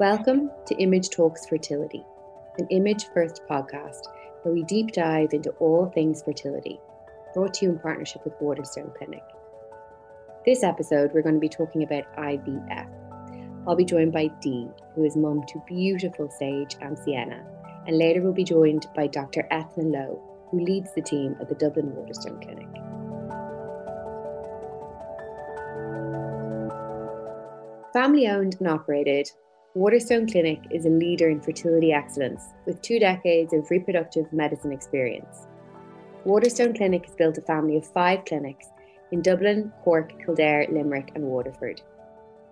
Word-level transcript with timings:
Welcome 0.00 0.50
to 0.64 0.74
Image 0.76 1.10
Talks 1.10 1.44
Fertility, 1.44 2.02
an 2.56 2.66
image 2.68 3.04
first 3.12 3.42
podcast 3.46 4.06
where 4.40 4.54
we 4.54 4.62
deep 4.62 4.92
dive 4.92 5.34
into 5.34 5.50
all 5.60 5.90
things 5.90 6.22
fertility, 6.22 6.80
brought 7.34 7.52
to 7.52 7.66
you 7.66 7.72
in 7.72 7.78
partnership 7.80 8.24
with 8.24 8.32
Waterstone 8.40 8.94
Clinic. 8.96 9.22
This 10.46 10.62
episode, 10.62 11.10
we're 11.12 11.20
going 11.20 11.34
to 11.34 11.38
be 11.38 11.50
talking 11.50 11.82
about 11.82 12.10
IVF. 12.16 12.88
I'll 13.68 13.76
be 13.76 13.84
joined 13.84 14.14
by 14.14 14.28
Dee, 14.40 14.68
who 14.94 15.04
is 15.04 15.18
mum 15.18 15.44
to 15.48 15.62
beautiful 15.68 16.30
Sage 16.30 16.76
and 16.80 16.98
Sienna, 16.98 17.44
and 17.86 17.98
later 17.98 18.22
we'll 18.22 18.32
be 18.32 18.42
joined 18.42 18.86
by 18.96 19.06
Dr. 19.06 19.46
Eithne 19.52 19.92
Lowe, 19.92 20.18
who 20.50 20.64
leads 20.64 20.94
the 20.94 21.02
team 21.02 21.36
at 21.42 21.50
the 21.50 21.54
Dublin 21.56 21.94
Waterstone 21.94 22.40
Clinic. 22.40 22.68
Family 27.92 28.28
owned 28.28 28.56
and 28.60 28.68
operated, 28.68 29.30
Waterstone 29.74 30.26
Clinic 30.26 30.58
is 30.72 30.84
a 30.84 30.88
leader 30.88 31.28
in 31.28 31.40
fertility 31.40 31.92
excellence 31.92 32.42
with 32.66 32.82
two 32.82 32.98
decades 32.98 33.52
of 33.52 33.70
reproductive 33.70 34.32
medicine 34.32 34.72
experience. 34.72 35.46
Waterstone 36.24 36.74
Clinic 36.74 37.06
has 37.06 37.14
built 37.14 37.38
a 37.38 37.42
family 37.42 37.76
of 37.76 37.86
five 37.86 38.24
clinics 38.24 38.66
in 39.12 39.22
Dublin, 39.22 39.72
Cork, 39.84 40.12
Kildare, 40.24 40.66
Limerick, 40.72 41.12
and 41.14 41.22
Waterford. 41.22 41.82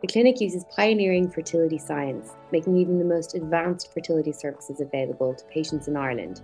The 0.00 0.06
clinic 0.06 0.40
uses 0.40 0.64
pioneering 0.76 1.28
fertility 1.28 1.76
science, 1.76 2.34
making 2.52 2.76
even 2.76 3.00
the 3.00 3.04
most 3.04 3.34
advanced 3.34 3.92
fertility 3.92 4.30
services 4.30 4.80
available 4.80 5.34
to 5.34 5.45
patients 5.46 5.88
in 5.88 5.96
Ireland, 5.96 6.40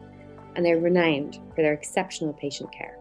and 0.56 0.66
they're 0.66 0.80
renowned 0.80 1.38
for 1.54 1.62
their 1.62 1.73
exceptional 1.73 2.32
patient 2.32 2.73
care. 2.73 2.98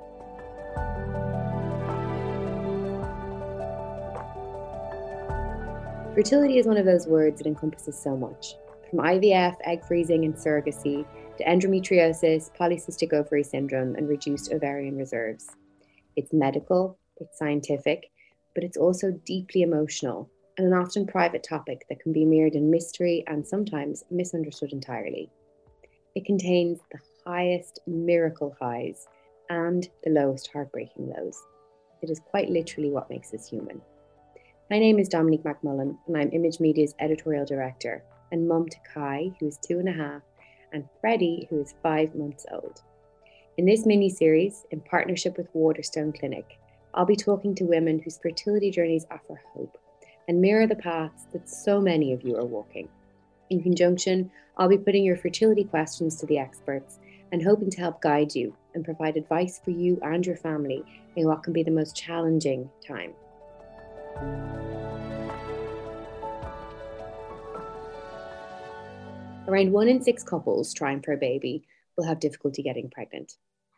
Fertility 6.14 6.60
is 6.60 6.68
one 6.68 6.78
of 6.78 6.86
those 6.86 7.08
words 7.08 7.40
that 7.40 7.48
encompasses 7.48 7.98
so 7.98 8.16
much, 8.16 8.54
from 8.88 9.00
IVF, 9.00 9.56
egg 9.66 9.84
freezing, 9.84 10.26
and 10.26 10.36
surrogacy 10.36 11.08
to 11.38 11.44
endometriosis, 11.44 12.56
polycystic 12.56 13.14
ovary 13.14 13.44
syndrome, 13.44 13.96
and 13.96 14.08
reduced 14.08 14.54
ovarian 14.54 14.96
reserves. 14.96 15.50
It's 16.16 16.32
medical, 16.32 17.00
it's 17.18 17.40
scientific, 17.40 18.12
but 18.54 18.64
it's 18.64 18.78
also 18.78 19.10
deeply 19.26 19.64
emotional 19.64 20.30
and 20.60 20.68
an 20.68 20.74
often 20.74 21.08
private 21.08 21.42
topic 21.42 21.84
that 21.90 22.00
can 22.00 22.14
be 22.14 22.26
mirrored 22.26 22.54
in 22.54 22.70
mystery 22.70 23.24
and 23.26 23.48
sometimes 23.48 24.04
misunderstood 24.12 24.72
entirely. 24.72 25.32
It 26.14 26.26
contains 26.26 26.80
the 26.92 27.00
highest 27.26 27.80
miracle 27.88 28.56
highs 28.62 29.08
and 29.50 29.90
the 30.04 30.12
lowest 30.12 30.52
heartbreaking 30.54 31.10
lows. 31.10 31.42
It 32.04 32.12
is 32.12 32.20
quite 32.20 32.52
literally 32.52 32.92
what 32.92 33.10
makes 33.10 33.34
us 33.34 33.50
human. 33.50 33.82
My 34.72 34.80
name 34.80 34.98
is 34.98 35.10
Dominique 35.10 35.44
McMullan, 35.44 35.98
and 36.08 36.18
I'm 36.18 36.32
Image 36.32 36.62
Media's 36.62 36.96
editorial 36.98 37.46
director, 37.46 38.02
and 38.32 38.48
mum 38.48 38.70
to 38.70 38.78
Kai, 38.94 39.30
who 39.38 39.48
is 39.48 39.58
two 39.58 39.78
and 39.78 39.90
a 39.90 39.92
half, 39.92 40.22
and 40.72 40.88
Freddie, 41.02 41.48
who 41.50 41.60
is 41.60 41.76
five 41.84 42.16
months 42.16 42.46
old. 42.50 42.82
In 43.58 43.66
this 43.66 43.86
mini 43.86 44.10
series, 44.10 44.66
in 44.72 44.80
partnership 44.80 45.38
with 45.38 45.54
Waterstone 45.54 46.14
Clinic, 46.14 46.58
I'll 46.94 47.06
be 47.06 47.18
talking 47.18 47.54
to 47.56 47.66
women 47.66 48.00
whose 48.00 48.18
fertility 48.18 48.72
journeys 48.72 49.06
offer 49.12 49.42
hope 49.54 49.78
and 50.30 50.40
mirror 50.40 50.66
the 50.66 50.76
paths 50.76 51.26
that 51.34 51.50
so 51.50 51.82
many 51.82 52.14
of 52.14 52.24
you 52.24 52.38
are 52.38 52.46
walking. 52.46 52.88
In 53.50 53.62
conjunction, 53.62 54.32
I'll 54.58 54.70
be 54.70 54.78
putting 54.78 55.04
your 55.04 55.18
fertility 55.18 55.66
questions 55.66 56.16
to 56.16 56.26
the 56.26 56.38
experts 56.40 57.00
and 57.34 57.44
hoping 57.44 57.70
to 57.70 57.82
help 57.82 58.02
guide 58.02 58.34
you 58.34 58.56
and 58.74 58.86
provide 58.86 59.18
advice 59.18 59.60
for 59.62 59.72
you 59.72 60.00
and 60.04 60.26
your 60.26 60.38
family 60.38 60.84
in 61.18 61.28
what 61.28 61.44
can 61.44 61.52
be 61.52 61.64
the 61.64 61.70
most 61.70 61.98
challenging 61.98 62.70
time. 62.88 63.14
Around 69.48 69.72
one 69.72 69.88
in 69.88 70.02
six 70.02 70.24
couples 70.24 70.74
trying 70.74 71.02
for 71.02 71.14
a 71.14 71.18
baby 71.18 71.68
will 71.98 72.06
have 72.06 72.20
difficulty 72.20 72.64
getting 72.64 72.90
pregnant. 72.90 73.34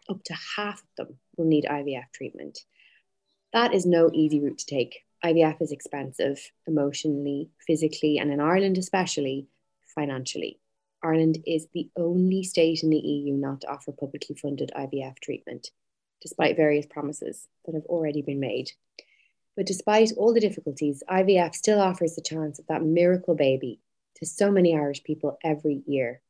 Up 0.07 0.23
to 0.23 0.35
half 0.55 0.79
of 0.79 1.07
them 1.07 1.17
will 1.37 1.45
need 1.45 1.65
IVF 1.65 2.11
treatment. 2.13 2.59
That 3.51 3.73
is 3.73 3.85
no 3.85 4.09
easy 4.13 4.39
route 4.39 4.59
to 4.59 4.65
take. 4.65 5.01
IVF 5.23 5.61
is 5.61 5.71
expensive 5.71 6.39
emotionally, 6.67 7.49
physically, 7.65 8.19
and 8.19 8.31
in 8.31 8.39
Ireland 8.39 8.77
especially, 8.77 9.47
financially. 9.95 10.59
Ireland 11.03 11.39
is 11.45 11.67
the 11.73 11.89
only 11.97 12.43
state 12.43 12.83
in 12.83 12.89
the 12.89 12.97
EU 12.97 13.33
not 13.33 13.61
to 13.61 13.69
offer 13.69 13.91
publicly 13.91 14.35
funded 14.35 14.71
IVF 14.75 15.19
treatment, 15.19 15.71
despite 16.21 16.57
various 16.57 16.85
promises 16.85 17.47
that 17.65 17.75
have 17.75 17.85
already 17.85 18.21
been 18.21 18.39
made. 18.39 18.71
But 19.55 19.65
despite 19.65 20.11
all 20.17 20.33
the 20.33 20.39
difficulties, 20.39 21.03
IVF 21.09 21.55
still 21.55 21.79
offers 21.79 22.15
the 22.15 22.21
chance 22.21 22.59
of 22.59 22.67
that 22.67 22.83
miracle 22.83 23.35
baby 23.35 23.79
to 24.15 24.25
so 24.25 24.51
many 24.51 24.75
Irish 24.75 25.03
people 25.03 25.37
every 25.43 25.83
year. 25.85 26.21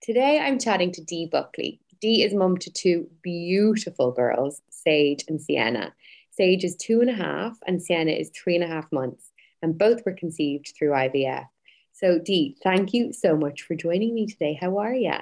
Today, 0.00 0.38
I'm 0.40 0.58
chatting 0.58 0.92
to 0.92 1.04
Dee 1.04 1.26
Buckley. 1.26 1.80
Dee 2.00 2.22
is 2.22 2.32
mum 2.32 2.56
to 2.58 2.70
two 2.70 3.08
beautiful 3.22 4.12
girls, 4.12 4.62
Sage 4.70 5.24
and 5.28 5.40
Sienna. 5.40 5.92
Sage 6.30 6.64
is 6.64 6.76
two 6.76 7.02
and 7.02 7.10
a 7.10 7.14
half, 7.14 7.58
and 7.66 7.82
Sienna 7.82 8.12
is 8.12 8.30
three 8.30 8.54
and 8.54 8.64
a 8.64 8.68
half 8.68 8.90
months, 8.90 9.30
and 9.60 9.76
both 9.76 10.04
were 10.06 10.12
conceived 10.12 10.72
through 10.78 10.92
IVF. 10.92 11.46
So, 11.92 12.18
Dee, 12.18 12.56
thank 12.62 12.94
you 12.94 13.12
so 13.12 13.36
much 13.36 13.62
for 13.62 13.74
joining 13.74 14.14
me 14.14 14.26
today. 14.26 14.56
How 14.58 14.78
are 14.78 14.94
you? 14.94 15.12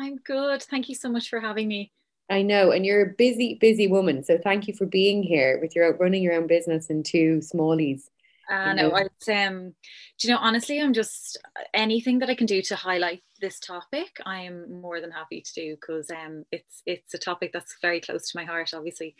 I'm 0.00 0.16
good. 0.16 0.62
Thank 0.62 0.88
you 0.88 0.94
so 0.94 1.10
much 1.10 1.28
for 1.28 1.40
having 1.40 1.68
me. 1.68 1.92
I 2.30 2.42
know, 2.42 2.70
and 2.70 2.86
you're 2.86 3.02
a 3.02 3.14
busy, 3.16 3.58
busy 3.60 3.86
woman. 3.86 4.24
So 4.24 4.38
thank 4.38 4.66
you 4.66 4.74
for 4.74 4.86
being 4.86 5.22
here 5.22 5.58
with 5.60 5.76
your 5.76 5.94
running 5.96 6.22
your 6.22 6.34
own 6.34 6.46
business 6.46 6.88
and 6.88 7.04
two 7.04 7.40
smallies. 7.40 8.04
I 8.48 8.70
uh, 8.70 8.74
know. 8.74 8.96
It's 8.96 9.28
um, 9.28 9.74
do 10.18 10.28
you 10.28 10.34
know? 10.34 10.40
Honestly, 10.40 10.80
I'm 10.80 10.92
just 10.92 11.38
anything 11.72 12.18
that 12.20 12.30
I 12.30 12.34
can 12.34 12.46
do 12.46 12.62
to 12.62 12.76
highlight 12.76 13.22
this 13.40 13.58
topic. 13.58 14.18
I 14.24 14.42
am 14.42 14.80
more 14.80 15.00
than 15.00 15.10
happy 15.10 15.40
to 15.40 15.52
do 15.54 15.76
because 15.76 16.10
um, 16.10 16.44
it's 16.50 16.82
it's 16.86 17.14
a 17.14 17.18
topic 17.18 17.52
that's 17.52 17.76
very 17.80 18.00
close 18.00 18.30
to 18.30 18.38
my 18.38 18.44
heart. 18.44 18.70
Obviously, 18.74 19.14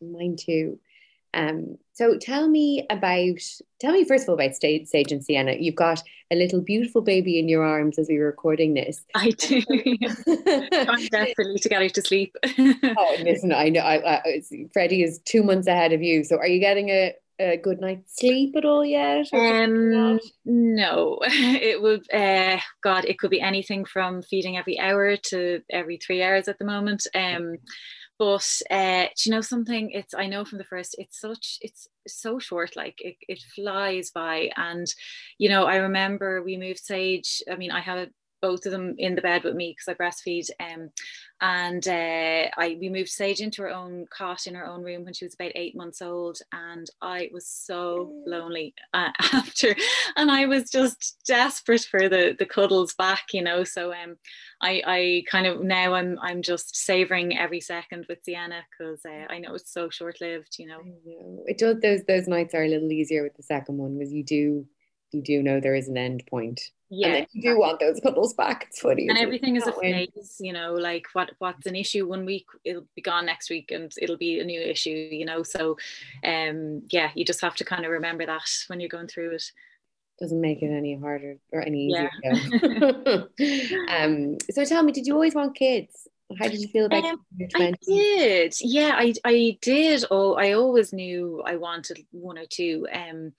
mine 0.00 0.36
too. 0.38 0.78
Um, 1.34 1.78
so 1.92 2.16
tell 2.18 2.48
me 2.48 2.86
about, 2.90 3.40
tell 3.80 3.92
me 3.92 4.04
first 4.04 4.24
of 4.24 4.28
all 4.30 4.34
about 4.34 4.56
Sage, 4.56 4.88
Sage 4.88 5.12
and 5.12 5.24
Sienna. 5.24 5.56
You've 5.58 5.74
got 5.74 6.02
a 6.30 6.36
little 6.36 6.60
beautiful 6.60 7.02
baby 7.02 7.38
in 7.38 7.48
your 7.48 7.64
arms 7.64 7.98
as 7.98 8.08
we 8.08 8.18
were 8.18 8.26
recording 8.26 8.74
this. 8.74 9.04
I 9.14 9.30
do. 9.30 9.62
I'm 9.68 11.06
desperately 11.06 11.58
to 11.58 11.68
get 11.68 11.82
her 11.82 11.88
to 11.88 12.02
sleep. 12.02 12.36
oh, 12.44 13.16
listen, 13.20 13.52
I 13.52 13.68
know. 13.68 13.80
I, 13.80 14.16
I, 14.16 14.42
Freddie 14.72 15.02
is 15.02 15.20
two 15.24 15.42
months 15.42 15.66
ahead 15.66 15.92
of 15.92 16.02
you. 16.02 16.24
So 16.24 16.36
are 16.36 16.46
you 16.46 16.60
getting 16.60 16.88
a, 16.88 17.14
a 17.38 17.56
good 17.56 17.80
night's 17.80 18.18
sleep 18.18 18.54
at 18.56 18.64
all 18.64 18.84
yet? 18.84 19.26
Um, 19.32 20.18
no, 20.44 21.18
it 21.22 21.82
would. 21.82 22.12
Uh, 22.12 22.58
God, 22.82 23.04
it 23.04 23.18
could 23.18 23.30
be 23.30 23.40
anything 23.40 23.84
from 23.84 24.22
feeding 24.22 24.56
every 24.56 24.78
hour 24.78 25.16
to 25.16 25.60
every 25.70 25.98
three 25.98 26.22
hours 26.22 26.48
at 26.48 26.58
the 26.58 26.64
moment. 26.64 27.06
Um, 27.14 27.56
but 28.18 28.48
uh, 28.70 29.04
do 29.16 29.28
you 29.28 29.32
know 29.32 29.40
something? 29.40 29.90
It's 29.90 30.14
i 30.14 30.26
know 30.26 30.44
from 30.44 30.58
the 30.58 30.64
first 30.64 30.96
it's 30.98 31.20
such 31.20 31.58
it's 31.60 31.88
so 32.06 32.38
short 32.38 32.76
like 32.76 33.00
it, 33.00 33.16
it 33.28 33.42
flies 33.54 34.10
by. 34.10 34.50
And 34.56 34.86
you 35.38 35.48
know 35.48 35.64
i 35.66 35.76
remember 35.76 36.42
we 36.42 36.56
moved 36.56 36.78
sage 36.80 37.42
i 37.50 37.56
mean 37.56 37.70
i 37.70 37.80
had 37.80 38.10
both 38.44 38.66
of 38.66 38.72
them 38.72 38.94
in 38.98 39.14
the 39.14 39.22
bed 39.22 39.42
with 39.42 39.54
me 39.54 39.74
because 39.74 39.88
I 39.88 39.94
breastfeed. 39.94 40.50
Um, 40.60 40.90
and 41.40 41.88
uh, 41.88 42.50
I 42.58 42.76
we 42.78 42.90
moved 42.90 43.08
Sage 43.08 43.40
into 43.40 43.62
her 43.62 43.70
own 43.70 44.04
cot 44.10 44.46
in 44.46 44.54
her 44.54 44.66
own 44.66 44.82
room 44.82 45.04
when 45.04 45.14
she 45.14 45.24
was 45.24 45.32
about 45.32 45.52
eight 45.54 45.74
months 45.74 46.02
old, 46.02 46.40
and 46.52 46.86
I 47.00 47.30
was 47.32 47.46
so 47.46 48.12
lonely 48.26 48.74
uh, 48.92 49.12
after, 49.32 49.74
and 50.16 50.30
I 50.30 50.44
was 50.44 50.70
just 50.70 51.22
desperate 51.26 51.86
for 51.90 52.10
the 52.10 52.36
the 52.38 52.44
cuddles 52.44 52.94
back, 52.94 53.32
you 53.32 53.40
know. 53.40 53.64
So 53.64 53.94
um, 53.94 54.16
I 54.60 54.82
I 54.86 55.24
kind 55.30 55.46
of 55.46 55.62
now 55.62 55.94
I'm 55.94 56.18
I'm 56.20 56.42
just 56.42 56.76
savoring 56.76 57.38
every 57.38 57.62
second 57.62 58.04
with 58.10 58.24
Sienna 58.24 58.60
because 58.70 59.00
uh, 59.06 59.32
I 59.32 59.38
know 59.38 59.54
it's 59.54 59.72
so 59.72 59.88
short 59.88 60.20
lived, 60.20 60.56
you 60.58 60.66
know. 60.66 60.80
know. 60.82 61.44
It 61.46 61.56
does 61.56 61.80
those 61.80 62.04
those 62.04 62.28
nights 62.28 62.54
are 62.54 62.64
a 62.64 62.68
little 62.68 62.92
easier 62.92 63.22
with 63.22 63.36
the 63.38 63.42
second 63.42 63.78
one 63.78 63.98
because 63.98 64.12
you 64.12 64.22
do 64.22 64.66
you 65.12 65.22
do 65.22 65.42
know 65.42 65.60
there 65.60 65.74
is 65.74 65.88
an 65.88 65.96
end 65.96 66.24
point 66.28 66.60
yeah 66.94 67.24
you 67.32 67.42
do 67.42 67.58
want 67.58 67.80
those 67.80 68.00
cuddles 68.00 68.34
back 68.34 68.66
it's 68.68 68.80
funny 68.80 69.08
and 69.08 69.18
everything 69.18 69.56
is 69.56 69.66
a 69.66 69.72
phase 69.72 70.36
you 70.40 70.52
know 70.52 70.74
like 70.74 71.06
what 71.12 71.30
what's 71.38 71.66
an 71.66 71.76
issue 71.76 72.06
one 72.06 72.24
week 72.24 72.46
it'll 72.64 72.86
be 72.94 73.02
gone 73.02 73.26
next 73.26 73.50
week 73.50 73.70
and 73.70 73.92
it'll 74.00 74.16
be 74.16 74.40
a 74.40 74.44
new 74.44 74.60
issue 74.60 75.08
you 75.10 75.24
know 75.24 75.42
so 75.42 75.76
um 76.24 76.82
yeah 76.90 77.10
you 77.14 77.24
just 77.24 77.40
have 77.40 77.54
to 77.54 77.64
kind 77.64 77.84
of 77.84 77.90
remember 77.90 78.24
that 78.24 78.48
when 78.68 78.80
you're 78.80 78.88
going 78.88 79.08
through 79.08 79.30
it 79.30 79.44
doesn't 80.18 80.40
make 80.40 80.62
it 80.62 80.70
any 80.70 80.96
harder 80.96 81.36
or 81.52 81.60
any 81.60 81.86
easier 81.86 82.10
yeah. 82.22 83.22
um 84.04 84.36
so 84.50 84.64
tell 84.64 84.82
me 84.82 84.92
did 84.92 85.06
you 85.06 85.14
always 85.14 85.34
want 85.34 85.56
kids 85.56 86.08
how 86.38 86.48
did 86.48 86.60
you 86.60 86.68
feel 86.68 86.86
about 86.86 87.04
um, 87.04 87.20
I 87.54 87.74
did. 87.86 88.54
Yeah, 88.60 88.94
I 88.96 89.12
I 89.24 89.58
did. 89.60 90.04
Oh, 90.10 90.34
I 90.34 90.52
always 90.52 90.92
knew 90.92 91.42
I 91.44 91.56
wanted 91.56 92.04
one 92.12 92.38
or 92.38 92.46
two. 92.46 92.86
Um, 92.92 93.32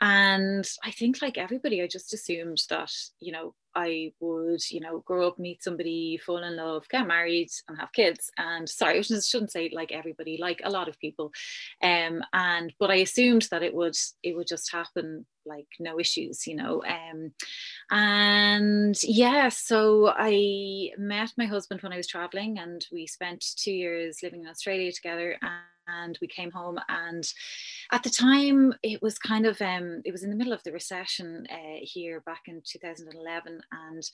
and 0.00 0.66
I 0.84 0.90
think, 0.90 1.20
like 1.20 1.36
everybody, 1.36 1.82
I 1.82 1.86
just 1.86 2.14
assumed 2.14 2.62
that, 2.70 2.92
you 3.20 3.32
know, 3.32 3.54
I 3.74 4.12
would, 4.20 4.60
you 4.70 4.80
know, 4.80 5.00
grow 5.00 5.28
up, 5.28 5.38
meet 5.38 5.62
somebody, 5.62 6.16
fall 6.16 6.42
in 6.42 6.56
love, 6.56 6.88
get 6.88 7.06
married, 7.06 7.50
and 7.68 7.78
have 7.78 7.92
kids. 7.92 8.30
And 8.38 8.68
sorry, 8.68 8.98
I 8.98 9.02
shouldn't 9.02 9.52
say 9.52 9.70
like 9.72 9.92
everybody, 9.92 10.38
like 10.40 10.60
a 10.64 10.70
lot 10.70 10.88
of 10.88 10.98
people. 10.98 11.32
Um, 11.82 12.22
and 12.32 12.72
but 12.78 12.90
I 12.90 12.96
assumed 12.96 13.48
that 13.50 13.62
it 13.62 13.74
would 13.74 13.96
it 14.22 14.36
would 14.36 14.48
just 14.48 14.72
happen 14.72 15.26
like 15.46 15.68
no 15.78 15.98
issues, 15.98 16.46
you 16.46 16.56
know. 16.56 16.82
Um, 16.84 17.32
and 17.90 18.96
yeah, 19.02 19.48
so 19.48 20.12
I 20.16 20.90
met 20.98 21.32
my 21.36 21.46
husband 21.46 21.82
when 21.82 21.92
I 21.92 21.96
was 21.96 22.06
traveling, 22.06 22.58
and 22.58 22.84
we 22.92 23.06
spent 23.06 23.44
two 23.56 23.72
years 23.72 24.18
living 24.22 24.42
in 24.42 24.48
Australia 24.48 24.92
together. 24.92 25.36
And 25.42 25.52
and 26.02 26.18
we 26.20 26.26
came 26.26 26.50
home 26.50 26.78
and 26.88 27.32
at 27.92 28.02
the 28.02 28.10
time 28.10 28.72
it 28.82 29.02
was 29.02 29.18
kind 29.18 29.46
of 29.46 29.60
um, 29.62 30.02
it 30.04 30.12
was 30.12 30.22
in 30.22 30.30
the 30.30 30.36
middle 30.36 30.52
of 30.52 30.62
the 30.62 30.72
recession 30.72 31.46
uh, 31.50 31.78
here 31.82 32.20
back 32.20 32.42
in 32.46 32.62
2011 32.64 33.60
and 33.72 34.10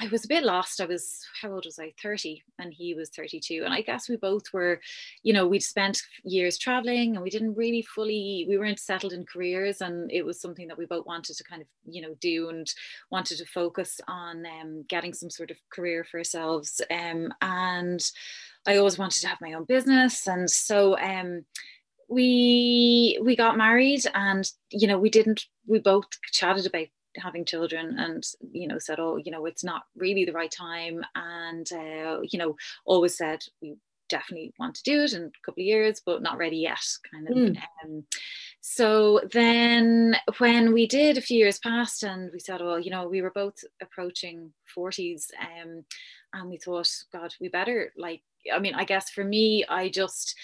I 0.00 0.08
was 0.08 0.24
a 0.24 0.28
bit 0.28 0.42
lost. 0.42 0.80
I 0.80 0.86
was, 0.86 1.20
how 1.40 1.52
old 1.52 1.66
was 1.66 1.78
I? 1.78 1.92
30, 2.02 2.42
and 2.58 2.74
he 2.74 2.94
was 2.94 3.10
32. 3.10 3.62
And 3.64 3.72
I 3.72 3.80
guess 3.80 4.08
we 4.08 4.16
both 4.16 4.52
were, 4.52 4.80
you 5.22 5.32
know, 5.32 5.46
we'd 5.46 5.60
spent 5.60 6.02
years 6.24 6.58
traveling 6.58 7.14
and 7.14 7.22
we 7.22 7.30
didn't 7.30 7.54
really 7.54 7.82
fully, 7.82 8.44
we 8.48 8.58
weren't 8.58 8.80
settled 8.80 9.12
in 9.12 9.24
careers. 9.24 9.80
And 9.80 10.10
it 10.10 10.24
was 10.24 10.40
something 10.40 10.66
that 10.66 10.78
we 10.78 10.86
both 10.86 11.06
wanted 11.06 11.36
to 11.36 11.44
kind 11.44 11.62
of, 11.62 11.68
you 11.86 12.02
know, 12.02 12.16
do 12.20 12.48
and 12.48 12.66
wanted 13.10 13.38
to 13.38 13.46
focus 13.46 14.00
on 14.08 14.44
um, 14.60 14.84
getting 14.88 15.14
some 15.14 15.30
sort 15.30 15.52
of 15.52 15.58
career 15.70 16.02
for 16.02 16.18
ourselves. 16.18 16.80
Um, 16.90 17.32
and 17.40 18.04
I 18.66 18.78
always 18.78 18.98
wanted 18.98 19.20
to 19.20 19.28
have 19.28 19.40
my 19.40 19.52
own 19.52 19.64
business. 19.64 20.26
And 20.26 20.50
so, 20.50 20.98
um, 20.98 21.44
we 22.08 23.18
we 23.22 23.34
got 23.34 23.56
married 23.56 24.02
and 24.12 24.50
you 24.70 24.86
know 24.86 24.98
we 24.98 25.08
didn't 25.08 25.46
we 25.66 25.78
both 25.78 26.04
chatted 26.32 26.66
about 26.66 26.86
having 27.16 27.44
children 27.44 27.98
and 27.98 28.24
you 28.52 28.66
know 28.66 28.78
said 28.78 28.98
oh 29.00 29.16
you 29.16 29.30
know 29.30 29.46
it's 29.46 29.64
not 29.64 29.84
really 29.96 30.24
the 30.24 30.32
right 30.32 30.50
time 30.50 31.04
and 31.14 31.72
uh, 31.72 32.20
you 32.22 32.38
know 32.38 32.56
always 32.84 33.16
said 33.16 33.40
we 33.60 33.76
definitely 34.08 34.52
want 34.58 34.74
to 34.74 34.82
do 34.82 35.02
it 35.02 35.12
in 35.12 35.24
a 35.24 35.30
couple 35.44 35.62
of 35.62 35.66
years 35.66 36.00
but 36.04 36.22
not 36.22 36.36
ready 36.36 36.58
yet 36.58 36.84
kind 37.10 37.28
of 37.28 37.36
mm. 37.36 37.62
um, 37.82 38.04
so 38.60 39.20
then 39.32 40.16
when 40.38 40.72
we 40.72 40.86
did 40.86 41.16
a 41.16 41.22
few 41.22 41.38
years 41.38 41.58
passed 41.58 42.02
and 42.02 42.30
we 42.32 42.38
said 42.38 42.60
well 42.60 42.78
you 42.78 42.90
know 42.90 43.08
we 43.08 43.22
were 43.22 43.30
both 43.30 43.64
approaching 43.82 44.52
40s 44.76 45.26
um, 45.40 45.84
and 46.34 46.50
we 46.50 46.58
thought 46.58 46.90
god 47.12 47.34
we 47.40 47.48
better 47.48 47.92
like 47.96 48.22
i 48.52 48.58
mean 48.58 48.74
i 48.74 48.84
guess 48.84 49.08
for 49.10 49.24
me 49.24 49.64
i 49.68 49.88
just 49.88 50.36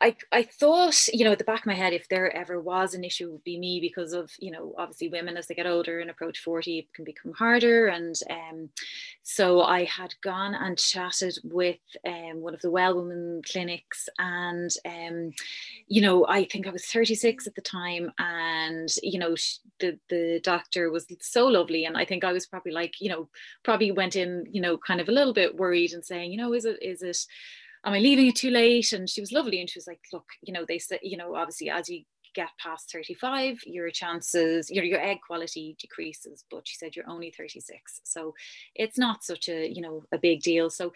I, 0.00 0.16
I 0.32 0.42
thought, 0.42 1.08
you 1.12 1.24
know, 1.24 1.32
at 1.32 1.38
the 1.38 1.44
back 1.44 1.60
of 1.60 1.66
my 1.66 1.74
head, 1.74 1.92
if 1.92 2.08
there 2.08 2.34
ever 2.34 2.60
was 2.60 2.94
an 2.94 3.04
issue, 3.04 3.28
it 3.28 3.32
would 3.32 3.44
be 3.44 3.58
me 3.58 3.80
because 3.80 4.12
of, 4.12 4.30
you 4.38 4.50
know, 4.50 4.74
obviously 4.78 5.08
women 5.08 5.36
as 5.36 5.46
they 5.46 5.54
get 5.54 5.66
older 5.66 6.00
and 6.00 6.10
approach 6.10 6.40
40 6.40 6.78
it 6.78 6.92
can 6.94 7.04
become 7.04 7.32
harder. 7.32 7.86
And 7.86 8.14
um, 8.30 8.70
so 9.22 9.62
I 9.62 9.84
had 9.84 10.14
gone 10.22 10.54
and 10.54 10.78
chatted 10.78 11.38
with 11.44 11.78
um, 12.06 12.40
one 12.40 12.54
of 12.54 12.60
the 12.60 12.70
Well 12.70 12.96
Women 12.96 13.42
clinics. 13.50 14.08
And, 14.18 14.70
um, 14.84 15.32
you 15.88 16.00
know, 16.02 16.26
I 16.26 16.44
think 16.44 16.66
I 16.66 16.70
was 16.70 16.86
36 16.86 17.46
at 17.46 17.54
the 17.54 17.60
time. 17.60 18.12
And, 18.18 18.88
you 19.02 19.18
know, 19.18 19.34
the, 19.80 19.98
the 20.08 20.40
doctor 20.42 20.90
was 20.90 21.06
so 21.20 21.46
lovely. 21.46 21.84
And 21.84 21.96
I 21.96 22.04
think 22.04 22.24
I 22.24 22.32
was 22.32 22.46
probably 22.46 22.72
like, 22.72 23.00
you 23.00 23.08
know, 23.08 23.28
probably 23.62 23.92
went 23.92 24.16
in, 24.16 24.46
you 24.50 24.60
know, 24.60 24.76
kind 24.78 25.00
of 25.00 25.08
a 25.08 25.12
little 25.12 25.32
bit 25.32 25.56
worried 25.56 25.92
and 25.92 26.04
saying, 26.04 26.32
you 26.32 26.38
know, 26.38 26.52
is 26.52 26.64
it, 26.64 26.82
is 26.82 27.02
it, 27.02 27.26
am 27.84 27.92
I 27.92 27.98
leaving 27.98 28.26
it 28.26 28.36
too 28.36 28.50
late? 28.50 28.92
And 28.92 29.08
she 29.08 29.20
was 29.20 29.32
lovely. 29.32 29.60
And 29.60 29.68
she 29.68 29.78
was 29.78 29.86
like, 29.86 30.00
look, 30.12 30.26
you 30.42 30.52
know, 30.52 30.64
they 30.66 30.78
said, 30.78 31.00
you 31.02 31.16
know, 31.16 31.34
obviously 31.36 31.70
as 31.70 31.88
you 31.88 32.04
get 32.34 32.48
past 32.60 32.90
35, 32.92 33.60
your 33.64 33.90
chances, 33.90 34.70
your, 34.70 34.84
your 34.84 35.00
egg 35.00 35.18
quality 35.26 35.76
decreases. 35.80 36.44
But 36.50 36.66
she 36.66 36.76
said 36.76 36.94
you're 36.94 37.08
only 37.08 37.30
36. 37.30 38.00
So 38.04 38.34
it's 38.74 38.98
not 38.98 39.24
such 39.24 39.48
a, 39.48 39.68
you 39.72 39.80
know, 39.80 40.04
a 40.12 40.18
big 40.18 40.42
deal. 40.42 40.68
So 40.68 40.92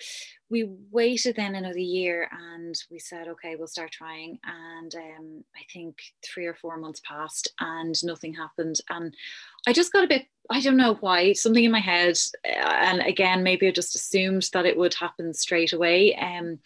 we 0.51 0.69
waited 0.91 1.37
then 1.37 1.55
another 1.55 1.79
year 1.79 2.29
and 2.33 2.75
we 2.91 2.99
said, 2.99 3.29
okay, 3.29 3.55
we'll 3.57 3.69
start 3.69 3.93
trying. 3.93 4.39
And 4.45 4.95
um, 4.95 5.45
I 5.57 5.63
think 5.73 5.97
three 6.25 6.47
or 6.47 6.55
four 6.55 6.77
months 6.77 7.01
passed 7.07 7.53
and 7.61 7.95
nothing 8.05 8.35
happened. 8.35 8.81
And 8.91 9.15
I 9.69 9.73
just 9.75 9.93
got 9.93 10.05
a 10.05 10.09
bit, 10.09 10.25
I 10.49 10.63
don't 10.63 10.79
know 10.79 10.95
why, 10.95 11.35
something 11.35 11.63
in 11.63 11.71
my 11.71 11.79
head. 11.79 12.17
And 12.43 13.03
again, 13.03 13.43
maybe 13.43 13.69
I 13.69 13.71
just 13.71 13.95
assumed 13.95 14.49
that 14.55 14.65
it 14.65 14.79
would 14.79 14.95
happen 14.95 15.35
straight 15.35 15.75
away. 15.75 16.17
Um, 16.17 16.61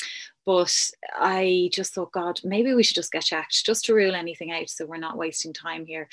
but 0.46 0.90
I 1.12 1.68
just 1.72 1.94
thought, 1.94 2.12
God, 2.12 2.38
maybe 2.44 2.74
we 2.74 2.84
should 2.84 2.94
just 2.94 3.10
get 3.10 3.24
checked 3.24 3.66
just 3.66 3.86
to 3.86 3.94
rule 3.94 4.14
anything 4.14 4.52
out 4.52 4.68
so 4.68 4.86
we're 4.86 4.98
not 4.98 5.18
wasting 5.18 5.52
time 5.52 5.84
here. 5.84 6.08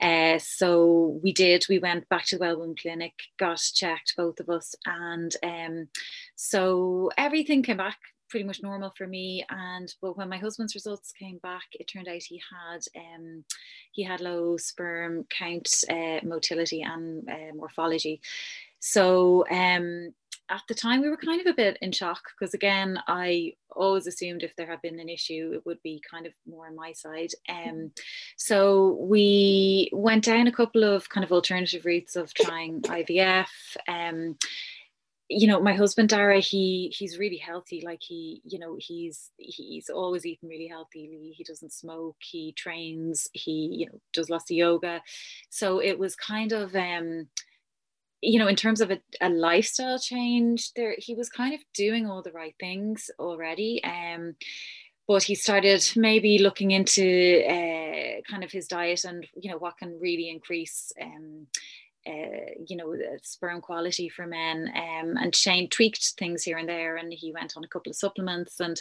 Uh, 0.00 0.38
so 0.38 1.18
we 1.20 1.32
did, 1.32 1.66
we 1.68 1.80
went 1.80 2.08
back 2.08 2.26
to 2.26 2.38
the 2.38 2.44
Wellwoman 2.44 2.80
Clinic, 2.80 3.14
got 3.36 3.58
checked, 3.58 4.14
both 4.16 4.38
of 4.38 4.48
us. 4.48 4.76
And 4.86 5.34
um, 5.42 5.88
so 6.36 7.10
everything 7.18 7.64
came 7.64 7.78
back 7.78 7.98
pretty 8.28 8.44
much 8.44 8.62
normal 8.62 8.92
for 8.96 9.06
me 9.06 9.44
and 9.50 9.94
but 10.02 10.16
when 10.16 10.28
my 10.28 10.38
husband's 10.38 10.74
results 10.74 11.12
came 11.12 11.38
back 11.38 11.64
it 11.72 11.86
turned 11.88 12.08
out 12.08 12.22
he 12.22 12.40
had 12.50 12.80
um 12.96 13.44
he 13.92 14.02
had 14.02 14.20
low 14.20 14.56
sperm 14.56 15.24
count 15.30 15.68
uh, 15.90 16.20
motility 16.24 16.82
and 16.82 17.28
uh, 17.28 17.54
morphology. 17.54 18.20
So 18.80 19.44
um 19.50 20.12
at 20.50 20.62
the 20.66 20.74
time 20.74 21.02
we 21.02 21.10
were 21.10 21.16
kind 21.16 21.40
of 21.40 21.46
a 21.46 21.52
bit 21.52 21.76
in 21.82 21.92
shock 21.92 22.22
because 22.38 22.54
again 22.54 22.98
i 23.06 23.52
always 23.72 24.06
assumed 24.06 24.42
if 24.42 24.56
there 24.56 24.66
had 24.66 24.80
been 24.80 24.98
an 24.98 25.08
issue 25.08 25.52
it 25.54 25.66
would 25.66 25.80
be 25.82 26.02
kind 26.10 26.26
of 26.26 26.32
more 26.48 26.66
on 26.66 26.74
my 26.74 26.92
side. 26.92 27.30
Um 27.48 27.90
so 28.36 28.96
we 29.00 29.90
went 29.92 30.24
down 30.24 30.46
a 30.46 30.52
couple 30.52 30.84
of 30.84 31.08
kind 31.08 31.24
of 31.24 31.32
alternative 31.32 31.84
routes 31.84 32.16
of 32.16 32.32
trying 32.34 32.82
ivf 32.82 33.48
um 33.88 34.36
you 35.28 35.46
know 35.46 35.60
my 35.60 35.74
husband 35.74 36.08
dara 36.08 36.40
he 36.40 36.92
he's 36.96 37.18
really 37.18 37.36
healthy 37.36 37.82
like 37.84 38.00
he 38.02 38.40
you 38.44 38.58
know 38.58 38.76
he's 38.78 39.30
he's 39.36 39.90
always 39.90 40.24
eating 40.24 40.48
really 40.48 40.66
healthily 40.68 41.32
he 41.36 41.44
doesn't 41.44 41.72
smoke 41.72 42.16
he 42.20 42.52
trains 42.52 43.28
he 43.32 43.68
you 43.72 43.86
know 43.86 44.00
does 44.12 44.30
lots 44.30 44.50
of 44.50 44.56
yoga. 44.56 45.02
So 45.50 45.80
it 45.80 45.98
was 45.98 46.16
kind 46.16 46.52
of 46.52 46.74
um 46.74 47.28
you 48.20 48.38
know 48.38 48.48
in 48.48 48.56
terms 48.56 48.80
of 48.80 48.90
a, 48.90 49.00
a 49.20 49.28
lifestyle 49.28 49.98
change 49.98 50.72
there 50.74 50.94
he 50.98 51.14
was 51.14 51.28
kind 51.28 51.54
of 51.54 51.60
doing 51.74 52.06
all 52.06 52.22
the 52.22 52.32
right 52.32 52.54
things 52.58 53.10
already 53.18 53.82
um 53.84 54.34
but 55.06 55.22
he 55.22 55.34
started 55.34 55.82
maybe 55.96 56.38
looking 56.38 56.70
into 56.70 57.42
uh, 57.48 58.20
kind 58.30 58.44
of 58.44 58.52
his 58.52 58.68
diet 58.68 59.04
and 59.04 59.26
you 59.34 59.50
know 59.50 59.56
what 59.56 59.78
can 59.78 59.98
really 59.98 60.28
increase 60.28 60.92
um, 61.00 61.46
uh, 62.08 62.52
you 62.66 62.76
know, 62.76 62.96
sperm 63.22 63.60
quality 63.60 64.08
for 64.08 64.26
men. 64.26 64.72
Um, 64.74 65.16
and 65.16 65.34
Shane 65.34 65.68
tweaked 65.68 66.14
things 66.18 66.42
here 66.42 66.58
and 66.58 66.68
there, 66.68 66.96
and 66.96 67.12
he 67.12 67.32
went 67.32 67.54
on 67.56 67.64
a 67.64 67.68
couple 67.68 67.90
of 67.90 67.96
supplements. 67.96 68.60
And 68.60 68.80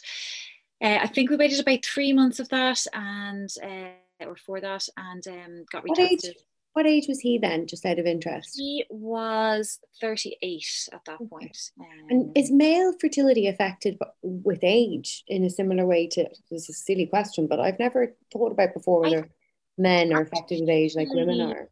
uh, 0.82 1.00
I 1.02 1.08
think 1.08 1.30
we 1.30 1.36
waited 1.36 1.60
about 1.60 1.86
three 1.86 2.14
months 2.14 2.40
of 2.40 2.50
that, 2.50 2.86
and 2.94 3.50
uh, 3.62 4.26
or 4.26 4.36
for 4.36 4.62
that, 4.62 4.88
and 4.96 5.28
um, 5.28 5.66
got 5.72 5.84
retested. 5.84 5.88
What 5.90 6.00
age? 6.00 6.36
What 6.74 6.86
age 6.86 7.08
was 7.08 7.20
he 7.20 7.40
then? 7.40 7.66
Just 7.66 7.88
out 7.88 7.98
of 7.98 8.06
interest. 8.06 8.54
He 8.56 8.86
was 8.92 9.80
thirty-eight 10.00 10.90
at 10.94 11.04
that 11.06 11.18
point. 11.28 11.72
Um, 11.80 12.08
and 12.12 12.38
is 12.38 12.52
male 12.52 12.94
fertility 13.02 13.48
affected 13.48 13.98
with 14.22 14.60
age 14.62 15.24
in 15.28 15.44
a 15.44 15.50
similar 15.50 15.88
way 15.88 16.06
to? 16.10 16.30
This 16.52 16.70
is 16.70 16.70
a 16.70 16.74
silly 16.74 17.08
question, 17.08 17.48
but 17.48 17.60
I've 17.60 17.80
never 17.80 18.14
thought 18.32 18.52
about 18.52 18.76
before 18.76 19.02
whether 19.02 19.24
I, 19.26 19.30
men 19.80 20.14
are 20.14 20.22
affected 20.22 20.60
with 20.60 20.70
age 20.70 20.96
like 20.96 21.10
women 21.10 21.42
are. 21.42 21.70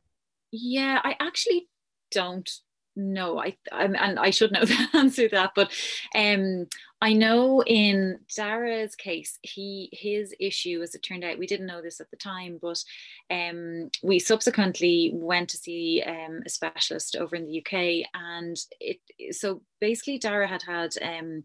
Yeah, 0.56 1.02
I 1.04 1.16
actually 1.20 1.68
don't 2.12 2.50
know. 2.96 3.40
I, 3.40 3.58
I 3.72 3.84
and 3.84 4.20
I 4.20 4.30
should 4.30 4.52
know 4.52 4.64
the 4.66 4.88
answer 4.94 5.28
to 5.28 5.36
that, 5.36 5.52
but 5.56 5.72
um, 6.16 6.68
I 7.02 7.14
know 7.14 7.62
in 7.64 8.20
Dara's 8.36 8.96
case, 8.96 9.38
he 9.42 9.90
his 9.92 10.34
issue, 10.40 10.82
as 10.82 10.96
it 10.96 11.04
turned 11.04 11.24
out, 11.24 11.38
we 11.38 11.48
didn't 11.48 11.66
know 11.68 11.82
this 11.82 12.00
at 12.00 12.10
the 12.10 12.18
time, 12.18 12.58
but 12.62 12.82
um, 13.30 13.90
we 14.02 14.20
subsequently 14.20 15.12
went 15.14 15.50
to 15.50 15.58
see 15.58 16.04
um, 16.06 16.42
a 16.46 16.50
specialist 16.50 17.16
over 17.16 17.36
in 17.36 17.46
the 17.46 17.60
UK, 17.60 18.08
and 18.14 18.58
it 18.80 19.00
so 19.36 19.62
basically 19.82 20.18
Dara 20.18 20.48
had 20.48 20.64
had 20.64 20.96
um, 21.02 21.44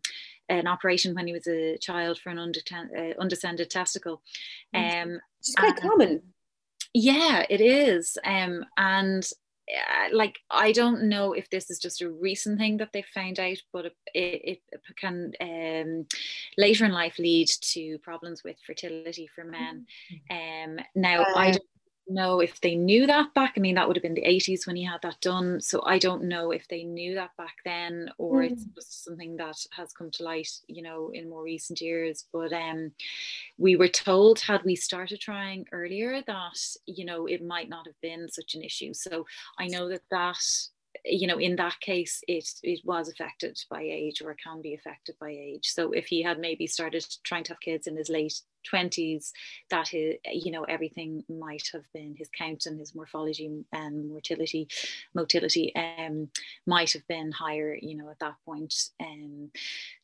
an 0.49 0.67
operation 0.67 1.15
when 1.15 1.27
he 1.27 1.33
was 1.33 1.49
a 1.49 1.79
child 1.79 2.19
for 2.19 2.31
an 2.31 2.39
undescended, 2.39 2.97
uh, 2.97 3.21
undescended 3.21 3.71
testicle. 3.71 4.23
Um, 4.73 5.21
it's 5.41 5.55
quite 5.55 5.77
common. 5.77 6.23
Yeah, 6.93 7.45
it 7.49 7.61
is. 7.61 8.19
Um, 8.25 8.65
and 8.77 9.29
uh, 9.71 10.09
like 10.17 10.39
I 10.51 10.73
don't 10.73 11.05
know 11.05 11.33
if 11.33 11.49
this 11.51 11.71
is 11.71 11.79
just 11.79 12.03
a 12.03 12.11
recent 12.11 12.59
thing 12.59 12.79
that 12.79 12.91
they 12.93 13.03
found 13.03 13.39
out, 13.39 13.59
but 13.73 13.87
it, 13.87 13.95
it, 14.15 14.59
it 14.73 14.81
can 14.97 15.33
um, 15.41 16.07
later 16.59 16.85
in 16.85 16.93
life 16.93 17.19
lead 17.19 17.49
to 17.73 17.99
problems 17.99 18.43
with 18.43 18.57
fertility 18.67 19.29
for 19.33 19.45
men. 19.45 19.87
Mm-hmm. 20.31 20.79
Um, 20.81 20.85
now 20.95 21.23
uh, 21.23 21.37
I 21.37 21.51
don't 21.53 21.65
know 22.11 22.41
if 22.41 22.61
they 22.61 22.75
knew 22.75 23.07
that 23.07 23.33
back. 23.35 23.55
I 23.57 23.61
mean, 23.61 23.75
that 23.77 23.87
would 23.87 23.97
have 23.97 24.03
been 24.03 24.15
the 24.15 24.23
80s 24.23 24.67
when 24.67 24.77
he 24.77 24.85
had 24.85 25.01
that 25.03 25.21
done. 25.21 25.61
So 25.61 25.83
I 25.85 25.99
don't 25.99 26.25
know 26.25 26.51
if 26.51 26.67
they 26.69 26.85
knew 26.85 27.15
that 27.15 27.31
back 27.37 27.57
then 27.65 28.11
or 28.19 28.43
mm. 28.43 28.51
it's 28.51 28.65
just 28.75 29.05
something 29.05 29.37
that 29.37 29.57
has 29.73 29.93
come 29.93 30.11
to 30.13 30.23
light, 30.23 30.51
you 30.67 30.83
know, 30.83 31.11
in 31.13 31.29
more 31.29 31.43
recent 31.43 31.81
years. 31.81 32.27
But 32.33 32.53
um, 32.53 32.93
we 33.59 33.77
were 33.77 33.89
told, 33.89 34.41
had 34.41 34.63
we 34.65 34.77
started 34.77 35.21
trying 35.21 35.67
earlier, 35.73 36.23
that, 36.27 36.59
you 36.87 37.05
know, 37.05 37.27
it 37.27 37.45
might 37.45 37.69
not 37.69 37.87
have 37.87 38.01
been 38.03 38.29
such 38.29 38.55
an 38.55 38.63
issue. 38.63 38.95
So 38.95 39.27
I 39.59 39.67
know 39.67 39.89
that 39.89 40.03
that 40.11 40.39
you 41.05 41.27
know 41.27 41.39
in 41.39 41.57
that 41.57 41.79
case 41.81 42.21
it 42.27 42.49
it 42.63 42.81
was 42.85 43.09
affected 43.09 43.59
by 43.71 43.81
age 43.81 44.21
or 44.21 44.33
it 44.33 44.39
can 44.43 44.61
be 44.61 44.75
affected 44.75 45.15
by 45.21 45.31
age 45.31 45.69
so 45.69 45.93
if 45.93 46.07
he 46.07 46.23
had 46.23 46.39
maybe 46.39 46.67
started 46.67 47.05
trying 47.23 47.45
to 47.45 47.53
have 47.53 47.61
kids 47.61 47.87
in 47.87 47.97
his 47.97 48.09
late 48.09 48.41
20s 48.73 49.31
that 49.71 49.89
his, 49.89 50.17
you 50.33 50.51
know 50.51 50.65
everything 50.65 51.25
might 51.29 51.69
have 51.73 51.85
been 51.93 52.15
his 52.17 52.29
count 52.37 52.67
and 52.67 52.79
his 52.79 52.95
morphology 52.95 53.65
and 53.73 54.11
motility 54.11 54.69
motility 55.15 55.75
um 55.75 56.29
might 56.67 56.93
have 56.93 57.07
been 57.09 57.31
higher 57.33 57.77
you 57.81 57.97
know 57.97 58.11
at 58.11 58.19
that 58.19 58.35
point 58.45 58.75
um 59.01 59.51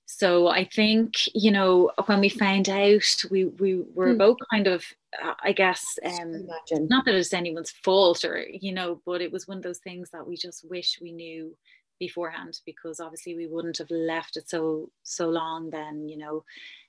so 0.07 0.47
I 0.47 0.65
think 0.65 1.15
you 1.35 1.51
know 1.51 1.91
when 2.07 2.21
we 2.21 2.29
found 2.29 2.69
out 2.69 3.25
we 3.31 3.47
we 3.47 3.83
were 3.93 4.13
hmm. 4.13 4.19
both 4.19 4.39
kind 4.51 4.69
of 4.69 4.85
uh, 5.23 5.35
I 5.43 5.53
guess 5.53 5.85
um 6.05 6.47
not 6.71 7.05
that 7.05 7.15
it's 7.15 7.33
anyone's 7.33 7.73
fault 7.73 8.25
or 8.25 8.47
you 8.49 8.73
know 8.73 9.03
but 9.05 9.21
it 9.21 9.33
was 9.33 9.49
one 9.49 9.57
of 9.57 9.65
those 9.65 9.81
things 9.81 10.11
that 10.11 10.27
we 10.27 10.37
just 10.37 10.69
wish 10.71 11.01
we 11.03 11.11
knew 11.11 11.55
beforehand 11.99 12.61
because 12.67 13.01
obviously 13.01 13.35
we 13.35 13.47
wouldn't 13.47 13.79
have 13.79 13.91
left 13.91 14.37
it 14.37 14.49
so 14.49 14.91
so 15.03 15.29
long 15.29 15.71
then 15.71 16.09
you 16.09 16.17
know 16.17 16.45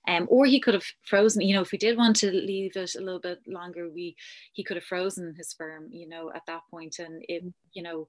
um 0.07 0.27
or 0.29 0.45
he 0.45 0.59
could 0.59 0.73
have 0.73 0.85
frozen 1.03 1.41
you 1.41 1.55
know 1.55 1.61
if 1.61 1.71
we 1.71 1.77
did 1.77 1.97
want 1.97 2.15
to 2.15 2.31
leave 2.31 2.75
it 2.75 2.95
a 2.95 3.01
little 3.01 3.19
bit 3.19 3.39
longer 3.47 3.89
we 3.89 4.15
he 4.53 4.63
could 4.63 4.77
have 4.77 4.83
frozen 4.83 5.33
his 5.35 5.49
sperm 5.49 5.87
you 5.91 6.07
know 6.07 6.31
at 6.35 6.45
that 6.47 6.61
point 6.69 6.99
and 6.99 7.23
it 7.27 7.41
hmm. 7.41 7.49
you 7.73 7.83
know 7.83 8.07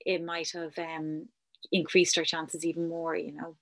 it 0.00 0.22
might 0.24 0.50
have 0.52 0.76
um 0.78 1.26
increased 1.72 2.16
our 2.18 2.24
chances 2.24 2.64
even 2.64 2.88
more 2.88 3.14
you 3.14 3.32
know 3.32 3.56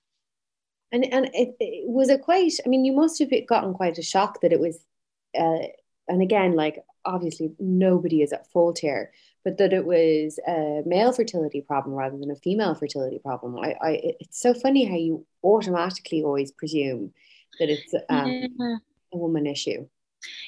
and 0.91 1.05
and 1.13 1.25
it, 1.33 1.55
it, 1.59 1.87
was 1.87 2.09
a 2.09 2.17
quite 2.17 2.53
i 2.65 2.69
mean 2.69 2.85
you 2.85 2.93
must 2.93 3.19
have 3.19 3.29
gotten 3.47 3.73
quite 3.73 3.97
a 3.97 4.03
shock 4.03 4.41
that 4.41 4.53
it 4.53 4.59
was 4.59 4.79
uh, 5.37 5.67
and 6.07 6.21
again 6.21 6.53
like 6.53 6.83
obviously 7.05 7.51
nobody 7.59 8.21
is 8.21 8.33
at 8.33 8.49
fault 8.51 8.79
here 8.79 9.11
but 9.49 9.57
that 9.57 9.73
it 9.73 9.85
was 9.85 10.39
a 10.47 10.83
male 10.85 11.11
fertility 11.11 11.61
problem 11.61 11.95
rather 11.95 12.17
than 12.17 12.29
a 12.29 12.35
female 12.35 12.75
fertility 12.75 13.19
problem 13.19 13.57
i, 13.57 13.75
I 13.81 14.15
it's 14.19 14.39
so 14.39 14.53
funny 14.53 14.85
how 14.85 14.95
you 14.95 15.25
automatically 15.43 16.23
always 16.23 16.51
presume 16.51 17.13
that 17.59 17.69
it's 17.69 17.93
um, 18.09 18.27
yeah. 18.27 18.75
a 19.13 19.17
woman 19.17 19.47
issue 19.47 19.87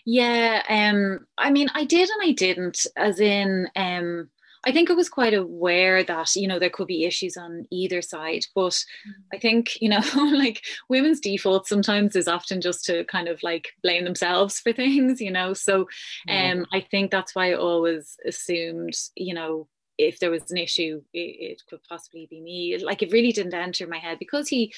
yeah 0.06 0.62
um 0.70 1.26
i 1.38 1.50
mean 1.50 1.68
i 1.74 1.84
did 1.84 2.10
and 2.10 2.30
i 2.30 2.32
didn't 2.32 2.86
as 2.96 3.20
in 3.20 3.68
um 3.76 4.30
I 4.66 4.72
think 4.72 4.90
I 4.90 4.94
was 4.94 5.10
quite 5.10 5.34
aware 5.34 6.04
that, 6.04 6.36
you 6.36 6.48
know, 6.48 6.60
there 6.60 6.70
could 6.70 6.88
be 6.88 7.06
issues 7.06 7.36
on 7.36 7.66
either 7.72 8.02
side. 8.02 8.46
But 8.54 8.74
mm-hmm. 8.74 9.12
I 9.34 9.40
think, 9.40 9.82
you 9.82 9.90
know, 9.90 10.02
like 10.16 10.64
women's 10.90 11.20
default 11.20 11.68
sometimes 11.68 12.16
is 12.16 12.28
often 12.28 12.62
just 12.62 12.86
to 12.86 13.04
kind 13.06 13.28
of 13.28 13.42
like 13.44 13.70
blame 13.82 14.04
themselves 14.04 14.60
for 14.60 14.72
things, 14.74 15.22
you 15.22 15.32
know. 15.32 15.54
So 15.54 15.88
um 16.30 16.66
I 16.74 16.82
think 16.82 17.12
that's 17.12 17.36
why 17.36 17.52
I 17.52 17.56
always 17.56 18.18
assumed, 18.26 18.94
you 19.16 19.34
know, 19.34 19.68
if 20.02 20.20
there 20.20 20.32
was 20.32 20.50
an 20.50 20.58
issue 20.58 21.02
it, 21.14 21.20
it, 21.20 21.62
could 21.70 21.84
possibly 21.84 22.28
be 22.30 22.42
me. 22.42 22.78
Like 22.78 23.02
it 23.02 23.12
really 23.12 23.32
didn't 23.32 23.54
enter 23.54 23.88
my 23.88 23.98
head 23.98 24.18
because 24.20 24.48
he, 24.48 24.74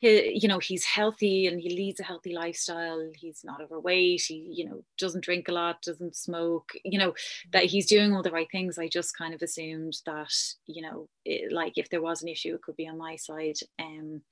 he 0.00 0.38
you 0.40 0.48
know 0.48 0.58
he's 0.58 0.84
healthy 0.84 1.46
and 1.46 1.60
he 1.60 1.70
leads 1.70 2.00
a 2.00 2.04
healthy 2.04 2.34
lifestyle. 2.34 3.10
He's 3.14 3.42
not 3.44 3.60
overweight. 3.60 4.22
He 4.28 4.50
you 4.52 4.68
know 4.68 4.84
doesn't 4.98 5.24
drink 5.24 5.48
a 5.48 5.52
lot 5.52 5.82
doesn't 5.82 6.16
smoke 6.16 6.72
you 6.84 6.98
know 6.98 7.14
that 7.52 7.64
he's 7.64 7.86
doing 7.86 8.14
all 8.14 8.22
the 8.22 8.30
right 8.30 8.50
things. 8.50 8.78
I 8.78 8.88
just 8.88 9.16
kind 9.16 9.34
of 9.34 9.42
assumed 9.42 9.96
that 10.06 10.32
you 10.66 10.82
know 10.82 11.08
it, 11.24 11.52
like 11.52 11.74
if 11.76 11.90
there 11.90 12.02
was 12.02 12.22
an 12.22 12.28
issue 12.28 12.54
it 12.54 12.62
could 12.62 12.76
be 12.76 12.88
on 12.88 12.98
my 12.98 13.16
side. 13.16 13.58
Um 13.80 14.22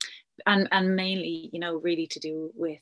and 0.45 0.69
and 0.71 0.95
mainly 0.95 1.51
you 1.53 1.59
know 1.59 1.77
really 1.77 2.07
to 2.07 2.21
do 2.21 2.51
with 2.55 2.81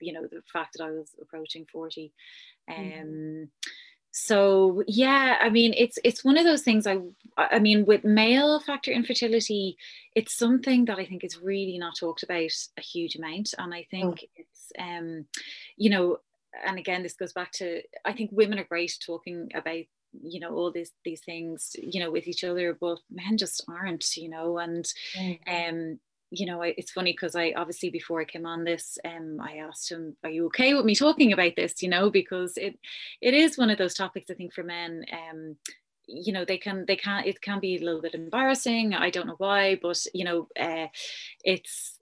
you 0.00 0.12
know 0.12 0.22
the 0.22 0.40
fact 0.52 0.76
that 0.76 0.84
i 0.84 0.90
was 0.90 1.10
approaching 1.20 1.66
40 1.72 2.12
mm-hmm. 2.70 3.00
um 3.00 3.08
mm 3.08 3.48
so 4.18 4.82
yeah 4.86 5.36
i 5.42 5.50
mean 5.50 5.74
it's 5.76 5.98
it's 6.02 6.24
one 6.24 6.38
of 6.38 6.44
those 6.44 6.62
things 6.62 6.86
i 6.86 6.98
i 7.36 7.58
mean 7.58 7.84
with 7.84 8.02
male 8.02 8.58
factor 8.60 8.90
infertility 8.90 9.76
it's 10.14 10.34
something 10.34 10.86
that 10.86 10.98
i 10.98 11.04
think 11.04 11.22
is 11.22 11.38
really 11.42 11.76
not 11.76 11.94
talked 12.00 12.22
about 12.22 12.50
a 12.78 12.80
huge 12.80 13.14
amount 13.16 13.52
and 13.58 13.74
i 13.74 13.86
think 13.90 14.20
oh. 14.22 14.28
it's 14.36 14.72
um 14.78 15.26
you 15.76 15.90
know 15.90 16.16
and 16.66 16.78
again 16.78 17.02
this 17.02 17.12
goes 17.12 17.34
back 17.34 17.52
to 17.52 17.82
i 18.06 18.12
think 18.12 18.30
women 18.32 18.58
are 18.58 18.64
great 18.64 18.96
talking 19.04 19.50
about 19.54 19.84
you 20.22 20.40
know 20.40 20.54
all 20.54 20.72
these 20.72 20.92
these 21.04 21.20
things 21.20 21.76
you 21.78 22.00
know 22.00 22.10
with 22.10 22.26
each 22.26 22.42
other 22.42 22.74
but 22.80 22.98
men 23.10 23.36
just 23.36 23.62
aren't 23.68 24.16
you 24.16 24.30
know 24.30 24.56
and 24.56 24.86
mm. 25.14 25.38
um 25.46 25.98
you 26.30 26.46
know, 26.46 26.62
it's 26.62 26.90
funny 26.90 27.12
because 27.12 27.36
I 27.36 27.52
obviously 27.56 27.90
before 27.90 28.20
I 28.20 28.24
came 28.24 28.46
on 28.46 28.64
this, 28.64 28.98
um, 29.04 29.38
I 29.40 29.58
asked 29.58 29.90
him, 29.90 30.16
"Are 30.24 30.30
you 30.30 30.46
okay 30.46 30.74
with 30.74 30.84
me 30.84 30.94
talking 30.94 31.32
about 31.32 31.56
this?" 31.56 31.82
You 31.82 31.88
know, 31.88 32.10
because 32.10 32.56
it 32.56 32.78
it 33.20 33.34
is 33.34 33.58
one 33.58 33.70
of 33.70 33.78
those 33.78 33.94
topics 33.94 34.30
I 34.30 34.34
think 34.34 34.52
for 34.52 34.64
men. 34.64 35.04
Um, 35.12 35.56
you 36.08 36.32
know 36.32 36.44
they 36.44 36.58
can 36.58 36.84
they 36.86 36.96
can 36.96 37.24
it 37.24 37.40
can 37.40 37.58
be 37.58 37.76
a 37.76 37.84
little 37.84 38.00
bit 38.00 38.14
embarrassing 38.14 38.94
i 38.94 39.10
don't 39.10 39.26
know 39.26 39.34
why 39.38 39.76
but 39.82 39.98
you 40.14 40.24
know 40.24 40.46
uh, 40.58 40.86
it's 41.44 41.98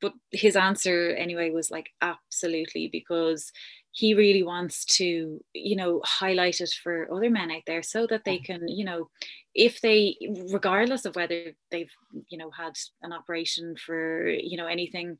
but 0.00 0.12
his 0.32 0.54
answer 0.54 1.10
anyway 1.16 1.50
was 1.50 1.70
like 1.70 1.90
absolutely 2.02 2.88
because 2.92 3.52
he 3.92 4.12
really 4.12 4.42
wants 4.42 4.84
to 4.84 5.40
you 5.54 5.76
know 5.76 6.00
highlight 6.04 6.60
it 6.60 6.70
for 6.82 7.10
other 7.10 7.30
men 7.30 7.50
out 7.50 7.62
there 7.66 7.82
so 7.82 8.06
that 8.06 8.24
they 8.24 8.38
can 8.38 8.68
you 8.68 8.84
know 8.84 9.08
if 9.56 9.80
they 9.80 10.16
regardless 10.50 11.04
of 11.04 11.16
whether 11.16 11.52
they've 11.70 11.92
you 12.28 12.38
know 12.38 12.50
had 12.50 12.74
an 13.02 13.12
operation 13.12 13.74
for 13.76 14.28
you 14.28 14.56
know 14.56 14.66
anything 14.66 15.18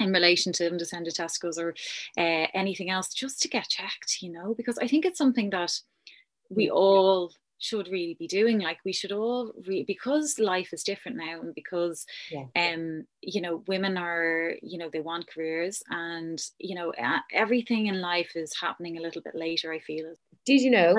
in 0.00 0.12
relation 0.12 0.52
to 0.52 0.66
undescended 0.66 1.14
testicles 1.14 1.58
or 1.58 1.74
uh, 2.18 2.46
anything 2.54 2.90
else 2.90 3.12
just 3.14 3.40
to 3.40 3.48
get 3.48 3.68
checked 3.68 4.22
you 4.22 4.32
know 4.32 4.54
because 4.54 4.78
i 4.78 4.86
think 4.86 5.04
it's 5.04 5.18
something 5.18 5.50
that 5.50 5.72
we 6.48 6.70
all 6.70 7.30
should 7.58 7.88
really 7.88 8.14
be 8.18 8.26
doing. 8.26 8.58
Like 8.58 8.78
we 8.84 8.92
should 8.92 9.12
all 9.12 9.52
re- 9.66 9.84
because 9.84 10.38
life 10.38 10.72
is 10.72 10.82
different 10.82 11.16
now 11.16 11.40
and 11.40 11.54
because 11.54 12.06
yeah. 12.30 12.44
um 12.54 13.06
you 13.22 13.40
know 13.40 13.62
women 13.66 13.96
are 13.96 14.54
you 14.62 14.78
know 14.78 14.90
they 14.90 15.00
want 15.00 15.26
careers 15.26 15.82
and 15.88 16.38
you 16.58 16.74
know 16.74 16.92
everything 17.32 17.86
in 17.86 18.00
life 18.00 18.32
is 18.36 18.54
happening 18.60 18.98
a 18.98 19.00
little 19.00 19.22
bit 19.22 19.34
later 19.34 19.72
i 19.72 19.78
feel. 19.78 20.14
Did 20.44 20.60
you 20.60 20.70
know 20.70 20.94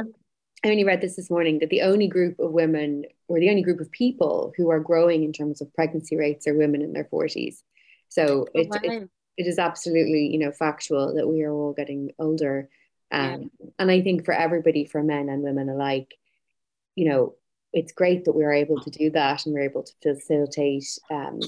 i 0.64 0.70
only 0.70 0.84
read 0.84 1.02
this 1.02 1.16
this 1.16 1.30
morning 1.30 1.60
that 1.60 1.70
the 1.70 1.82
only 1.82 2.08
group 2.08 2.40
of 2.40 2.52
women 2.52 3.06
or 3.28 3.40
the 3.40 3.50
only 3.50 3.62
group 3.62 3.80
of 3.80 3.92
people 3.92 4.54
who 4.58 4.70
are 4.70 4.80
growing 4.80 5.24
in 5.24 5.34
terms 5.34 5.62
of 5.62 5.74
pregnancy 5.74 6.16
rates 6.16 6.48
are 6.48 6.58
women 6.58 6.82
in 6.82 6.94
their 6.94 7.06
40s 7.06 7.62
so 8.10 8.46
oh, 8.56 8.60
it, 8.60 8.70
wow. 8.70 8.80
it, 8.84 9.10
it 9.38 9.48
is 9.48 9.60
absolutely 9.60 10.28
you 10.28 10.40
know 10.40 10.52
factual 10.52 11.16
that 11.16 11.28
we 11.28 11.44
are 11.44 11.52
all 11.52 11.74
getting 11.74 12.12
older 12.20 12.70
um, 13.12 13.50
yeah. 13.60 13.70
and 13.80 13.92
i 13.92 14.02
think 14.02 14.26
for 14.26 14.34
everybody 14.34 14.86
for 14.86 15.04
men 15.04 15.30
and 15.30 15.44
women 15.44 15.70
alike 15.70 16.14
you 16.98 17.08
know, 17.08 17.36
it's 17.72 17.94
great 17.94 18.26
that 18.26 18.34
we 18.34 18.44
are 18.44 18.52
able 18.52 18.82
to 18.82 18.90
do 18.90 19.10
that 19.12 19.46
and 19.46 19.54
we're 19.54 19.62
able 19.62 19.84
to 19.84 19.94
facilitate. 20.02 20.88
Um, 21.12 21.40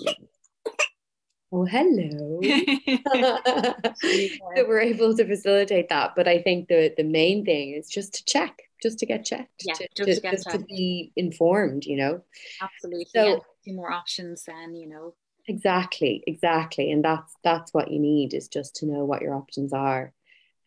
oh, 1.51 1.65
hello. 1.65 2.39
that 2.43 4.65
we're 4.67 4.79
able 4.79 5.17
to 5.17 5.25
facilitate 5.25 5.89
that. 5.89 6.13
But 6.15 6.27
I 6.27 6.41
think 6.41 6.67
the 6.67 6.93
the 6.95 7.03
main 7.03 7.43
thing 7.43 7.73
is 7.73 7.89
just 7.89 8.13
to 8.13 8.23
check, 8.25 8.61
just 8.81 8.99
to 8.99 9.05
get 9.05 9.25
checked, 9.25 9.63
yeah, 9.65 9.73
to, 9.73 9.87
just, 9.95 10.15
to, 10.17 10.21
get 10.21 10.31
just 10.33 10.49
to 10.51 10.59
be 10.59 11.11
informed. 11.15 11.85
You 11.85 11.97
know. 11.97 12.23
Absolutely. 12.61 13.07
So 13.13 13.43
yeah, 13.65 13.73
more 13.73 13.91
options 13.91 14.43
then 14.45 14.75
you 14.75 14.87
know. 14.87 15.13
Exactly, 15.47 16.23
exactly, 16.27 16.91
and 16.91 17.03
that's 17.03 17.35
that's 17.43 17.73
what 17.73 17.91
you 17.91 17.99
need 17.99 18.33
is 18.33 18.47
just 18.47 18.75
to 18.77 18.85
know 18.85 19.05
what 19.05 19.21
your 19.21 19.35
options 19.35 19.73
are. 19.73 20.13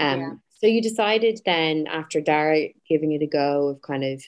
Um, 0.01 0.21
yeah. 0.21 0.31
So 0.61 0.67
you 0.67 0.81
decided 0.81 1.41
then 1.45 1.87
after 1.89 2.21
Dara 2.21 2.69
giving 2.89 3.13
it 3.13 3.23
a 3.23 3.27
go 3.27 3.69
of 3.69 3.83
kind 3.83 4.05
of 4.05 4.23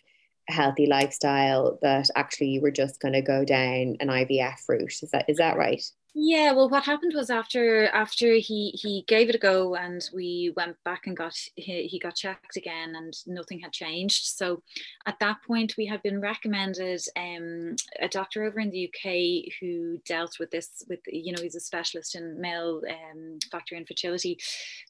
healthy 0.48 0.86
lifestyle 0.86 1.78
that 1.82 2.08
actually 2.16 2.48
you 2.48 2.60
were 2.60 2.70
just 2.70 3.00
going 3.00 3.14
to 3.14 3.22
go 3.22 3.44
down 3.44 3.96
an 4.00 4.08
IVF 4.08 4.68
route. 4.68 5.02
Is 5.02 5.10
that 5.12 5.24
is 5.28 5.38
that 5.38 5.56
right? 5.56 5.82
Yeah, 6.16 6.52
well, 6.52 6.68
what 6.68 6.84
happened 6.84 7.12
was 7.12 7.28
after 7.28 7.86
after 7.88 8.34
he 8.34 8.70
he 8.80 9.04
gave 9.08 9.28
it 9.28 9.34
a 9.34 9.38
go, 9.38 9.74
and 9.74 10.00
we 10.14 10.52
went 10.56 10.76
back 10.84 11.08
and 11.08 11.16
got 11.16 11.34
he, 11.56 11.88
he 11.88 11.98
got 11.98 12.14
checked 12.14 12.56
again, 12.56 12.94
and 12.94 13.12
nothing 13.26 13.58
had 13.58 13.72
changed. 13.72 14.26
So, 14.26 14.62
at 15.06 15.18
that 15.18 15.38
point, 15.44 15.74
we 15.76 15.86
had 15.86 16.02
been 16.02 16.20
recommended 16.20 17.00
um, 17.16 17.74
a 18.00 18.06
doctor 18.06 18.44
over 18.44 18.60
in 18.60 18.70
the 18.70 18.88
UK 18.88 19.52
who 19.60 19.98
dealt 20.06 20.38
with 20.38 20.52
this. 20.52 20.84
With 20.88 21.00
you 21.08 21.32
know, 21.32 21.42
he's 21.42 21.56
a 21.56 21.60
specialist 21.60 22.14
in 22.14 22.40
male 22.40 22.80
um, 22.88 23.40
factor 23.50 23.74
infertility. 23.74 24.38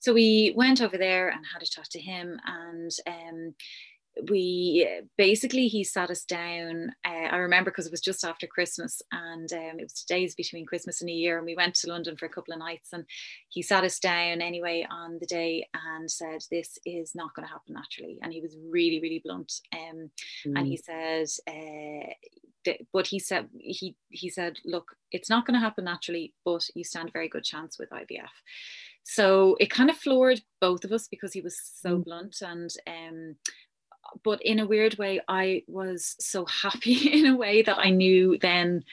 So 0.00 0.12
we 0.12 0.52
went 0.54 0.83
over 0.83 0.99
there 0.99 1.31
and 1.31 1.43
had 1.50 1.62
a 1.62 1.66
chat 1.66 1.88
to 1.93 2.00
him, 2.00 2.38
and 2.45 2.90
um, 3.07 3.54
we 4.30 4.88
basically 5.18 5.66
he 5.66 5.83
sat 5.83 6.11
us 6.11 6.25
down 6.25 6.90
uh, 7.06 7.28
i 7.30 7.37
remember 7.37 7.71
because 7.71 7.87
it 7.87 7.92
was 7.92 8.00
just 8.00 8.25
after 8.25 8.47
christmas 8.47 9.02
and 9.12 9.52
um, 9.52 9.78
it 9.78 9.85
was 9.85 10.04
days 10.09 10.35
between 10.35 10.66
christmas 10.66 11.00
and 11.00 11.06
new 11.06 11.16
year 11.16 11.37
and 11.37 11.47
we 11.47 11.56
went 11.56 11.75
to 11.75 11.88
london 11.88 12.16
for 12.16 12.26
a 12.26 12.30
couple 12.30 12.52
of 12.52 12.61
nights 12.61 12.90
and 12.92 13.04
he 13.49 13.62
sat 13.62 13.85
us 13.85 13.99
down 13.99 14.40
anyway 14.40 14.87
on 14.90 15.18
the 15.21 15.26
day 15.26 15.66
and 15.75 16.11
said 16.11 16.42
this 16.50 16.78
is 16.87 17.14
not 17.14 17.35
going 17.35 17.47
to 17.47 17.52
happen 17.52 17.75
naturally 17.75 18.18
and 18.23 18.33
he 18.33 18.40
was 18.40 18.56
really 18.71 19.00
really 19.00 19.21
blunt 19.25 19.52
um, 19.73 20.11
mm. 20.47 20.52
and 20.56 20.66
he 20.66 20.76
mm. 20.76 20.85
said 20.85 21.26
uh, 21.52 22.73
but 22.92 23.06
he 23.06 23.18
said 23.18 23.49
he 23.59 23.97
he 24.11 24.30
said 24.30 24.59
look 24.64 24.97
it's 25.11 25.28
not 25.28 25.47
going 25.47 25.54
to 25.54 25.64
happen 25.64 25.85
naturally 25.85 26.33
but 26.44 26.64
you 26.75 26.85
stand 26.85 27.09
a 27.09 27.12
very 27.12 27.28
good 27.28 27.44
chance 27.44 27.78
with 27.78 27.90
ivf 27.90 28.28
so 29.04 29.54
it 29.61 29.71
kind 29.71 29.90
of 29.90 29.97
floored 29.97 30.40
both 30.61 30.83
of 30.85 30.92
us 30.92 31.09
because 31.09 31.33
he 31.33 31.42
was 31.42 31.59
so 31.62 31.99
mm. 31.99 32.04
blunt 32.04 32.37
and 32.40 32.71
um, 32.87 33.37
but 34.23 34.40
in 34.42 34.61
a 34.61 34.66
weird 34.66 34.99
way, 34.99 35.21
I 35.28 35.62
was 35.66 36.16
so 36.21 36.47
happy 36.47 36.94
in 37.12 37.26
a 37.26 37.37
way 37.37 37.62
that 37.62 37.78
I 37.78 37.90
knew 37.90 38.38
then 38.38 38.85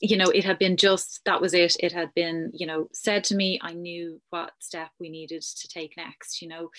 you 0.00 0.16
know 0.16 0.30
it 0.30 0.44
had 0.44 0.58
been 0.58 0.76
just 0.76 1.20
that 1.26 1.40
was 1.40 1.54
it. 1.54 1.76
It 1.80 1.92
had 1.92 2.12
been 2.14 2.50
you 2.54 2.66
know 2.66 2.88
said 2.92 3.22
to 3.24 3.34
me 3.34 3.60
i 3.62 3.72
knew 3.72 4.20
what 4.30 4.52
step 4.58 4.88
we 4.98 5.10
needed 5.10 5.42
to 5.42 5.68
take 5.68 5.96
next 5.96 6.40
you 6.40 6.48
know. 6.48 6.70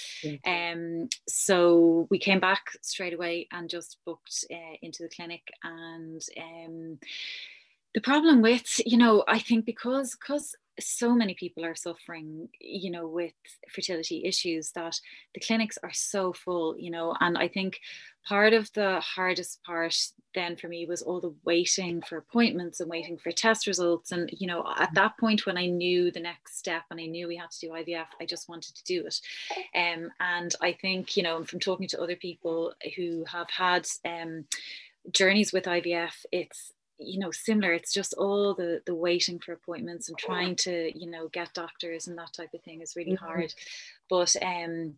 Um 0.46 1.08
so 1.27 2.08
we 2.10 2.20
came 2.20 2.39
back 2.39 2.63
straight 2.81 3.13
away 3.13 3.48
and 3.51 3.70
just 3.70 3.98
booked 4.05 4.46
uh, 4.51 4.75
into 4.81 5.03
the 5.03 5.10
clinic 5.10 5.43
and 5.63 6.22
um 6.39 6.98
the 7.93 8.01
problem 8.01 8.41
with 8.41 8.79
you 8.86 8.98
know 8.98 9.24
i 9.27 9.38
think 9.38 9.65
because 9.65 10.15
because 10.15 10.55
so 10.80 11.13
many 11.13 11.34
people 11.34 11.66
are 11.66 11.75
suffering 11.75 12.48
you 12.60 12.92
know 12.92 13.08
with 13.08 13.34
fertility 13.70 14.24
issues 14.25 14.72
that 14.72 15.00
the 15.34 15.42
clinics 15.42 15.78
are 15.84 15.94
so 15.94 16.34
full 16.34 16.78
you 16.78 16.90
know 16.90 17.16
and 17.20 17.38
i 17.38 17.48
think 17.48 17.80
part 18.28 18.54
of 18.54 18.72
the 18.74 19.00
hardest 19.00 19.62
part 19.63 19.96
then 20.34 20.56
for 20.56 20.68
me 20.68 20.86
was 20.86 21.01
all 21.01 21.20
the 21.20 21.34
waiting 21.44 22.01
for 22.01 22.18
appointments 22.18 22.80
and 22.80 22.90
waiting 22.90 23.18
for 23.18 23.32
test 23.32 23.68
results. 23.68 24.12
And 24.12 24.30
you 24.32 24.48
know 24.48 24.63
at 24.78 24.94
that 24.94 25.18
point 25.18 25.46
when 25.46 25.58
i 25.58 25.66
knew 25.66 26.12
the 26.12 26.20
next 26.20 26.58
step 26.58 26.84
and 26.90 27.00
i 27.00 27.06
knew 27.06 27.28
we 27.28 27.36
had 27.36 27.51
to 27.51 27.68
do 27.68 27.74
ivf 27.74 28.06
i 28.20 28.25
just 28.25 28.48
wanted 28.48 28.75
to 28.75 28.84
do 28.84 29.06
it. 29.06 29.20
Um, 29.75 30.10
and 30.20 30.54
i 30.62 30.74
think 30.74 31.18
you 31.18 31.24
know 31.24 31.44
from 31.44 31.60
talking 31.60 31.88
to 31.90 32.01
other 32.01 32.16
people 32.16 32.74
who 32.96 33.25
have 33.25 33.50
had 33.50 33.88
um, 34.06 34.46
journeys 35.12 35.51
with 35.51 35.66
ivf 35.66 36.13
it's 36.32 36.74
you 37.01 37.20
know 37.20 37.31
similar 37.31 37.74
it's 37.74 37.93
just 37.93 38.13
all 38.17 38.53
the 38.53 38.81
the 38.86 38.96
waiting 38.96 39.39
for 39.39 39.53
appointments 39.53 40.10
and 40.10 40.17
trying 40.17 40.55
to 40.55 40.91
you 40.98 41.10
know 41.10 41.27
get 41.29 41.53
doctors 41.53 42.08
and 42.08 42.17
that 42.17 42.34
type 42.34 42.53
of 42.53 42.62
thing 42.62 42.81
is 42.81 42.96
really 42.96 43.13
mm-hmm. 43.13 43.25
hard 43.25 43.53
but 44.10 44.36
um 44.43 44.93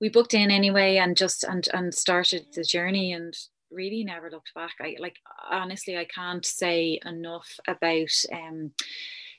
we 0.00 0.08
booked 0.08 0.34
in 0.34 0.50
anyway 0.50 0.96
and 0.96 1.16
just 1.16 1.44
and 1.44 1.68
and 1.72 1.94
started 1.94 2.44
the 2.54 2.64
journey 2.64 3.12
and 3.12 3.36
really 3.70 4.04
never 4.04 4.30
looked 4.30 4.54
back 4.54 4.74
i 4.80 4.96
like 4.98 5.16
honestly 5.50 5.96
i 5.96 6.04
can't 6.04 6.46
say 6.46 7.00
enough 7.04 7.58
about 7.66 8.12
um 8.32 8.70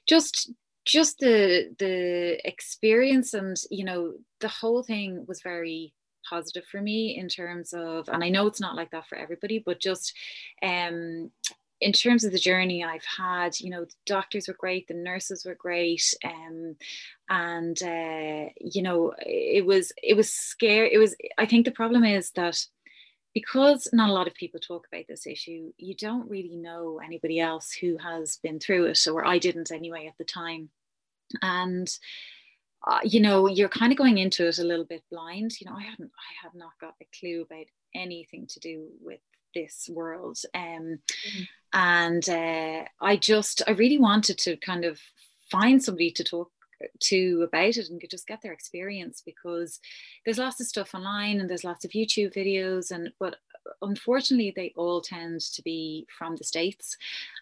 just 0.07 0.51
just 0.85 1.19
the 1.19 1.73
the 1.79 2.39
experience 2.47 3.33
and 3.33 3.57
you 3.69 3.83
know 3.83 4.13
the 4.39 4.47
whole 4.47 4.83
thing 4.83 5.25
was 5.27 5.41
very 5.41 5.93
positive 6.29 6.65
for 6.65 6.81
me 6.81 7.17
in 7.17 7.27
terms 7.27 7.73
of 7.73 8.07
and 8.09 8.23
i 8.23 8.29
know 8.29 8.47
it's 8.47 8.61
not 8.61 8.75
like 8.75 8.91
that 8.91 9.07
for 9.07 9.17
everybody 9.17 9.61
but 9.65 9.79
just 9.79 10.13
um 10.63 11.31
in 11.79 11.91
terms 11.91 12.23
of 12.23 12.31
the 12.31 12.39
journey 12.39 12.83
I've 12.83 13.05
had, 13.05 13.59
you 13.59 13.69
know, 13.69 13.85
the 13.85 13.93
doctors 14.05 14.47
were 14.47 14.55
great, 14.57 14.87
the 14.87 14.93
nurses 14.93 15.45
were 15.45 15.55
great, 15.55 16.13
um, 16.23 16.75
and 17.29 17.81
uh, 17.83 18.49
you 18.59 18.81
know, 18.81 19.13
it 19.19 19.65
was 19.65 19.91
it 20.01 20.15
was 20.15 20.31
scary. 20.31 20.93
It 20.93 20.97
was. 20.97 21.15
I 21.37 21.45
think 21.45 21.65
the 21.65 21.71
problem 21.71 22.03
is 22.03 22.31
that 22.31 22.57
because 23.33 23.87
not 23.93 24.09
a 24.09 24.13
lot 24.13 24.27
of 24.27 24.33
people 24.33 24.59
talk 24.59 24.87
about 24.91 25.05
this 25.07 25.27
issue, 25.27 25.71
you 25.77 25.95
don't 25.95 26.29
really 26.29 26.55
know 26.55 26.99
anybody 27.03 27.39
else 27.39 27.71
who 27.71 27.97
has 27.97 28.37
been 28.37 28.59
through 28.59 28.85
it, 28.85 29.07
or 29.07 29.25
I 29.25 29.37
didn't 29.37 29.71
anyway 29.71 30.07
at 30.07 30.17
the 30.17 30.25
time, 30.25 30.69
and. 31.41 31.89
Uh, 32.85 32.99
you 33.03 33.19
know, 33.19 33.47
you're 33.47 33.67
kind 33.67 33.91
of 33.91 33.97
going 33.97 34.19
into 34.19 34.47
it 34.47 34.59
a 34.59 34.63
little 34.63 34.85
bit 34.85 35.03
blind. 35.11 35.59
You 35.59 35.67
know, 35.67 35.75
I 35.75 35.81
hadn't, 35.81 36.11
I 36.15 36.45
had 36.45 36.53
not 36.53 36.71
got 36.79 36.93
a 37.01 37.07
clue 37.19 37.41
about 37.41 37.65
anything 37.95 38.45
to 38.47 38.59
do 38.59 38.87
with 39.01 39.19
this 39.57 39.89
world. 39.91 40.39
Um, 40.53 40.99
mm-hmm. 41.09 41.43
And 41.73 42.29
uh, 42.29 42.85
I 43.01 43.17
just, 43.17 43.61
I 43.67 43.71
really 43.71 43.97
wanted 43.97 44.37
to 44.39 44.57
kind 44.57 44.85
of 44.85 44.99
find 45.51 45.83
somebody 45.83 46.11
to 46.11 46.23
talk 46.23 46.51
to 46.99 47.47
about 47.47 47.77
it 47.77 47.89
and 47.89 48.01
just 48.09 48.27
get 48.27 48.41
their 48.41 48.53
experience 48.53 49.21
because 49.25 49.79
there's 50.25 50.37
lots 50.37 50.61
of 50.61 50.67
stuff 50.67 50.93
online 50.93 51.39
and 51.39 51.49
there's 51.49 51.63
lots 51.63 51.85
of 51.85 51.91
YouTube 51.91 52.35
videos 52.35 52.91
and 52.91 53.11
but 53.19 53.37
unfortunately 53.81 54.53
they 54.55 54.73
all 54.75 55.01
tend 55.01 55.41
to 55.41 55.61
be 55.61 56.07
from 56.17 56.35
the 56.35 56.43
states 56.43 56.95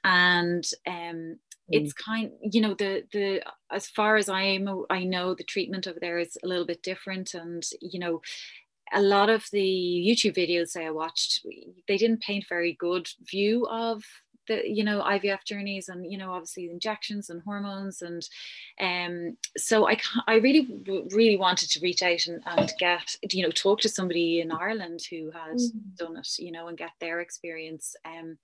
and 0.04 0.66
um 0.88 1.38
it's 1.70 1.94
mm. 1.94 2.04
kind 2.06 2.32
you 2.42 2.62
know 2.62 2.74
the 2.74 3.04
the 3.12 3.42
as 3.72 3.88
far 3.88 4.16
as 4.16 4.30
i 4.30 4.42
am 4.42 4.86
i 4.90 5.04
know 5.04 5.36
the 5.36 5.44
treatment 5.44 5.88
over 5.88 6.00
there 6.00 6.18
is 6.18 6.38
a 6.44 6.48
little 6.48 6.66
bit 6.66 6.82
different 6.82 7.34
and 7.34 7.64
you 7.82 8.00
know 8.00 8.22
a 8.94 9.02
lot 9.02 9.30
of 9.30 9.46
the 9.52 10.06
YouTube 10.08 10.36
videos 10.36 10.80
I 10.80 10.92
watched, 10.92 11.46
they 11.88 11.98
didn't 11.98 12.22
paint 12.22 12.46
very 12.48 12.74
good 12.74 13.08
view 13.30 13.66
of 13.68 14.04
the 14.48 14.62
you 14.66 14.84
know 14.84 15.02
IVF 15.02 15.44
journeys 15.46 15.90
and 15.90 16.12
you 16.12 16.18
know 16.18 16.32
obviously 16.32 16.70
injections 16.70 17.30
and 17.30 17.42
hormones 17.44 18.02
and 18.02 18.28
um 18.80 19.38
so 19.58 19.88
I 19.88 20.00
I 20.28 20.36
really 20.36 20.68
really 21.12 21.38
wanted 21.38 21.70
to 21.72 21.80
reach 21.80 22.02
out 22.02 22.28
and, 22.28 22.42
and 22.46 22.72
get 22.80 23.16
you 23.32 23.44
know 23.44 23.52
talk 23.52 23.82
to 23.82 23.90
somebody 23.90 24.42
in 24.42 24.52
Ireland 24.52 25.02
who 25.10 25.32
has 25.32 25.72
mm-hmm. 25.72 25.96
done 25.98 26.18
it 26.18 26.30
you 26.40 26.52
know 26.52 26.68
and 26.68 26.78
get 26.78 26.92
their 27.00 27.22
experience 27.22 27.96
um 28.06 28.38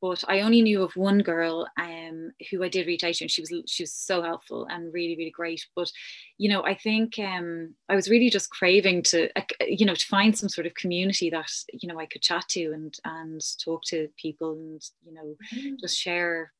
but 0.00 0.22
I 0.28 0.40
only 0.40 0.62
knew 0.62 0.82
of 0.82 0.94
one 0.96 1.20
girl 1.20 1.66
um, 1.78 2.32
who 2.50 2.62
I 2.62 2.68
did 2.68 2.86
reach 2.86 3.02
out 3.02 3.14
to, 3.14 3.24
and 3.24 3.30
she 3.30 3.40
was 3.40 3.52
she 3.66 3.82
was 3.82 3.94
so 3.94 4.22
helpful 4.22 4.66
and 4.70 4.92
really 4.92 5.16
really 5.16 5.30
great. 5.30 5.66
But 5.74 5.90
you 6.38 6.48
know, 6.48 6.64
I 6.64 6.74
think 6.74 7.18
um, 7.18 7.74
I 7.88 7.94
was 7.94 8.10
really 8.10 8.30
just 8.30 8.50
craving 8.50 9.02
to 9.04 9.30
uh, 9.36 9.42
you 9.66 9.86
know 9.86 9.94
to 9.94 10.06
find 10.06 10.36
some 10.36 10.48
sort 10.48 10.66
of 10.66 10.74
community 10.74 11.30
that 11.30 11.50
you 11.72 11.88
know 11.88 11.98
I 11.98 12.06
could 12.06 12.22
chat 12.22 12.46
to 12.50 12.72
and 12.72 12.94
and 13.04 13.40
talk 13.64 13.82
to 13.86 14.08
people 14.20 14.52
and 14.52 14.82
you 15.04 15.14
know 15.14 15.36
mm-hmm. 15.54 15.76
just 15.80 15.98
share 15.98 16.52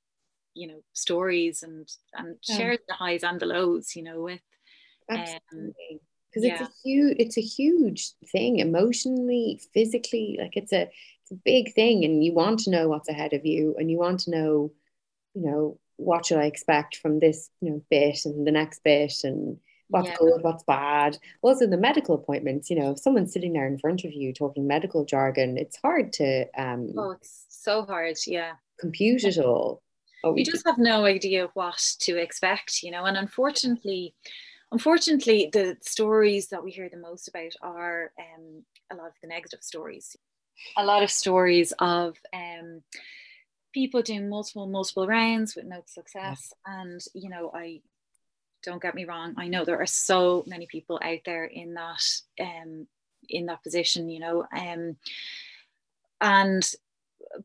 you 0.54 0.68
know 0.68 0.82
stories 0.94 1.62
and 1.62 1.88
and 2.14 2.36
yeah. 2.48 2.56
share 2.56 2.78
the 2.88 2.94
highs 2.94 3.22
and 3.22 3.38
the 3.38 3.46
lows 3.46 3.94
you 3.94 4.02
know 4.02 4.22
with. 4.22 4.40
Um, 5.08 5.18
Absolutely. 5.18 6.00
because 6.30 6.44
yeah. 6.44 6.54
it's 6.54 6.62
a 6.62 6.72
huge 6.82 7.16
it's 7.18 7.38
a 7.38 7.42
huge 7.42 8.10
thing 8.32 8.58
emotionally 8.58 9.60
physically 9.72 10.36
like 10.40 10.56
it's 10.56 10.72
a 10.72 10.90
it's 11.26 11.32
a 11.32 11.42
big 11.44 11.74
thing 11.74 12.04
and 12.04 12.24
you 12.24 12.32
want 12.32 12.60
to 12.60 12.70
know 12.70 12.88
what's 12.88 13.08
ahead 13.08 13.32
of 13.32 13.44
you 13.44 13.74
and 13.78 13.90
you 13.90 13.98
want 13.98 14.20
to 14.20 14.30
know 14.30 14.72
you 15.34 15.42
know 15.42 15.78
what 15.96 16.24
should 16.24 16.38
i 16.38 16.44
expect 16.44 16.96
from 16.96 17.18
this 17.18 17.50
you 17.60 17.70
know 17.70 17.82
bit 17.90 18.24
and 18.24 18.46
the 18.46 18.52
next 18.52 18.84
bit 18.84 19.12
and 19.24 19.58
what's 19.88 20.08
yeah. 20.08 20.16
good 20.18 20.42
what's 20.42 20.64
bad. 20.64 21.16
Also 21.42 21.66
the 21.66 21.76
medical 21.76 22.14
appointments 22.14 22.70
you 22.70 22.78
know 22.78 22.92
if 22.92 22.98
someone's 22.98 23.32
sitting 23.32 23.52
there 23.52 23.66
in 23.66 23.78
front 23.78 24.04
of 24.04 24.12
you 24.12 24.32
talking 24.32 24.66
medical 24.66 25.04
jargon 25.04 25.56
it's 25.56 25.76
hard 25.76 26.12
to 26.12 26.44
um 26.58 26.92
oh 26.96 27.10
it's 27.10 27.46
so 27.48 27.84
hard 27.84 28.16
yeah. 28.26 28.52
compute 28.78 29.24
it 29.24 29.38
all. 29.44 29.82
Oh, 30.24 30.34
you 30.34 30.44
just 30.44 30.66
have 30.66 30.78
no 30.78 31.04
idea 31.04 31.48
what 31.54 31.80
to 32.00 32.16
expect 32.16 32.82
you 32.82 32.90
know 32.90 33.04
and 33.04 33.16
unfortunately 33.16 34.14
unfortunately 34.72 35.50
the 35.52 35.76
stories 35.80 36.48
that 36.48 36.64
we 36.64 36.72
hear 36.72 36.88
the 36.88 36.96
most 36.96 37.28
about 37.28 37.52
are 37.62 38.12
um, 38.18 38.64
a 38.90 38.96
lot 38.96 39.06
of 39.06 39.14
the 39.22 39.28
negative 39.28 39.62
stories 39.62 40.16
a 40.76 40.84
lot 40.84 41.02
of 41.02 41.10
stories 41.10 41.72
of 41.78 42.16
um, 42.32 42.82
people 43.72 44.02
doing 44.02 44.28
multiple 44.28 44.66
multiple 44.66 45.06
rounds 45.06 45.54
with 45.54 45.66
no 45.66 45.82
success. 45.86 46.52
And 46.64 47.00
you 47.14 47.28
know 47.28 47.50
i 47.54 47.80
don't 48.66 48.82
get 48.82 48.94
me 48.94 49.04
wrong 49.04 49.34
i 49.38 49.48
know 49.48 49.64
there 49.64 49.80
are 49.80 49.86
so 49.86 50.44
many 50.46 50.66
people 50.66 51.00
out 51.02 51.20
there 51.24 51.44
in 51.44 51.74
that 51.74 52.02
um 52.40 52.86
in 53.28 53.46
that 53.46 53.62
position 53.62 54.10
you 54.10 54.20
know 54.20 54.44
um 54.54 54.96
and 56.20 56.72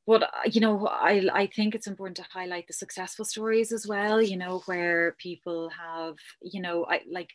but 0.08 0.30
you 0.45 0.60
know 0.60 0.88
i 0.88 1.28
i 1.34 1.47
think 1.47 1.76
it's 1.76 1.88
important 1.88 2.17
to 2.17 2.26
highlight 2.32 2.67
the 2.67 2.74
successful 2.74 3.24
stories 3.24 3.71
as 3.71 3.86
well 3.88 4.21
you 4.21 4.36
know 4.36 4.63
where 4.65 5.15
people 5.19 5.69
have 5.69 6.15
you 6.41 6.62
know 6.62 6.86
i 6.89 7.02
like 7.10 7.30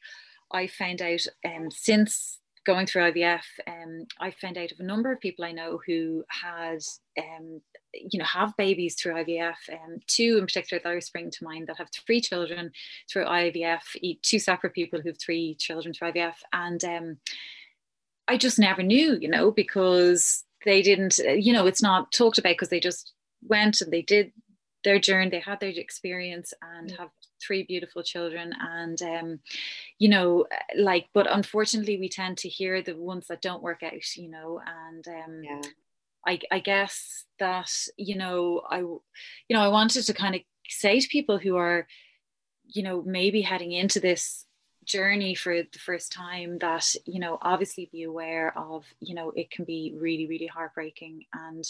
i 0.53 0.67
found 0.67 1.01
out 1.01 1.25
um 1.45 1.71
since 1.71 2.39
going 2.67 2.87
through 2.87 3.13
IVF, 3.13 3.43
um, 3.67 4.07
I 4.21 4.33
found 4.33 4.59
out 4.59 4.73
of 4.73 4.81
a 4.81 4.85
number 4.85 5.13
of 5.13 5.21
people 5.21 5.45
I 5.45 5.53
know 5.53 5.79
who 5.87 6.25
had, 6.29 6.81
um, 7.19 7.63
you 7.95 8.19
know, 8.19 8.25
have 8.25 8.57
babies 8.57 8.97
through 8.97 9.15
IVF. 9.15 9.55
Um, 9.73 10.01
two 10.07 10.37
in 10.39 10.47
particular 10.47 10.81
that 10.83 10.93
are 10.93 11.01
spring 11.01 11.31
to 11.31 11.45
mind 11.45 11.69
that 11.69 11.79
have 11.79 11.91
three 11.91 12.21
children 12.21 12.73
through 13.11 13.25
IVF. 13.25 13.81
Two 14.23 14.39
separate 14.39 14.75
people 14.75 15.01
who 15.01 15.11
have 15.11 15.21
three 15.21 15.55
children 15.55 15.95
through 15.95 16.13
IVF, 16.13 16.35
and 16.53 16.85
um, 16.85 17.17
I 18.29 18.37
just 18.37 18.59
never 18.59 18.83
knew, 18.83 19.17
you 19.21 19.29
know, 19.29 19.51
because 19.51 20.45
they 20.65 20.83
didn't, 20.83 21.19
you 21.19 21.53
know, 21.53 21.67
it's 21.67 21.83
not 21.83 22.13
talked 22.13 22.39
about 22.39 22.55
because 22.55 22.71
they 22.71 22.81
just 22.81 23.13
went 23.47 23.81
and 23.81 23.93
they 23.93 24.03
did 24.03 24.33
their 24.87 25.01
journey 25.01 25.29
they 25.29 25.41
had 25.41 25.59
their 25.59 25.71
experience 25.71 26.55
and 26.63 26.93
have 26.93 27.11
three 27.45 27.65
beautiful 27.65 28.05
children 28.05 28.53
and 28.61 29.03
um 29.03 29.41
you 29.99 30.09
know 30.09 30.47
like 30.77 31.09
but 31.13 31.27
unfortunately 31.29 31.99
we 31.99 32.09
tend 32.09 32.39
to 32.39 32.49
hear 32.49 32.81
the 32.81 32.95
ones 32.95 33.27
that 33.27 33.43
don't 33.43 33.65
work 33.65 33.83
out 33.83 34.17
you 34.17 34.31
know 34.31 34.61
and 34.65 35.09
um 35.09 35.43
yeah. 35.43 35.61
I, 36.25 36.39
I 36.53 36.59
guess 36.61 37.25
that 37.41 37.71
you 37.97 38.17
know 38.17 38.63
I 38.71 38.79
you 38.79 39.01
know 39.51 39.61
I 39.61 39.69
wanted 39.69 40.03
to 40.03 40.15
kind 40.15 40.37
of 40.37 40.41
say 40.69 41.01
to 41.01 41.09
people 41.09 41.39
who 41.39 41.57
are 41.57 41.89
you 42.65 42.85
know 42.85 43.03
maybe 43.03 43.43
heading 43.43 43.73
into 43.73 43.99
this 43.99 44.46
journey 44.87 45.35
for 45.35 45.63
the 45.63 45.79
first 45.79 46.13
time 46.13 46.59
that 46.59 46.95
you 47.05 47.21
know 47.21 47.39
obviously 47.43 47.89
be 47.93 48.05
aware 48.05 48.57
of 48.57 48.85
you 49.01 49.15
know 49.15 49.33
it 49.35 49.51
can 49.51 49.65
be 49.65 49.95
really 49.99 50.27
really 50.27 50.47
heartbreaking 50.47 51.25
and 51.33 51.65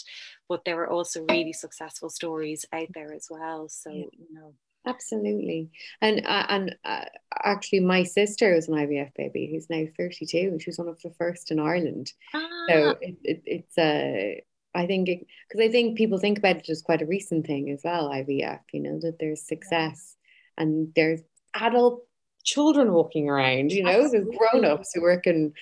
but 0.47 0.63
there 0.65 0.81
are 0.81 0.89
also 0.89 1.25
really 1.29 1.53
successful 1.53 2.09
stories 2.09 2.65
out 2.71 2.87
there 2.93 3.13
as 3.13 3.27
well 3.29 3.67
so 3.67 3.91
you 3.91 4.27
know 4.31 4.53
Absolutely, 4.87 5.69
and 5.99 6.25
uh, 6.25 6.45
and 6.47 6.75
uh, 6.85 7.03
actually, 7.43 7.81
my 7.81 8.03
sister 8.03 8.53
was 8.53 8.69
an 8.69 8.75
IVF 8.75 9.13
baby 9.15 9.49
who's 9.51 9.69
now 9.69 9.83
thirty 9.97 10.25
two, 10.25 10.37
and 10.37 10.61
she 10.61 10.69
was 10.69 10.77
one 10.77 10.87
of 10.87 11.01
the 11.01 11.11
first 11.17 11.51
in 11.51 11.59
Ireland. 11.59 12.13
Ah. 12.33 12.65
So 12.69 12.95
it, 13.01 13.17
it, 13.21 13.43
it's 13.45 13.77
a, 13.77 14.41
uh, 14.73 14.79
I 14.79 14.87
think 14.87 15.07
because 15.07 15.61
I 15.61 15.69
think 15.69 15.97
people 15.97 16.19
think 16.19 16.37
about 16.37 16.57
it 16.57 16.69
as 16.69 16.81
quite 16.81 17.01
a 17.01 17.05
recent 17.05 17.45
thing 17.45 17.69
as 17.69 17.81
well. 17.83 18.09
IVF, 18.09 18.61
you 18.71 18.79
know, 18.79 18.97
that 19.01 19.19
there's 19.19 19.45
success 19.45 20.15
and 20.57 20.93
there's 20.95 21.21
adult 21.53 22.06
children 22.43 22.93
walking 22.93 23.29
around. 23.29 23.71
You 23.71 23.83
know, 23.83 23.89
Absolutely. 23.89 24.19
there's 24.19 24.37
grown 24.37 24.65
ups 24.65 24.91
who 24.93 25.01
work 25.01 25.27
in 25.27 25.53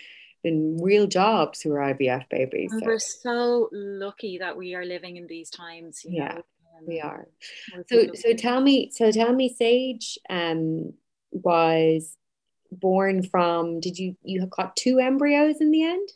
in 0.44 0.78
real 0.82 1.08
jobs 1.08 1.62
who 1.62 1.72
are 1.74 1.94
IVF 1.94 2.30
babies. 2.30 2.72
So. 2.72 2.86
We're 2.86 3.00
so 3.00 3.70
lucky 3.72 4.38
that 4.38 4.56
we 4.56 4.76
are 4.76 4.86
living 4.86 5.18
in 5.18 5.28
these 5.28 5.50
times. 5.50 6.02
yeah. 6.06 6.36
Know? 6.36 6.42
we 6.86 7.00
are. 7.02 7.28
So 7.90 8.08
so 8.14 8.34
tell 8.34 8.62
me 8.62 8.92
so 8.92 9.12
tell 9.12 9.34
me 9.34 9.50
Sage 9.50 10.18
um 10.30 10.94
was 11.32 12.18
born 12.72 13.24
from 13.24 13.80
did 13.80 13.98
you 13.98 14.16
you 14.24 14.46
got 14.48 14.76
two 14.76 15.00
embryos 15.00 15.62
in 15.62 15.72
the 15.72 15.84
end? 15.84 16.10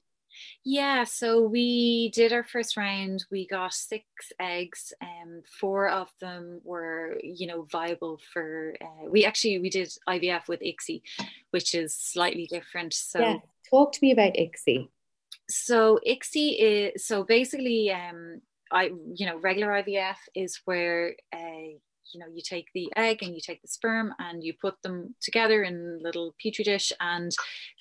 Yeah, 0.64 1.04
so 1.04 1.42
we 1.42 2.12
did 2.14 2.34
our 2.34 2.44
first 2.44 2.78
round. 2.78 3.26
We 3.32 3.48
got 3.48 3.74
six 3.74 4.06
eggs, 4.40 4.94
and 5.02 5.40
um, 5.40 5.42
four 5.60 5.90
of 5.90 6.10
them 6.20 6.62
were, 6.64 7.18
you 7.24 7.48
know, 7.48 7.68
viable 7.72 8.20
for. 8.34 8.76
Uh, 8.82 9.10
we 9.10 9.26
actually 9.26 9.60
we 9.60 9.70
did 9.70 9.92
IVF 10.08 10.48
with 10.48 10.62
ICSI, 10.62 11.02
which 11.52 11.74
is 11.76 11.96
slightly 11.96 12.48
different. 12.48 12.94
So, 12.94 13.20
yeah, 13.20 13.38
talk 13.70 13.94
to 13.94 14.00
me 14.02 14.12
about 14.12 14.34
ICSI. 14.34 14.90
So 15.50 16.00
ICSI 16.08 16.56
is 16.94 17.06
so 17.06 17.24
basically 17.24 17.92
um, 17.92 18.42
I, 18.72 18.92
you 19.14 19.26
know, 19.26 19.38
regular 19.40 19.72
IVF 19.84 20.18
is 20.36 20.60
where 20.66 21.16
uh, 21.34 21.78
you 22.14 22.20
know 22.20 22.28
you 22.34 22.42
take 22.42 22.68
the 22.74 22.92
egg 22.96 23.22
and 23.22 23.34
you 23.34 23.42
take 23.42 23.62
the 23.62 23.68
sperm 23.68 24.14
and 24.20 24.44
you 24.44 24.54
put 24.62 24.82
them 24.82 25.16
together 25.22 25.64
in 25.64 25.98
a 26.00 26.04
little 26.04 26.36
petri 26.42 26.64
dish 26.64 26.92
and 27.00 27.32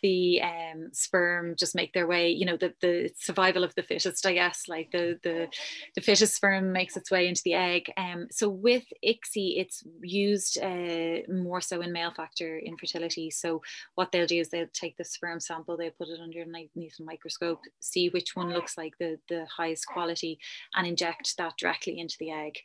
the 0.03 0.41
um, 0.43 0.89
sperm 0.93 1.55
just 1.59 1.75
make 1.75 1.93
their 1.93 2.07
way 2.07 2.31
you 2.31 2.47
know 2.47 2.57
the, 2.57 2.73
the 2.81 3.11
survival 3.19 3.65
of 3.65 3.75
the 3.75 3.83
fittest 3.83 4.27
i 4.27 4.33
guess 4.33 4.65
like 4.69 4.91
the 4.93 5.19
the, 5.23 5.49
the 5.95 6.01
fittest 6.01 6.35
sperm 6.35 6.73
makes 6.73 6.97
its 6.97 7.11
way 7.11 7.29
into 7.29 7.43
the 7.45 7.55
egg. 7.55 7.93
Um, 7.97 8.29
so 8.31 8.49
with 8.49 8.85
ICSI 9.05 9.61
it's 9.61 9.83
used 10.01 10.59
uh, 10.63 11.23
more 11.29 11.61
so 11.61 11.81
in 11.81 11.93
male 11.93 12.13
factor 12.17 12.59
infertility. 12.59 13.31
So 13.31 13.63
what 13.95 14.13
they'll 14.13 14.27
do 14.27 14.41
is 14.41 14.49
they'll 14.49 14.67
take 14.73 14.97
the 14.97 15.05
sperm 15.05 15.41
sample 15.41 15.77
they 15.77 15.91
put 15.91 16.09
it 16.09 16.21
underneath 16.21 16.95
a 17.01 17.03
microscope 17.03 17.61
see 17.81 18.09
which 18.09 18.35
one 18.35 18.53
looks 18.53 18.77
like 18.77 18.95
the 18.99 19.19
the 19.29 19.47
highest 19.55 19.87
quality 19.87 20.39
and 20.75 20.87
inject 20.87 21.37
that 21.37 21.57
directly 21.59 21.99
into 21.99 22.17
the 22.19 22.31
egg. 22.31 22.59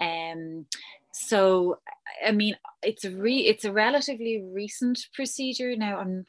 Um, 0.00 0.66
so 1.12 1.78
i 2.26 2.32
mean 2.32 2.56
it's 2.82 3.04
a 3.04 3.10
re 3.10 3.38
it's 3.38 3.64
a 3.64 3.72
relatively 3.72 4.42
recent 4.52 5.06
procedure. 5.14 5.76
Now 5.76 5.98
i'm 5.98 6.26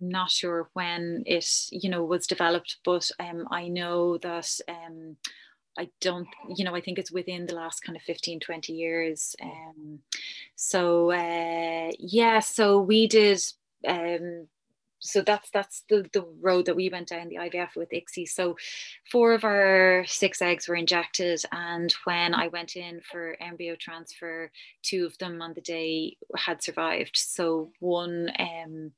not 0.00 0.30
sure 0.30 0.70
when 0.72 1.22
it 1.26 1.46
you 1.70 1.90
know 1.90 2.04
was 2.04 2.26
developed 2.26 2.78
but 2.84 3.10
um, 3.20 3.46
i 3.50 3.68
know 3.68 4.16
that 4.18 4.50
um, 4.66 5.16
i 5.78 5.88
don't 6.00 6.26
you 6.56 6.64
know 6.64 6.74
i 6.74 6.80
think 6.80 6.98
it's 6.98 7.12
within 7.12 7.46
the 7.46 7.54
last 7.54 7.80
kind 7.80 7.96
of 7.96 8.02
15 8.02 8.40
20 8.40 8.72
years. 8.72 9.36
Um, 9.42 10.00
so 10.56 11.10
uh, 11.10 11.90
yeah 11.98 12.40
so 12.40 12.80
we 12.80 13.06
did 13.06 13.42
um, 13.86 14.48
so 15.00 15.22
that's 15.22 15.50
that's 15.50 15.84
the, 15.88 16.08
the 16.12 16.26
road 16.40 16.66
that 16.66 16.76
we 16.76 16.88
went 16.88 17.08
down 17.08 17.28
the 17.28 17.36
IVF 17.36 17.74
with 17.74 17.90
ICSI. 17.90 18.28
So 18.28 18.56
four 19.10 19.32
of 19.32 19.44
our 19.44 20.04
six 20.06 20.40
eggs 20.40 20.68
were 20.68 20.76
injected, 20.76 21.42
and 21.52 21.92
when 22.04 22.34
I 22.34 22.48
went 22.48 22.76
in 22.76 23.00
for 23.00 23.36
embryo 23.40 23.76
transfer, 23.76 24.50
two 24.82 25.06
of 25.06 25.16
them 25.18 25.42
on 25.42 25.54
the 25.54 25.60
day 25.62 26.16
had 26.36 26.62
survived. 26.62 27.16
So 27.16 27.72
one 27.80 28.30
um, 28.38 28.92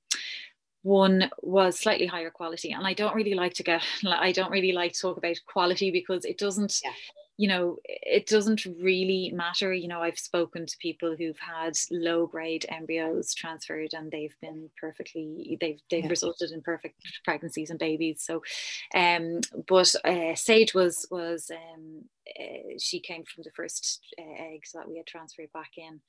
one 0.83 1.31
was 1.43 1.79
slightly 1.79 2.07
higher 2.07 2.29
quality 2.29 2.73
and 2.73 2.85
i 2.85 2.93
don't 2.93 3.15
really 3.15 3.35
like 3.35 3.55
to 3.55 3.63
get 3.63 3.83
i 4.07 4.33
don't 4.33 4.51
really 4.51 4.73
like 4.73 4.93
to 4.93 5.01
talk 5.01 5.17
about 5.17 5.37
quality 5.47 5.93
because 5.93 6.25
it 6.25 6.39
doesn't 6.39 6.81
yeah 6.85 6.91
you 7.37 7.49
know 7.49 7.77
it 7.85 8.27
doesn't 8.27 8.65
really 8.81 9.33
matter 9.35 9.73
you 9.73 9.89
know 9.89 10.01
i've 10.01 10.19
spoken 10.19 10.67
to 10.67 10.77
people 10.79 11.17
who've 11.17 11.39
had 11.39 11.73
low 11.91 12.27
grade 12.27 12.67
embryos 12.69 13.33
transferred 13.35 13.95
and 13.95 14.11
they've 14.11 14.37
been 14.41 14.69
perfectly 14.79 15.57
they've 15.61 15.81
they've 15.91 16.05
yeah. 16.05 16.11
resulted 16.11 16.51
in 16.51 16.61
perfect 16.61 16.95
pregnancies 17.25 17.71
and 17.71 17.79
babies 17.79 18.23
so 18.23 18.43
um 18.95 19.41
but 19.67 19.95
uh, 20.05 20.35
sage 20.35 20.75
was 20.75 21.07
was 21.11 21.51
um 21.51 22.03
uh, 22.39 22.77
she 22.79 23.01
came 23.01 23.25
from 23.25 23.43
the 23.43 23.51
first 23.51 24.01
uh, 24.19 24.43
eggs 24.53 24.73
that 24.73 24.89
we 24.89 24.97
had 24.97 25.07
transferred 25.07 25.53
back 25.53 25.73
in 25.77 26.01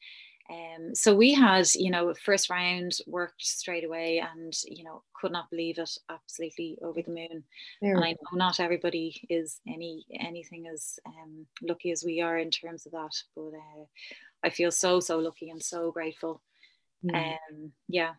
um, 0.49 0.93
so 0.93 1.15
we 1.15 1.34
had, 1.34 1.65
you 1.73 1.89
know, 1.89 2.13
first 2.13 2.49
round 2.49 2.97
worked 3.08 3.41
straight 3.41 3.86
away 3.86 4.19
and, 4.19 4.53
you 4.65 4.84
know, 4.84 5.03
could 5.19 5.32
not 5.32 5.49
believe 5.49 5.79
it, 5.79 5.97
absolutely 6.10 6.77
over 6.82 7.01
the 7.01 7.12
moon. 7.12 7.43
There 7.82 7.95
and 7.95 8.03
I 8.03 8.12
know 8.12 8.38
not 8.38 8.60
everybody 8.60 9.25
is 9.29 9.62
any 9.67 10.06
anything 10.19 10.67
as 10.67 10.99
um, 11.06 11.45
lucky 11.62 11.91
as 11.91 12.03
we 12.06 12.21
are 12.21 12.38
in 12.38 12.51
terms 12.51 12.86
of 12.86 12.91
that, 12.91 13.15
but 13.36 13.53
uh, 13.53 13.86
I 14.43 14.49
feel 14.49 14.71
so, 14.71 14.99
so 14.99 15.17
lucky 15.19 15.49
and 15.49 15.63
so 15.63 15.91
grateful. 15.91 16.41
Mm. 17.06 17.15
Um, 17.15 17.71
yeah. 17.88 18.12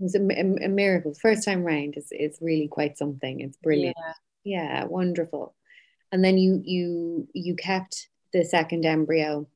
It 0.00 0.02
was 0.02 0.14
a, 0.14 0.20
a, 0.20 0.66
a, 0.66 0.68
miracle. 0.68 1.14
First 1.14 1.44
time 1.44 1.62
round 1.62 1.96
is, 1.96 2.08
is 2.10 2.38
really 2.42 2.68
quite 2.68 2.98
something. 2.98 3.40
It's 3.40 3.56
brilliant. 3.56 3.96
Yeah. 4.44 4.64
yeah, 4.64 4.84
wonderful. 4.84 5.54
And 6.12 6.22
then 6.22 6.36
you 6.36 6.60
you 6.64 7.28
you 7.32 7.56
kept 7.56 8.08
the 8.32 8.44
second 8.44 8.84
embryo 8.84 9.48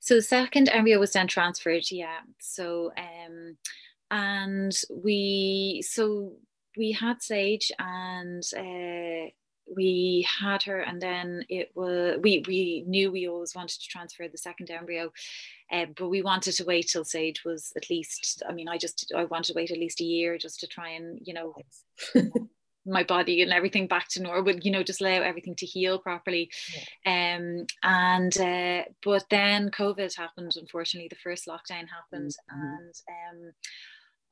so 0.00 0.14
the 0.14 0.22
second 0.22 0.68
embryo 0.68 0.98
was 0.98 1.12
then 1.12 1.26
transferred, 1.26 1.90
yeah. 1.90 2.20
So 2.40 2.92
um 2.96 3.56
and 4.10 4.72
we 4.90 5.82
so 5.86 6.32
we 6.76 6.92
had 6.92 7.22
Sage 7.22 7.70
and 7.78 8.42
uh 8.56 9.30
we 9.66 10.26
had 10.40 10.62
her 10.62 10.80
and 10.80 11.00
then 11.00 11.44
it 11.48 11.70
was 11.74 12.18
we 12.22 12.44
we 12.46 12.84
knew 12.86 13.10
we 13.10 13.28
always 13.28 13.54
wanted 13.54 13.80
to 13.80 13.88
transfer 13.88 14.28
the 14.28 14.38
second 14.38 14.70
embryo 14.70 15.10
uh, 15.72 15.86
but 15.96 16.08
we 16.08 16.22
wanted 16.22 16.52
to 16.52 16.64
wait 16.64 16.86
till 16.86 17.04
sage 17.04 17.44
was 17.44 17.72
at 17.76 17.88
least 17.88 18.42
i 18.48 18.52
mean 18.52 18.68
i 18.68 18.76
just 18.76 19.10
i 19.16 19.24
wanted 19.24 19.52
to 19.52 19.56
wait 19.56 19.70
at 19.70 19.78
least 19.78 20.00
a 20.00 20.04
year 20.04 20.36
just 20.36 20.60
to 20.60 20.66
try 20.66 20.90
and 20.90 21.18
you 21.24 21.32
know 21.32 21.54
my 22.86 23.02
body 23.02 23.42
and 23.42 23.52
everything 23.52 23.86
back 23.86 24.08
to 24.08 24.22
normal 24.22 24.54
you 24.56 24.70
know 24.70 24.82
just 24.82 25.00
allow 25.00 25.10
everything 25.22 25.54
to 25.54 25.66
heal 25.66 25.98
properly 25.98 26.50
yeah. 27.04 27.36
um 27.36 27.66
and 27.82 28.38
uh, 28.38 28.82
but 29.02 29.24
then 29.30 29.70
covid 29.70 30.14
happened 30.16 30.52
unfortunately 30.56 31.08
the 31.08 31.16
first 31.16 31.46
lockdown 31.46 31.86
happened 31.88 32.32
mm-hmm. 32.52 32.62
and 32.62 32.94
um 33.46 33.52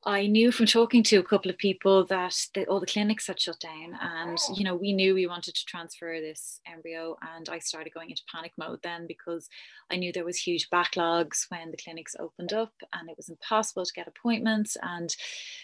I 0.05 0.27
knew 0.27 0.51
from 0.51 0.65
talking 0.65 1.01
to 1.03 1.17
a 1.17 1.23
couple 1.23 1.49
of 1.49 1.57
people 1.57 2.05
that 2.07 2.35
the, 2.53 2.65
all 2.65 2.79
the 2.81 2.85
clinics 2.85 3.27
had 3.27 3.39
shut 3.39 3.59
down, 3.59 3.97
and 4.01 4.37
you 4.53 4.65
know 4.65 4.75
we 4.75 4.91
knew 4.91 5.13
we 5.13 5.27
wanted 5.27 5.55
to 5.55 5.65
transfer 5.65 6.19
this 6.19 6.59
embryo, 6.71 7.15
and 7.35 7.47
I 7.47 7.59
started 7.59 7.93
going 7.93 8.09
into 8.09 8.23
panic 8.33 8.51
mode 8.57 8.79
then 8.83 9.07
because 9.07 9.47
I 9.91 9.95
knew 9.95 10.11
there 10.11 10.25
was 10.25 10.37
huge 10.37 10.69
backlogs 10.69 11.45
when 11.49 11.71
the 11.71 11.77
clinics 11.77 12.15
opened 12.19 12.51
up, 12.51 12.73
and 12.91 13.09
it 13.09 13.15
was 13.15 13.29
impossible 13.29 13.85
to 13.85 13.93
get 13.93 14.07
appointments. 14.07 14.75
And 14.81 15.15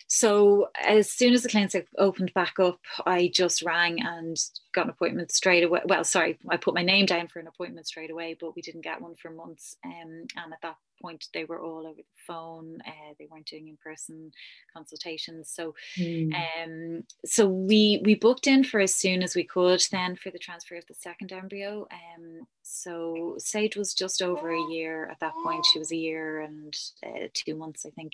so 0.08 0.70
as 0.82 1.12
soon 1.12 1.34
as 1.34 1.44
the 1.44 1.50
clinics 1.50 1.76
opened 1.98 2.34
back 2.34 2.60
up, 2.60 2.80
I 3.06 3.32
just 3.34 3.62
rang 3.62 4.02
and 4.02 4.38
got 4.74 4.86
an 4.86 4.92
appointment 4.92 5.34
straight 5.34 5.64
away. 5.64 5.82
Well, 5.86 6.06
sorry, 6.06 6.38
I 6.50 6.56
put 6.58 6.76
my 6.76 6.84
name 6.84 7.06
down 7.06 7.28
for 7.28 7.40
an 7.40 7.48
appointment 7.48 7.88
straight 7.88 8.12
away, 8.12 8.38
but 8.40 8.56
we 8.56 8.62
didn't 8.62 8.86
get 8.86 9.02
one 9.02 9.16
for 9.16 9.32
months. 9.32 9.76
Um, 9.84 10.28
and 10.38 10.54
at 10.54 10.62
that 10.62 10.76
point 11.02 11.28
they 11.34 11.46
were 11.46 11.62
all 11.62 11.86
over 11.86 11.98
the 11.98 12.04
phone 12.28 12.80
uh, 12.86 13.14
they 13.18 13.28
weren't 13.30 13.46
doing 13.46 13.68
in-person 13.68 14.32
consultations. 14.74 15.50
So 15.50 15.76
mm. 15.98 16.34
um 16.34 17.04
so 17.26 17.48
we 17.48 18.02
we 18.04 18.16
booked 18.16 18.48
in 18.48 18.64
for 18.64 18.80
as 18.80 18.94
soon 18.94 19.24
as 19.24 19.36
we 19.36 19.44
could 19.44 19.84
then 19.92 20.16
for 20.16 20.30
the 20.30 20.40
transfer 20.40 20.76
of 20.76 20.86
the 20.88 20.94
second 20.94 21.32
embryo. 21.32 21.88
Um 21.92 22.48
so 22.64 23.36
Sage 23.38 23.76
was 23.76 23.94
just 23.94 24.22
over 24.22 24.52
a 24.52 24.72
year 24.72 25.10
at 25.10 25.20
that 25.20 25.34
point. 25.44 25.66
She 25.66 25.80
was 25.80 25.92
a 25.92 25.98
year 25.98 26.42
and 26.42 26.76
uh, 27.06 27.28
two 27.34 27.56
months 27.56 27.86
I 27.86 27.90
think. 27.90 28.14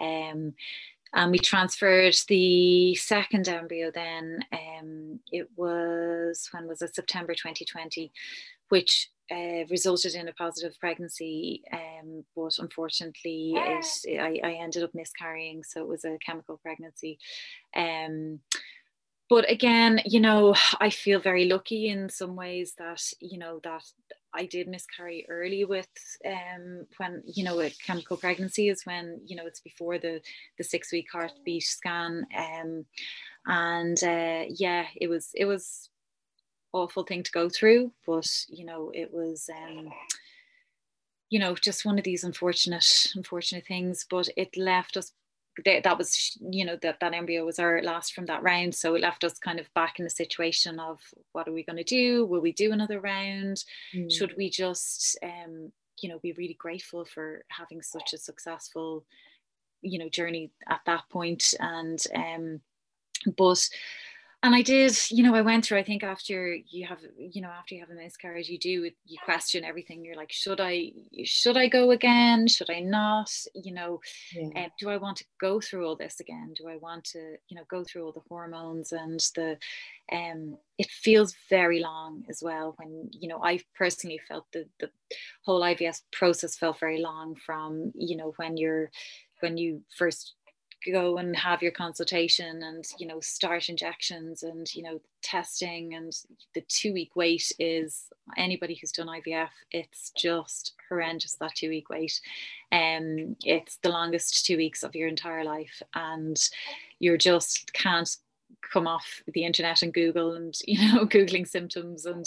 Um 0.00 0.54
and 1.16 1.30
we 1.30 1.38
transferred 1.38 2.16
the 2.26 2.96
second 2.96 3.46
embryo 3.48 3.92
then. 3.94 4.40
Um, 4.52 5.20
it 5.30 5.48
was 5.54 6.48
when 6.50 6.66
was 6.66 6.82
it? 6.82 6.96
September 6.96 7.34
2020 7.34 8.10
which 8.68 9.10
uh, 9.30 9.64
resulted 9.70 10.14
in 10.14 10.28
a 10.28 10.32
positive 10.34 10.78
pregnancy, 10.78 11.62
um, 11.72 12.24
but 12.36 12.58
unfortunately, 12.58 13.54
it, 13.56 14.20
I, 14.20 14.40
I, 14.44 14.52
ended 14.60 14.82
up 14.82 14.94
miscarrying. 14.94 15.62
So 15.64 15.80
it 15.80 15.88
was 15.88 16.04
a 16.04 16.18
chemical 16.24 16.58
pregnancy. 16.62 17.18
Um, 17.74 18.40
but 19.30 19.50
again, 19.50 20.00
you 20.04 20.20
know, 20.20 20.54
I 20.80 20.90
feel 20.90 21.18
very 21.20 21.46
lucky 21.46 21.88
in 21.88 22.08
some 22.10 22.36
ways 22.36 22.74
that 22.78 23.02
you 23.20 23.38
know 23.38 23.60
that 23.64 23.82
I 24.34 24.46
did 24.46 24.68
miscarry 24.68 25.24
early 25.28 25.64
with 25.64 25.88
um, 26.26 26.86
when 26.98 27.22
you 27.26 27.44
know 27.44 27.60
a 27.60 27.70
chemical 27.70 28.16
pregnancy 28.16 28.68
is 28.68 28.84
when 28.84 29.20
you 29.24 29.36
know 29.36 29.46
it's 29.46 29.60
before 29.60 29.98
the 29.98 30.20
the 30.58 30.64
six 30.64 30.92
week 30.92 31.06
heartbeat 31.10 31.62
scan. 31.62 32.26
Um, 32.36 32.84
and 33.46 34.02
uh, 34.02 34.44
yeah, 34.50 34.86
it 34.96 35.08
was 35.08 35.30
it 35.34 35.46
was 35.46 35.88
awful 36.74 37.04
thing 37.04 37.22
to 37.22 37.32
go 37.32 37.48
through, 37.48 37.92
but 38.06 38.28
you 38.48 38.66
know, 38.66 38.90
it 38.92 39.12
was 39.12 39.48
um, 39.48 39.90
you 41.30 41.38
know, 41.38 41.54
just 41.54 41.86
one 41.86 41.98
of 41.98 42.04
these 42.04 42.24
unfortunate, 42.24 43.08
unfortunate 43.14 43.66
things. 43.66 44.04
But 44.08 44.28
it 44.36 44.56
left 44.56 44.96
us 44.96 45.12
that 45.64 45.96
was 45.96 46.36
you 46.40 46.64
know 46.64 46.76
that 46.82 46.98
that 47.00 47.14
embryo 47.14 47.44
was 47.44 47.58
our 47.60 47.80
last 47.82 48.12
from 48.12 48.26
that 48.26 48.42
round 48.42 48.74
so 48.74 48.94
it 48.94 49.00
left 49.00 49.22
us 49.22 49.38
kind 49.38 49.60
of 49.60 49.72
back 49.74 49.98
in 49.98 50.04
the 50.04 50.10
situation 50.10 50.80
of 50.80 50.98
what 51.32 51.46
are 51.46 51.52
we 51.52 51.62
going 51.62 51.76
to 51.76 51.84
do 51.84 52.26
will 52.26 52.40
we 52.40 52.52
do 52.52 52.72
another 52.72 52.98
round 52.98 53.62
mm. 53.94 54.12
should 54.12 54.34
we 54.36 54.50
just 54.50 55.16
um 55.22 55.70
you 56.00 56.08
know 56.08 56.18
be 56.18 56.32
really 56.32 56.56
grateful 56.58 57.04
for 57.04 57.44
having 57.48 57.80
such 57.80 58.12
a 58.12 58.18
successful 58.18 59.04
you 59.80 59.98
know 59.98 60.08
journey 60.08 60.50
at 60.68 60.80
that 60.86 61.02
point 61.08 61.54
and 61.60 62.04
um 62.16 62.60
but 63.36 63.68
and 64.44 64.54
I 64.54 64.60
did, 64.60 64.94
you 65.10 65.22
know, 65.22 65.34
I 65.34 65.40
went 65.40 65.64
through, 65.64 65.78
I 65.78 65.82
think 65.82 66.04
after 66.04 66.54
you 66.54 66.86
have, 66.86 66.98
you 67.16 67.40
know, 67.40 67.48
after 67.48 67.74
you 67.74 67.80
have 67.80 67.88
a 67.88 67.94
miscarriage, 67.94 68.50
you 68.50 68.58
do, 68.58 68.90
you 69.06 69.18
question 69.24 69.64
everything. 69.64 70.04
You're 70.04 70.16
like, 70.16 70.30
should 70.30 70.60
I, 70.60 70.92
should 71.24 71.56
I 71.56 71.66
go 71.66 71.92
again? 71.92 72.46
Should 72.46 72.68
I 72.68 72.80
not? 72.80 73.30
You 73.54 73.72
know, 73.72 74.00
yeah. 74.34 74.64
um, 74.64 74.70
do 74.78 74.90
I 74.90 74.98
want 74.98 75.16
to 75.16 75.24
go 75.40 75.62
through 75.62 75.86
all 75.86 75.96
this 75.96 76.20
again? 76.20 76.52
Do 76.58 76.68
I 76.68 76.76
want 76.76 77.04
to, 77.04 77.36
you 77.48 77.56
know, 77.56 77.62
go 77.70 77.84
through 77.84 78.04
all 78.04 78.12
the 78.12 78.20
hormones 78.28 78.92
and 78.92 79.18
the, 79.34 79.56
um, 80.12 80.58
it 80.76 80.90
feels 80.90 81.34
very 81.48 81.80
long 81.80 82.24
as 82.28 82.42
well 82.42 82.74
when, 82.76 83.08
you 83.12 83.28
know, 83.30 83.42
I 83.42 83.60
personally 83.74 84.20
felt 84.28 84.44
the, 84.52 84.66
the 84.78 84.90
whole 85.46 85.62
IVF 85.62 86.02
process 86.12 86.54
felt 86.54 86.78
very 86.78 87.00
long 87.00 87.34
from, 87.34 87.92
you 87.94 88.18
know, 88.18 88.34
when 88.36 88.58
you're, 88.58 88.90
when 89.40 89.56
you 89.56 89.80
first 89.96 90.34
go 90.92 91.18
and 91.18 91.34
have 91.36 91.62
your 91.62 91.72
consultation 91.72 92.62
and 92.62 92.84
you 92.98 93.06
know 93.06 93.20
start 93.20 93.68
injections 93.68 94.42
and 94.42 94.74
you 94.74 94.82
know 94.82 95.00
testing 95.22 95.94
and 95.94 96.12
the 96.54 96.60
two 96.68 96.92
week 96.92 97.16
wait 97.16 97.50
is 97.58 98.04
anybody 98.36 98.74
who's 98.74 98.92
done 98.92 99.08
IVF 99.08 99.48
it's 99.70 100.10
just 100.16 100.74
horrendous 100.88 101.34
that 101.34 101.54
two 101.54 101.68
week 101.68 101.88
wait. 101.90 102.20
Um, 102.72 103.36
it's 103.44 103.76
the 103.82 103.88
longest 103.88 104.44
two 104.44 104.56
weeks 104.56 104.82
of 104.82 104.94
your 104.94 105.08
entire 105.08 105.44
life 105.44 105.82
and 105.94 106.36
you're 106.98 107.16
just 107.16 107.72
can't 107.72 108.16
come 108.60 108.86
off 108.86 109.22
the 109.32 109.44
internet 109.44 109.82
and 109.82 109.92
Google 109.92 110.34
and 110.34 110.54
you 110.66 110.92
know 110.92 111.06
googling 111.06 111.46
symptoms 111.46 112.06
and 112.06 112.26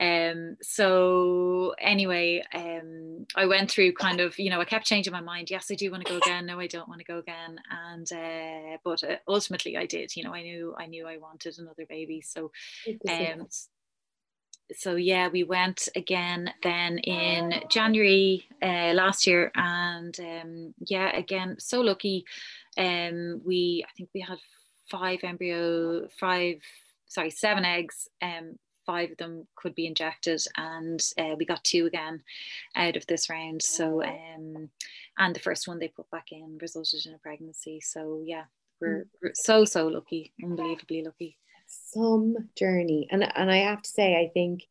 um 0.00 0.56
so 0.62 1.74
anyway 1.78 2.42
um 2.54 3.26
I 3.36 3.46
went 3.46 3.70
through 3.70 3.92
kind 3.92 4.20
of 4.20 4.38
you 4.38 4.50
know 4.50 4.60
I 4.60 4.64
kept 4.64 4.86
changing 4.86 5.12
my 5.12 5.20
mind. 5.20 5.50
Yes 5.50 5.70
I 5.70 5.74
do 5.74 5.90
want 5.90 6.04
to 6.04 6.12
go 6.12 6.18
again. 6.18 6.46
No 6.46 6.58
I 6.58 6.66
don't 6.66 6.88
want 6.88 7.00
to 7.00 7.06
go 7.06 7.18
again. 7.18 7.60
And 7.70 8.10
uh 8.12 8.78
but 8.84 9.02
uh, 9.04 9.16
ultimately 9.28 9.76
I 9.76 9.86
did. 9.86 10.16
You 10.16 10.24
know 10.24 10.34
I 10.34 10.42
knew 10.42 10.74
I 10.78 10.86
knew 10.86 11.06
I 11.06 11.18
wanted 11.18 11.58
another 11.58 11.84
baby. 11.88 12.20
So 12.20 12.50
um 13.08 13.46
so 14.74 14.94
yeah 14.94 15.28
we 15.28 15.42
went 15.42 15.88
again 15.96 16.52
then 16.62 16.98
in 16.98 17.62
January 17.70 18.44
uh, 18.62 18.92
last 18.94 19.26
year. 19.26 19.50
And 19.54 20.18
um 20.20 20.74
yeah 20.86 21.16
again 21.16 21.56
so 21.58 21.80
lucky. 21.80 22.24
Um 22.78 23.42
we 23.44 23.84
I 23.86 23.90
think 23.96 24.10
we 24.14 24.20
had 24.20 24.38
five 24.90 25.20
embryo, 25.22 26.08
five, 26.18 26.60
sorry, 27.06 27.30
seven 27.30 27.64
eggs. 27.64 28.08
Um, 28.20 28.58
five 28.86 29.12
of 29.12 29.16
them 29.18 29.46
could 29.54 29.74
be 29.74 29.86
injected, 29.86 30.42
and 30.56 31.00
uh, 31.18 31.34
we 31.38 31.44
got 31.44 31.62
two 31.64 31.86
again 31.86 32.22
out 32.74 32.96
of 32.96 33.06
this 33.06 33.30
round. 33.30 33.62
So, 33.62 34.02
um, 34.02 34.68
and 35.18 35.34
the 35.34 35.40
first 35.40 35.68
one 35.68 35.78
they 35.78 35.88
put 35.88 36.10
back 36.10 36.32
in 36.32 36.58
resulted 36.60 37.06
in 37.06 37.14
a 37.14 37.18
pregnancy. 37.18 37.80
So, 37.80 38.22
yeah, 38.24 38.44
we're, 38.80 39.06
we're 39.22 39.32
so 39.34 39.64
so 39.64 39.86
lucky, 39.86 40.32
unbelievably 40.42 41.04
lucky. 41.04 41.38
Some 41.66 42.48
journey, 42.56 43.06
and 43.10 43.22
and 43.36 43.50
I 43.50 43.58
have 43.58 43.82
to 43.82 43.90
say, 43.90 44.16
I 44.16 44.30
think 44.32 44.64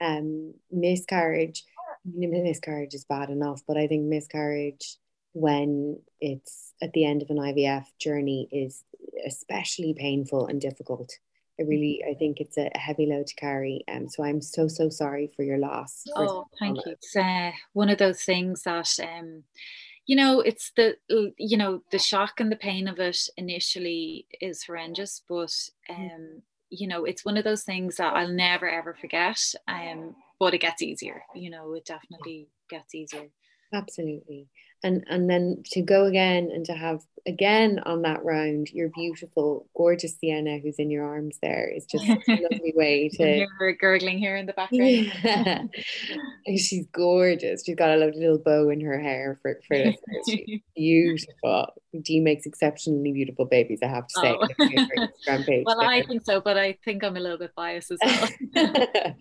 um, 0.00 0.54
miscarriage. 0.70 1.64
Miscarriage 2.08 2.94
is 2.94 3.04
bad 3.04 3.30
enough, 3.30 3.62
but 3.66 3.76
I 3.76 3.88
think 3.88 4.04
miscarriage 4.04 4.96
when 5.36 5.98
it's 6.18 6.72
at 6.80 6.94
the 6.94 7.04
end 7.04 7.20
of 7.20 7.28
an 7.28 7.36
IVF 7.36 7.84
journey 7.98 8.48
is 8.50 8.84
especially 9.26 9.92
painful 9.92 10.46
and 10.46 10.62
difficult. 10.62 11.12
I 11.60 11.64
really, 11.64 12.02
I 12.10 12.14
think 12.14 12.40
it's 12.40 12.56
a 12.56 12.70
heavy 12.74 13.04
load 13.04 13.26
to 13.26 13.34
carry. 13.34 13.84
Um, 13.86 14.08
so 14.08 14.24
I'm 14.24 14.40
so, 14.40 14.66
so 14.66 14.88
sorry 14.88 15.30
for 15.36 15.42
your 15.42 15.58
loss. 15.58 16.04
Oh, 16.16 16.46
thank 16.58 16.78
you. 16.78 16.92
It's 16.92 17.14
uh, 17.14 17.50
one 17.74 17.90
of 17.90 17.98
those 17.98 18.22
things 18.22 18.62
that, 18.62 18.88
um, 18.98 19.42
you 20.06 20.16
know, 20.16 20.40
it's 20.40 20.72
the, 20.74 20.96
you 21.36 21.58
know, 21.58 21.82
the 21.90 21.98
shock 21.98 22.40
and 22.40 22.50
the 22.50 22.56
pain 22.56 22.88
of 22.88 22.98
it 22.98 23.18
initially 23.36 24.26
is 24.40 24.62
horrendous, 24.62 25.22
but, 25.28 25.52
mm. 25.90 26.14
um, 26.14 26.42
you 26.70 26.88
know, 26.88 27.04
it's 27.04 27.26
one 27.26 27.36
of 27.36 27.44
those 27.44 27.62
things 27.62 27.96
that 27.96 28.14
I'll 28.14 28.32
never 28.32 28.70
ever 28.70 28.94
forget. 28.94 29.38
Um, 29.68 30.16
but 30.40 30.54
it 30.54 30.62
gets 30.62 30.80
easier, 30.80 31.24
you 31.34 31.50
know, 31.50 31.74
it 31.74 31.84
definitely 31.84 32.48
gets 32.70 32.94
easier. 32.94 33.28
Absolutely 33.74 34.48
and 34.82 35.04
and 35.08 35.28
then 35.28 35.62
to 35.72 35.82
go 35.82 36.04
again 36.04 36.50
and 36.52 36.64
to 36.66 36.74
have 36.74 37.00
again 37.26 37.80
on 37.84 38.02
that 38.02 38.24
round 38.24 38.70
your 38.70 38.88
beautiful 38.90 39.68
gorgeous 39.76 40.16
Sienna 40.18 40.58
who's 40.58 40.76
in 40.78 40.90
your 40.90 41.04
arms 41.04 41.38
there 41.42 41.68
is 41.68 41.84
just 41.84 42.04
a 42.04 42.18
lovely 42.28 42.72
way 42.74 43.08
to 43.08 43.46
You're 43.60 43.72
gurgling 43.74 44.18
here 44.18 44.36
in 44.36 44.46
the 44.46 44.52
background. 44.52 45.12
Yeah. 45.24 45.62
she's 46.56 46.86
gorgeous. 46.92 47.64
She's 47.64 47.74
got 47.74 47.90
a 47.90 47.96
lovely 47.96 48.20
little 48.20 48.38
bow 48.38 48.70
in 48.70 48.80
her 48.80 49.00
hair 49.00 49.38
for, 49.42 49.60
for 49.66 49.76
this. 49.76 49.96
She's 50.28 50.60
beautiful. 50.76 51.72
Dee 52.02 52.20
makes 52.20 52.46
exceptionally 52.46 53.12
beautiful 53.12 53.44
babies 53.44 53.80
I 53.82 53.88
have 53.88 54.06
to 54.06 54.20
say. 54.20 54.36
Oh. 54.38 55.62
well. 55.66 55.80
I 55.80 56.02
think 56.02 56.24
so 56.24 56.40
but 56.40 56.56
I 56.56 56.78
think 56.84 57.02
I'm 57.02 57.16
a 57.16 57.20
little 57.20 57.38
bit 57.38 57.54
biased 57.56 57.90
as 57.90 57.98
well. 58.04 59.16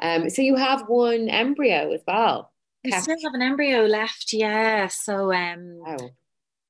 Um 0.00 0.30
so 0.30 0.42
you 0.42 0.56
have 0.56 0.84
one 0.88 1.28
embryo 1.28 1.92
as 1.92 2.02
well 2.06 2.50
we 2.84 2.92
still 2.92 3.16
have 3.24 3.34
an 3.34 3.42
embryo 3.42 3.86
left, 3.86 4.32
yeah. 4.32 4.88
So 4.88 5.32
um 5.32 5.80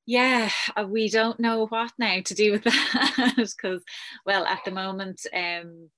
yeah, 0.05 0.49
uh, 0.75 0.85
we 0.87 1.09
don't 1.09 1.39
know 1.39 1.65
what 1.67 1.91
now 1.97 2.21
to 2.23 2.33
do 2.33 2.51
with 2.51 2.63
that 2.65 3.33
because 3.35 3.83
well 4.25 4.45
at 4.45 4.63
the 4.65 4.71
moment 4.71 5.25
um 5.33 5.89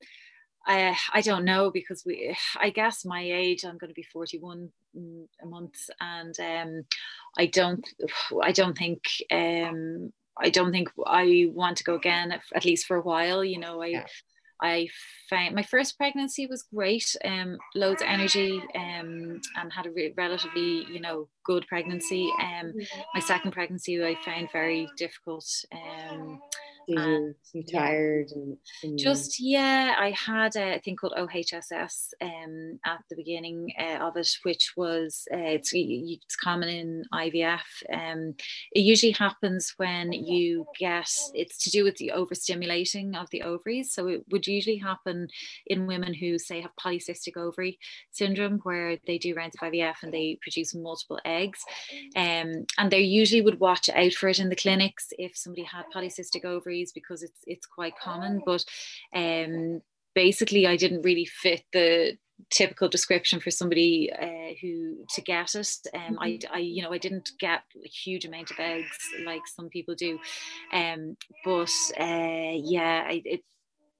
I, 0.65 0.97
I 1.13 1.21
don't 1.21 1.45
know 1.45 1.71
because 1.71 2.03
we 2.05 2.35
I 2.59 2.71
guess 2.71 3.05
my 3.05 3.21
age 3.21 3.63
I'm 3.63 3.77
going 3.77 3.89
to 3.89 3.93
be 3.93 4.03
41 4.03 4.69
a 5.41 5.45
month 5.45 5.89
and 6.01 6.37
um 6.39 6.83
I 7.37 7.45
don't 7.45 7.87
I 8.41 8.51
don't 8.51 8.77
think 8.77 9.03
um 9.31 10.11
I 10.37 10.49
don't 10.49 10.71
think 10.71 10.89
I 11.05 11.47
want 11.53 11.77
to 11.77 11.83
go 11.83 11.95
again 11.95 12.33
at 12.53 12.65
least 12.65 12.85
for 12.85 12.97
a 12.97 13.01
while 13.01 13.43
you 13.45 13.59
know 13.59 13.81
I 13.81 13.87
yeah. 13.87 14.05
I 14.61 14.87
found 15.29 15.55
my 15.55 15.63
first 15.63 15.97
pregnancy 15.97 16.47
was 16.47 16.63
great, 16.73 17.15
um, 17.23 17.57
loads 17.75 18.01
of 18.01 18.07
energy, 18.07 18.61
um, 18.75 19.39
and 19.55 19.73
had 19.73 19.85
a 19.85 19.91
re- 19.91 20.13
relatively, 20.17 20.85
you 20.91 20.99
know, 20.99 21.27
good 21.45 21.65
pregnancy. 21.67 22.31
Um, 22.41 22.73
my 23.13 23.19
second 23.19 23.51
pregnancy 23.51 24.03
I 24.03 24.15
found 24.25 24.49
very 24.51 24.87
difficult. 24.97 25.45
Um, 25.71 26.41
you, 26.87 27.35
you 27.53 27.63
tired 27.63 28.27
and, 28.31 28.57
and, 28.83 28.97
just 28.97 29.39
yeah 29.39 29.95
i 29.99 30.11
had 30.11 30.55
a 30.55 30.79
thing 30.79 30.95
called 30.95 31.13
ohss 31.17 32.13
um, 32.21 32.79
at 32.85 32.99
the 33.09 33.15
beginning 33.15 33.71
uh, 33.79 33.97
of 34.05 34.15
it 34.17 34.29
which 34.43 34.73
was 34.77 35.27
uh, 35.33 35.37
it's, 35.37 35.71
it's 35.73 36.35
common 36.35 36.69
in 36.69 37.03
ivf 37.13 37.59
um, 37.93 38.33
it 38.71 38.81
usually 38.81 39.11
happens 39.11 39.73
when 39.77 40.11
you 40.11 40.65
get 40.79 41.09
it's 41.33 41.57
to 41.63 41.69
do 41.69 41.83
with 41.83 41.95
the 41.97 42.11
overstimulating 42.15 43.15
of 43.15 43.29
the 43.31 43.41
ovaries. 43.43 43.93
So 43.93 44.07
it 44.07 44.23
would 44.29 44.47
usually 44.47 44.77
happen 44.77 45.27
in 45.65 45.87
women 45.87 46.13
who 46.13 46.37
say 46.37 46.61
have 46.61 46.71
polycystic 46.79 47.37
ovary 47.37 47.79
syndrome 48.11 48.59
where 48.63 48.97
they 49.05 49.17
do 49.17 49.35
rounds 49.35 49.55
of 49.55 49.71
ivf 49.71 49.95
and 50.03 50.13
they 50.13 50.37
produce 50.41 50.75
multiple 50.75 51.19
eggs. 51.25 51.59
Um, 52.15 52.65
and 52.77 52.91
they 52.91 53.01
usually 53.01 53.41
would 53.41 53.59
watch 53.59 53.89
out 53.89 54.13
for 54.13 54.29
it 54.29 54.39
in 54.39 54.49
the 54.49 54.55
clinics 54.55 55.07
if 55.17 55.35
somebody 55.35 55.63
had 55.63 55.85
polycystic 55.93 56.45
ovaries 56.77 56.91
because 56.91 57.23
it's 57.23 57.39
it's 57.45 57.65
quite 57.65 57.93
common. 58.01 58.41
But 58.45 58.63
um, 59.13 59.81
basically, 60.15 60.67
I 60.67 60.77
didn't 60.77 61.03
really 61.03 61.25
fit 61.25 61.63
the 61.73 62.17
typical 62.51 62.87
description 62.87 63.39
for 63.39 63.49
somebody 63.49 64.11
uh, 64.13 64.53
who 64.61 64.97
to 65.15 65.21
get 65.21 65.55
it 65.55 65.75
um 65.95 66.19
I, 66.19 66.29
mm-hmm. 66.29 66.53
I 66.53 66.59
you 66.59 66.83
know 66.83 66.93
I 66.93 66.99
didn't 66.99 67.31
get 67.39 67.63
a 67.83 67.87
huge 67.87 68.25
amount 68.25 68.51
of 68.51 68.59
eggs 68.59 68.99
like 69.25 69.41
some 69.47 69.69
people 69.69 69.95
do 69.95 70.19
um 70.71 71.17
but 71.43 71.71
uh 71.99 72.53
yeah 72.61 73.07
I, 73.07 73.23
it 73.25 73.41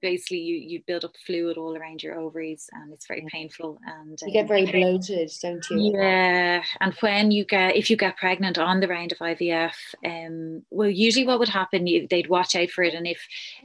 basically 0.00 0.38
you, 0.38 0.56
you 0.56 0.82
build 0.86 1.04
up 1.04 1.14
fluid 1.26 1.56
all 1.56 1.76
around 1.76 2.02
your 2.02 2.18
ovaries 2.18 2.68
and 2.72 2.92
it's 2.92 3.06
very 3.06 3.26
painful 3.28 3.78
and 3.86 4.18
you 4.22 4.32
get 4.32 4.48
very 4.48 4.64
um, 4.64 4.70
bloated 4.70 5.30
don't 5.42 5.64
you? 5.70 6.00
Yeah 6.00 6.62
and 6.80 6.94
when 7.00 7.30
you 7.30 7.44
get 7.44 7.76
if 7.76 7.90
you 7.90 7.96
get 7.96 8.16
pregnant 8.16 8.58
on 8.58 8.80
the 8.80 8.88
round 8.88 9.12
of 9.12 9.18
ivf 9.18 9.72
um 10.04 10.62
well 10.70 10.88
usually 10.88 11.26
what 11.26 11.38
would 11.38 11.48
happen 11.48 11.86
you, 11.86 12.06
they'd 12.08 12.28
watch 12.28 12.54
out 12.54 12.70
for 12.70 12.82
it 12.82 12.94
and 12.94 13.06
if 13.06 13.20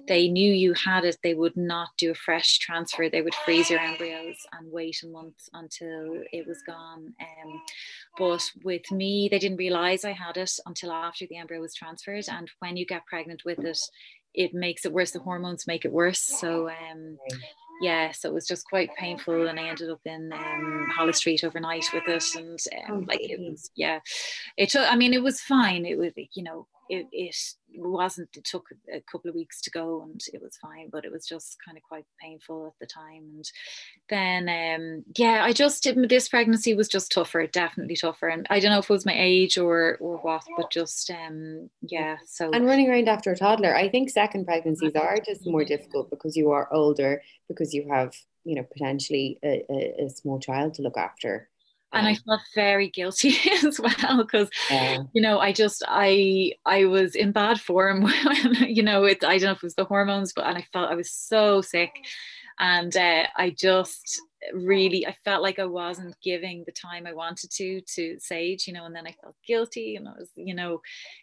they 0.08 0.28
knew 0.28 0.52
you 0.52 0.74
had 0.74 1.06
it 1.06 1.18
they 1.24 1.34
would 1.34 1.56
not 1.56 1.90
do 1.98 2.12
a 2.12 2.16
fresh 2.16 2.58
transfer. 2.60 3.10
They 3.10 3.22
would 3.22 3.36
freeze 3.36 3.70
your 3.70 3.80
embryos 3.80 4.38
and 4.58 4.72
wait 4.72 5.02
a 5.04 5.08
month 5.08 5.50
until 5.54 6.24
it 6.32 6.48
was 6.48 6.62
gone 6.66 7.14
um 7.20 7.62
but 8.18 8.44
with 8.64 8.92
me 8.92 9.28
they 9.30 9.40
didn't 9.40 9.58
realize 9.58 10.06
i 10.06 10.12
had 10.12 10.38
it 10.38 10.52
until 10.66 10.92
after 10.92 11.26
the 11.28 11.38
embryo 11.38 11.62
was 11.62 11.74
transferred 11.74 12.26
and 12.30 12.50
when 12.60 12.78
you 12.78 12.86
get 12.86 13.06
pregnant 13.06 13.44
with 13.46 13.60
it 13.60 13.80
it 14.34 14.54
makes 14.54 14.86
it 14.86 14.94
worse. 14.94 15.12
The 15.12 15.20
hormones 15.20 15.68
make 15.68 15.86
it 15.86 15.92
worse. 15.92 16.20
So 16.20 16.70
um, 16.70 17.18
yeah, 17.82 18.12
so 18.12 18.30
it 18.30 18.34
was 18.34 18.48
just 18.48 18.68
quite 18.68 18.96
painful, 18.96 19.48
and 19.48 19.60
I 19.60 19.68
ended 19.68 19.90
up 19.90 20.02
in 20.06 20.32
um, 20.32 20.88
Holles 20.96 21.18
Street 21.18 21.44
overnight 21.44 21.86
with 21.94 22.04
it, 22.08 22.24
and 22.36 22.60
um, 22.88 22.96
oh, 22.96 23.06
like 23.08 23.20
it 23.22 23.40
was, 23.40 23.70
yeah, 23.76 24.00
it 24.58 24.70
took. 24.70 24.90
I 24.92 24.96
mean, 24.96 25.14
it 25.14 25.24
was 25.24 25.42
fine. 25.42 25.86
It 25.86 25.98
was, 25.98 26.14
you 26.34 26.44
know, 26.44 26.68
it, 26.94 27.08
it 27.12 27.36
wasn't 27.76 28.30
it 28.38 28.44
took 28.44 28.68
a 28.94 29.02
couple 29.12 29.30
of 29.30 29.36
weeks 29.36 29.62
to 29.62 29.72
go 29.72 30.04
and 30.04 30.22
it 30.32 30.42
was 30.42 30.58
fine 30.58 30.90
but 30.92 31.06
it 31.06 31.12
was 31.12 31.26
just 31.26 31.58
kind 31.66 31.76
of 31.76 31.84
quite 31.84 32.06
painful 32.22 32.68
at 32.68 32.80
the 32.80 32.86
time. 32.86 33.24
And 33.36 33.52
then 34.10 34.50
um 34.50 35.04
yeah 35.18 35.44
i 35.44 35.54
just 35.54 35.88
this 36.08 36.30
pregnancy 36.30 36.74
was 36.76 36.88
just 36.88 37.12
tougher 37.12 37.48
definitely 37.48 37.96
tougher. 37.96 38.28
And 38.28 38.46
i 38.50 38.60
don't 38.60 38.72
know 38.72 38.80
if 38.80 38.90
it 38.90 38.94
was 38.94 39.06
my 39.06 39.16
age 39.18 39.58
or 39.58 39.98
or 40.00 40.18
what 40.18 40.44
but 40.56 40.72
just 40.72 41.10
um 41.10 41.70
yeah 41.82 42.18
so 42.26 42.52
and 42.52 42.66
running 42.66 42.90
around 42.90 43.10
after 43.10 43.32
a 43.32 43.38
toddler 43.38 43.76
i 43.76 43.90
think 43.90 44.10
second 44.10 44.46
pregnancies 44.46 44.96
are 44.96 45.18
just 45.26 45.48
more 45.48 45.66
difficult 45.66 46.10
because 46.10 46.38
you 46.38 46.52
are 46.52 46.72
older 46.72 47.22
because 47.48 47.74
you 47.74 47.88
have 47.90 48.14
you 48.44 48.56
know 48.56 48.64
potentially 48.64 49.40
a, 49.44 49.66
a, 49.70 50.06
a 50.06 50.10
small 50.10 50.40
child 50.40 50.76
to 50.76 50.82
look 50.82 50.98
after 50.98 51.50
and 51.94 52.08
I 52.08 52.16
felt 52.16 52.42
very 52.56 52.90
guilty 52.90 53.36
as 53.64 53.80
well 53.80 54.24
because 54.24 54.50
yeah. 54.70 55.04
you 55.14 55.22
know 55.22 55.40
I 55.40 55.52
just 55.52 55.84
I 55.88 56.54
I 56.66 56.86
was 56.86 57.16
in 57.16 57.32
bad 57.32 57.60
form 57.60 58.02
when 58.24 58.56
you 58.68 58.84
know 58.84 59.04
it 59.04 59.24
I 59.24 59.38
don't 59.38 59.46
know 59.46 59.52
if 59.52 59.58
it 59.58 59.64
was 59.64 59.76
the 59.76 59.86
hormones 59.86 60.34
but 60.34 60.46
and 60.46 60.58
I 60.58 60.66
felt 60.74 60.92
I 60.92 60.96
was 60.96 61.12
so 61.12 61.62
sick 61.62 61.92
and 62.60 62.96
uh, 62.96 63.26
I 63.36 63.50
just 63.50 64.22
really 64.54 65.06
I 65.06 65.16
felt 65.24 65.42
like 65.42 65.60
I 65.60 65.66
wasn't 65.66 66.16
giving 66.22 66.64
the 66.66 66.72
time 66.72 67.06
I 67.08 67.14
wanted 67.14 67.52
to 67.52 67.82
to 67.82 68.18
Sage, 68.20 68.68
you 68.68 68.74
know, 68.74 68.86
and 68.86 68.96
then 68.96 69.08
I 69.08 69.16
felt 69.22 69.36
guilty 69.46 69.96
and 69.96 70.08
I 70.08 70.12
was, 70.12 70.30
you 70.36 70.54
know, 70.54 70.82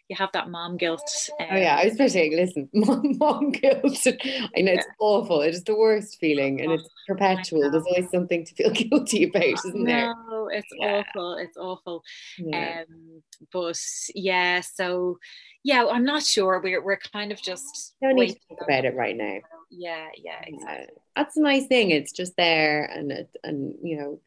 you 0.09 0.15
have 0.15 0.31
that 0.33 0.49
mom 0.49 0.77
guilt. 0.77 1.01
Um, 1.39 1.47
oh 1.51 1.57
yeah, 1.57 1.75
I 1.75 1.91
was 1.97 2.13
saying, 2.13 2.35
listen, 2.35 2.69
mom, 2.73 3.17
mom 3.17 3.51
guilt. 3.51 4.07
I 4.07 4.61
know 4.61 4.73
it's 4.73 4.85
yeah. 4.85 4.93
awful. 4.99 5.41
It 5.41 5.53
is 5.53 5.63
the 5.63 5.75
worst 5.75 6.17
feeling 6.19 6.61
and 6.61 6.71
it's 6.73 6.89
perpetual. 7.07 7.69
There's 7.69 7.85
always 7.85 8.09
something 8.09 8.45
to 8.45 8.53
feel 8.55 8.69
guilty 8.71 9.25
about, 9.25 9.43
isn't 9.43 9.85
there? 9.85 10.13
No, 10.29 10.49
it's 10.51 10.67
yeah. 10.77 11.03
awful. 11.07 11.37
It's 11.37 11.57
awful. 11.57 12.03
Yeah. 12.37 12.83
Um, 12.89 13.21
but 13.51 13.79
yeah, 14.15 14.61
so 14.61 15.17
yeah, 15.63 15.85
I'm 15.85 16.05
not 16.05 16.23
sure. 16.23 16.59
We're 16.63 16.83
we're 16.83 16.97
kind 16.97 17.31
of 17.31 17.41
just 17.41 17.95
don't 18.01 18.15
need 18.15 18.33
to 18.33 18.39
think 18.47 18.59
about 18.63 18.85
it 18.85 18.95
right 18.95 19.15
now. 19.15 19.37
Yeah, 19.69 20.07
yeah, 20.17 20.41
exactly. 20.43 20.95
That's 21.15 21.37
a 21.37 21.41
nice 21.41 21.67
thing. 21.67 21.91
It's 21.91 22.11
just 22.11 22.35
there, 22.35 22.85
and 22.85 23.10
it, 23.11 23.35
and 23.43 23.75
you 23.83 23.97
know, 23.97 24.19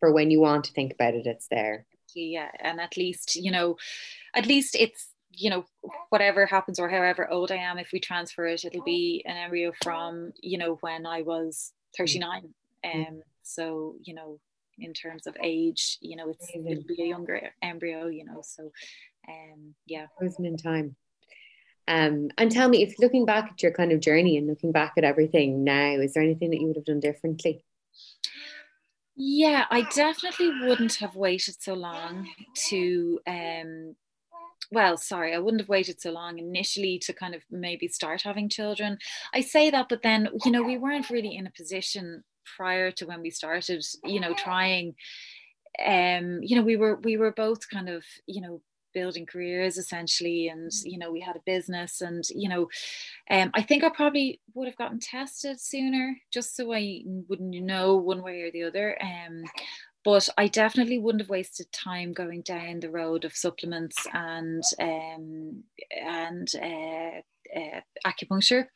for 0.00 0.12
when 0.12 0.30
you 0.30 0.40
want 0.40 0.64
to 0.64 0.72
think 0.72 0.92
about 0.92 1.14
it, 1.14 1.26
it's 1.26 1.48
there. 1.48 1.86
Yeah, 2.14 2.50
and 2.60 2.80
at 2.80 2.96
least 2.96 3.36
you 3.36 3.50
know, 3.50 3.76
at 4.34 4.46
least 4.46 4.76
it's 4.78 5.08
you 5.30 5.48
know 5.48 5.64
whatever 6.10 6.44
happens 6.44 6.78
or 6.78 6.88
however 6.88 7.30
old 7.30 7.50
I 7.50 7.56
am, 7.56 7.78
if 7.78 7.90
we 7.92 8.00
transfer 8.00 8.46
it, 8.46 8.64
it'll 8.64 8.84
be 8.84 9.22
an 9.26 9.36
embryo 9.36 9.72
from 9.82 10.32
you 10.40 10.58
know 10.58 10.78
when 10.80 11.06
I 11.06 11.22
was 11.22 11.72
39. 11.96 12.54
Mm. 12.84 13.08
Um, 13.08 13.22
so 13.42 13.96
you 14.02 14.14
know, 14.14 14.38
in 14.78 14.92
terms 14.92 15.26
of 15.26 15.36
age, 15.42 15.98
you 16.00 16.16
know, 16.16 16.30
it's 16.30 16.50
it'll 16.54 16.82
be 16.84 17.02
a 17.02 17.06
younger 17.06 17.50
embryo, 17.62 18.08
you 18.08 18.24
know, 18.24 18.42
so 18.42 18.70
um, 19.28 19.74
yeah. 19.86 20.06
Frozen 20.18 20.46
in 20.46 20.56
time. 20.56 20.96
Um, 21.88 22.30
and 22.38 22.50
tell 22.50 22.68
me, 22.68 22.82
if 22.82 22.98
looking 22.98 23.26
back 23.26 23.50
at 23.50 23.62
your 23.62 23.72
kind 23.72 23.92
of 23.92 24.00
journey 24.00 24.36
and 24.36 24.46
looking 24.46 24.72
back 24.72 24.94
at 24.96 25.04
everything 25.04 25.64
now, 25.64 25.94
is 25.94 26.14
there 26.14 26.22
anything 26.22 26.50
that 26.50 26.60
you 26.60 26.68
would 26.68 26.76
have 26.76 26.84
done 26.84 27.00
differently? 27.00 27.64
Yeah, 29.14 29.66
I 29.70 29.82
definitely 29.94 30.50
wouldn't 30.66 30.94
have 30.96 31.16
waited 31.16 31.56
so 31.60 31.74
long 31.74 32.28
to 32.68 33.20
um 33.26 33.96
well, 34.72 34.96
sorry, 34.96 35.34
I 35.34 35.38
wouldn't 35.38 35.62
have 35.62 35.68
waited 35.68 36.00
so 36.00 36.12
long 36.12 36.38
initially 36.38 36.98
to 37.00 37.12
kind 37.12 37.34
of 37.34 37.42
maybe 37.50 37.88
start 37.88 38.22
having 38.22 38.48
children. 38.48 38.98
I 39.34 39.42
say 39.42 39.70
that, 39.70 39.88
but 39.88 40.02
then, 40.02 40.28
you 40.44 40.50
know, 40.50 40.62
we 40.62 40.78
weren't 40.78 41.10
really 41.10 41.36
in 41.36 41.46
a 41.46 41.52
position 41.52 42.24
prior 42.56 42.90
to 42.92 43.06
when 43.06 43.22
we 43.22 43.30
started, 43.30 43.84
you 44.04 44.20
know, 44.20 44.34
trying 44.34 44.94
um, 45.84 46.40
you 46.42 46.56
know, 46.56 46.62
we 46.62 46.76
were 46.76 46.96
we 47.02 47.16
were 47.16 47.32
both 47.32 47.68
kind 47.70 47.88
of, 47.88 48.04
you 48.26 48.40
know, 48.42 48.62
building 48.94 49.26
careers 49.26 49.76
essentially 49.76 50.48
and 50.48 50.70
mm. 50.70 50.82
you 50.84 50.98
know 50.98 51.10
we 51.10 51.20
had 51.20 51.36
a 51.36 51.42
business 51.46 52.00
and 52.00 52.24
you 52.34 52.48
know 52.48 52.68
um, 53.30 53.50
i 53.54 53.62
think 53.62 53.84
i 53.84 53.88
probably 53.88 54.40
would 54.54 54.68
have 54.68 54.76
gotten 54.76 54.98
tested 54.98 55.60
sooner 55.60 56.16
just 56.32 56.56
so 56.56 56.72
i 56.72 57.02
wouldn't 57.28 57.54
know 57.62 57.96
one 57.96 58.22
way 58.22 58.42
or 58.42 58.50
the 58.50 58.62
other 58.62 58.98
um, 59.02 59.44
but 60.04 60.28
I 60.36 60.48
definitely 60.48 60.98
wouldn't 60.98 61.22
have 61.22 61.30
wasted 61.30 61.70
time 61.72 62.12
going 62.12 62.42
down 62.42 62.80
the 62.80 62.90
road 62.90 63.24
of 63.24 63.36
supplements 63.36 63.96
and 64.12 64.62
um, 64.80 65.62
and 65.92 66.48
uh, 66.60 67.20
uh, 67.56 67.80
acupuncture. 68.06 68.66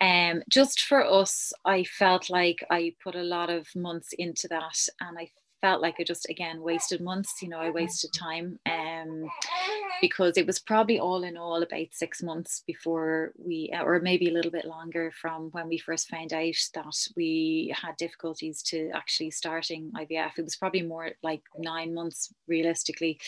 Um, 0.00 0.42
just 0.50 0.82
for 0.82 1.04
us, 1.04 1.52
I 1.64 1.84
felt 1.84 2.28
like 2.28 2.64
I 2.70 2.94
put 3.02 3.14
a 3.14 3.22
lot 3.22 3.50
of 3.50 3.68
months 3.74 4.12
into 4.18 4.48
that, 4.48 4.86
and 5.00 5.18
I 5.18 5.30
felt 5.66 5.82
like 5.82 5.96
I 5.98 6.04
just 6.04 6.28
again 6.30 6.62
wasted 6.62 7.00
months. 7.00 7.42
You 7.42 7.48
know, 7.48 7.58
I 7.58 7.70
wasted 7.70 8.12
time 8.12 8.60
um, 8.66 9.28
because 10.00 10.36
it 10.36 10.46
was 10.46 10.60
probably 10.60 11.00
all 11.00 11.24
in 11.24 11.36
all 11.36 11.60
about 11.60 11.88
six 11.90 12.22
months 12.22 12.62
before 12.68 13.32
we, 13.36 13.72
or 13.82 13.98
maybe 13.98 14.28
a 14.28 14.32
little 14.32 14.52
bit 14.52 14.64
longer 14.64 15.10
from 15.20 15.48
when 15.50 15.66
we 15.66 15.76
first 15.78 16.08
found 16.08 16.32
out 16.32 16.54
that 16.74 16.96
we 17.16 17.74
had 17.82 17.96
difficulties 17.96 18.62
to 18.70 18.90
actually 18.94 19.32
starting 19.32 19.90
IVF. 19.96 20.38
It 20.38 20.44
was 20.44 20.54
probably 20.54 20.82
more 20.82 21.10
like 21.24 21.42
nine 21.58 21.92
months 21.92 22.32
realistically. 22.46 23.18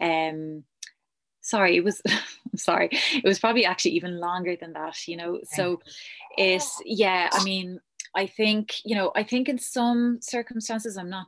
Um, 0.00 0.64
sorry 1.42 1.76
it 1.76 1.84
was 1.84 2.00
sorry 2.56 2.88
it 2.90 3.24
was 3.24 3.38
probably 3.38 3.66
actually 3.66 3.90
even 3.90 4.18
longer 4.18 4.56
than 4.56 4.72
that 4.72 4.96
you 5.06 5.14
know 5.14 5.38
so 5.44 5.78
it's 6.38 6.80
yeah 6.86 7.28
i 7.32 7.44
mean 7.44 7.78
i 8.14 8.26
think 8.26 8.76
you 8.82 8.94
know 8.94 9.12
i 9.14 9.22
think 9.22 9.46
in 9.46 9.58
some 9.58 10.18
circumstances 10.22 10.96
i'm 10.96 11.10
not 11.10 11.26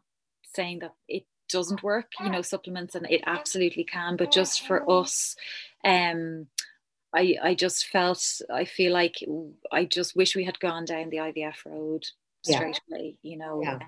saying 0.57 0.81
that 0.81 0.95
it 1.09 1.25
doesn't 1.49 1.83
work, 1.83 2.12
you 2.21 2.31
know, 2.31 2.42
supplements, 2.42 2.95
and 2.95 3.07
it 3.09 3.23
absolutely 3.27 3.85
can. 3.85 4.16
But 4.16 4.33
just 4.33 4.66
for 4.66 4.90
us, 4.90 5.37
um, 5.85 6.49
I 7.14 7.37
I 7.42 7.55
just 7.55 7.87
felt 7.87 8.40
I 8.53 8.64
feel 8.64 8.92
like 8.92 9.16
I 9.71 9.85
just 9.85 10.16
wish 10.16 10.35
we 10.35 10.45
had 10.45 10.59
gone 10.61 10.85
down 10.85 11.11
the 11.11 11.19
IVF 11.19 11.64
road 11.64 12.05
straight 12.42 12.81
yeah. 12.88 12.97
away. 12.97 13.16
You 13.23 13.38
know. 13.38 13.62
Yeah. 13.62 13.79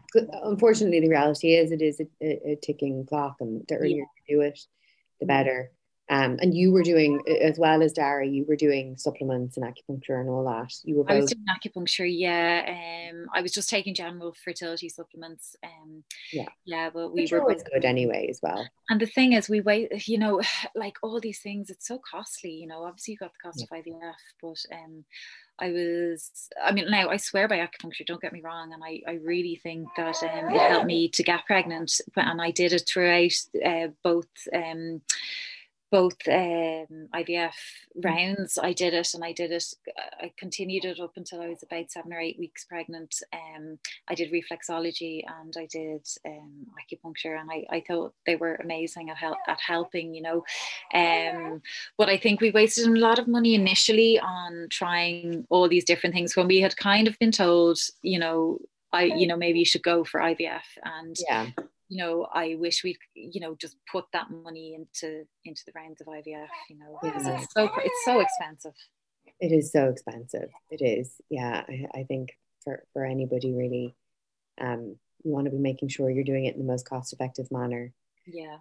Unfortunately, 0.45 1.01
the 1.01 1.09
reality 1.09 1.55
is 1.55 1.73
it 1.73 1.83
is 1.83 2.01
a, 2.01 2.51
a, 2.53 2.57
ticking 2.63 3.05
clock, 3.07 3.37
and 3.41 3.65
the 3.69 3.77
earlier 3.77 3.97
yeah. 3.97 4.05
you 4.29 4.37
do 4.37 4.41
it, 4.43 4.61
the 5.21 5.27
better. 5.27 5.73
Um, 6.11 6.39
and 6.41 6.55
you 6.55 6.73
were 6.73 6.83
doing 6.83 7.21
as 7.43 7.59
well 7.59 7.83
as 7.83 7.93
Dara, 7.93 8.27
you 8.27 8.45
were 8.49 8.57
doing 8.57 8.97
supplements 8.97 9.57
and 9.59 9.67
acupuncture 9.67 10.19
and 10.19 10.29
all 10.29 10.45
that. 10.45 10.73
You 10.85 10.97
were 10.97 11.05
both. 11.05 11.17
I 11.17 11.21
was 11.21 11.31
doing 11.33 11.45
acupuncture, 11.51 12.11
yeah. 12.11 13.11
Um, 13.11 13.27
I 13.35 13.43
was 13.43 13.53
just 13.53 13.69
taking 13.69 13.95
general 13.95 14.35
fertility 14.43 14.89
supplements. 14.89 15.55
Um, 15.63 16.05
yeah, 16.33 16.49
yeah, 16.65 16.89
but 16.89 17.13
we 17.13 17.23
Which 17.23 17.33
were 17.33 17.43
always 17.43 17.63
good 17.63 17.85
anyway 17.85 18.29
as 18.31 18.41
well. 18.43 18.67
And 18.89 19.01
the 19.01 19.07
thing 19.07 19.35
is, 19.35 19.51
we 19.51 19.61
wait. 19.61 20.09
You 20.09 20.19
know, 20.19 20.41
like 20.75 20.97
all 21.03 21.21
these 21.21 21.41
things, 21.41 21.69
it's 21.69 21.87
so 21.87 22.01
costly. 22.11 22.53
You 22.53 22.67
know, 22.67 22.85
obviously 22.85 23.13
you 23.13 23.19
got 23.19 23.33
the 23.33 23.49
cost 23.49 23.67
yeah. 23.71 23.79
of 23.79 23.85
IVF, 23.85 24.15
but 24.41 24.77
um, 24.77 25.05
I 25.59 25.71
was, 25.71 26.49
I 26.63 26.73
mean, 26.73 26.91
now 26.91 27.09
I 27.09 27.17
swear 27.17 27.49
by 27.49 27.59
acupuncture, 27.59 28.07
don't 28.07 28.23
get 28.23 28.33
me 28.33 28.41
wrong. 28.41 28.73
And 28.73 28.83
I, 28.85 29.03
I 29.07 29.15
really 29.17 29.57
think 29.57 29.89
that 29.97 30.17
um, 30.23 30.55
it 30.55 30.71
helped 30.71 30.87
me 30.87 31.09
to 31.09 31.23
get 31.23 31.47
pregnant. 31.47 32.01
And 32.17 32.41
I 32.41 32.51
did 32.51 32.73
it 32.73 32.85
throughout 32.87 33.33
uh, 33.65 33.89
both 34.03 34.29
um, 34.55 35.03
both 35.91 36.17
um, 36.29 37.09
IVF 37.15 37.53
mm. 37.97 38.05
rounds. 38.05 38.59
I 38.59 38.73
did 38.73 38.95
it 38.95 39.15
and 39.15 39.25
I 39.25 39.33
did 39.33 39.53
it, 39.53 39.65
I 40.21 40.33
continued 40.39 40.85
it 40.85 41.01
up 41.01 41.13
until 41.17 41.41
I 41.41 41.49
was 41.49 41.63
about 41.63 41.91
seven 41.91 42.13
or 42.13 42.21
eight 42.21 42.39
weeks 42.39 42.65
pregnant. 42.65 43.23
Um, 43.33 43.79
I 44.09 44.15
did 44.15 44.33
reflexology 44.33 45.23
and 45.41 45.55
I 45.57 45.67
did 45.71 46.07
um, 46.27 46.67
acupuncture 46.79 47.39
and 47.41 47.51
I, 47.51 47.65
I 47.71 47.85
thought 47.87 48.15
they 48.27 48.37
were 48.37 48.57
amazing 48.57 49.11
at, 49.11 49.17
help, 49.17 49.39
at 49.47 49.61
helping, 49.61 50.15
you 50.15 50.23
know. 50.23 50.45
Um, 50.95 51.63
but 51.97 52.09
I 52.09 52.17
think 52.17 52.41
we 52.41 52.51
wasted 52.51 52.87
a 52.87 52.99
lot 52.99 53.19
of 53.19 53.29
money 53.29 53.55
initially 53.55 54.19
on 54.21 54.69
trying 54.71 55.47
all 55.51 55.69
these 55.69 55.85
different 55.85 56.15
things 56.15 56.37
when 56.37 56.49
we 56.49 56.61
had 56.61 56.77
kind 56.77 57.09
of 57.09 57.19
been 57.19 57.33
told, 57.33 57.79
you 58.03 58.19
know, 58.19 58.59
I, 58.93 59.05
you 59.05 59.27
know, 59.27 59.37
maybe 59.37 59.59
you 59.59 59.67
should 59.67 59.83
go 59.83 60.03
for 60.03 60.21
IVF 60.21 60.63
and 60.83 61.17
yeah 61.29 61.51
you 61.89 62.05
know, 62.05 62.27
I 62.33 62.57
wish 62.59 62.85
we'd 62.85 62.99
you 63.15 63.41
know, 63.41 63.55
just 63.55 63.77
put 63.91 64.05
that 64.13 64.31
money 64.31 64.75
into 64.75 65.25
into 65.45 65.63
the 65.67 65.73
rounds 65.75 66.01
of 66.01 66.07
IVF. 66.07 66.49
You 66.71 66.79
know, 66.79 66.99
yeah. 67.03 67.41
it's 67.41 67.53
so 67.55 67.71
it's 67.79 68.05
so 68.05 68.21
expensive. 68.21 68.75
It 69.41 69.53
is 69.53 69.73
so 69.73 69.89
expensive. 69.89 70.51
It 70.71 70.83
is. 70.83 71.21
Yeah, 71.31 71.65
I, 71.69 71.87
I 71.95 72.03
think 72.05 72.31
for 72.65 72.85
for 72.93 73.05
anybody 73.05 73.53
really, 73.53 73.95
um, 74.61 74.97
you 75.25 75.33
want 75.33 75.47
to 75.47 75.51
be 75.51 75.59
making 75.59 75.89
sure 75.89 76.11
you're 76.11 76.25
doing 76.25 76.45
it 76.45 76.55
in 76.55 76.61
the 76.61 76.71
most 76.71 76.89
cost 76.89 77.13
effective 77.13 77.51
manner. 77.51 77.93
Yeah. 78.27 78.59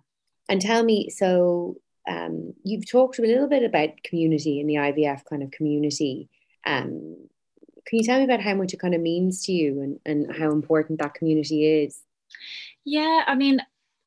And 0.49 0.61
tell 0.61 0.83
me, 0.83 1.09
so 1.09 1.75
um, 2.07 2.53
you've 2.63 2.89
talked 2.89 3.19
a 3.19 3.23
little 3.23 3.49
bit 3.49 3.63
about 3.63 4.01
community 4.03 4.61
and 4.61 4.69
the 4.69 4.75
IVF 4.75 5.25
kind 5.25 5.43
of 5.43 5.51
community. 5.51 6.29
Um, 6.65 7.27
can 7.85 7.99
you 7.99 8.03
tell 8.03 8.19
me 8.19 8.25
about 8.25 8.41
how 8.41 8.53
much 8.53 8.73
it 8.73 8.79
kind 8.79 8.95
of 8.95 9.01
means 9.01 9.45
to 9.45 9.51
you 9.51 9.81
and, 9.81 9.99
and 10.05 10.35
how 10.37 10.51
important 10.51 10.99
that 10.99 11.13
community 11.13 11.83
is? 11.83 12.01
Yeah, 12.85 13.23
I 13.27 13.35
mean, 13.35 13.59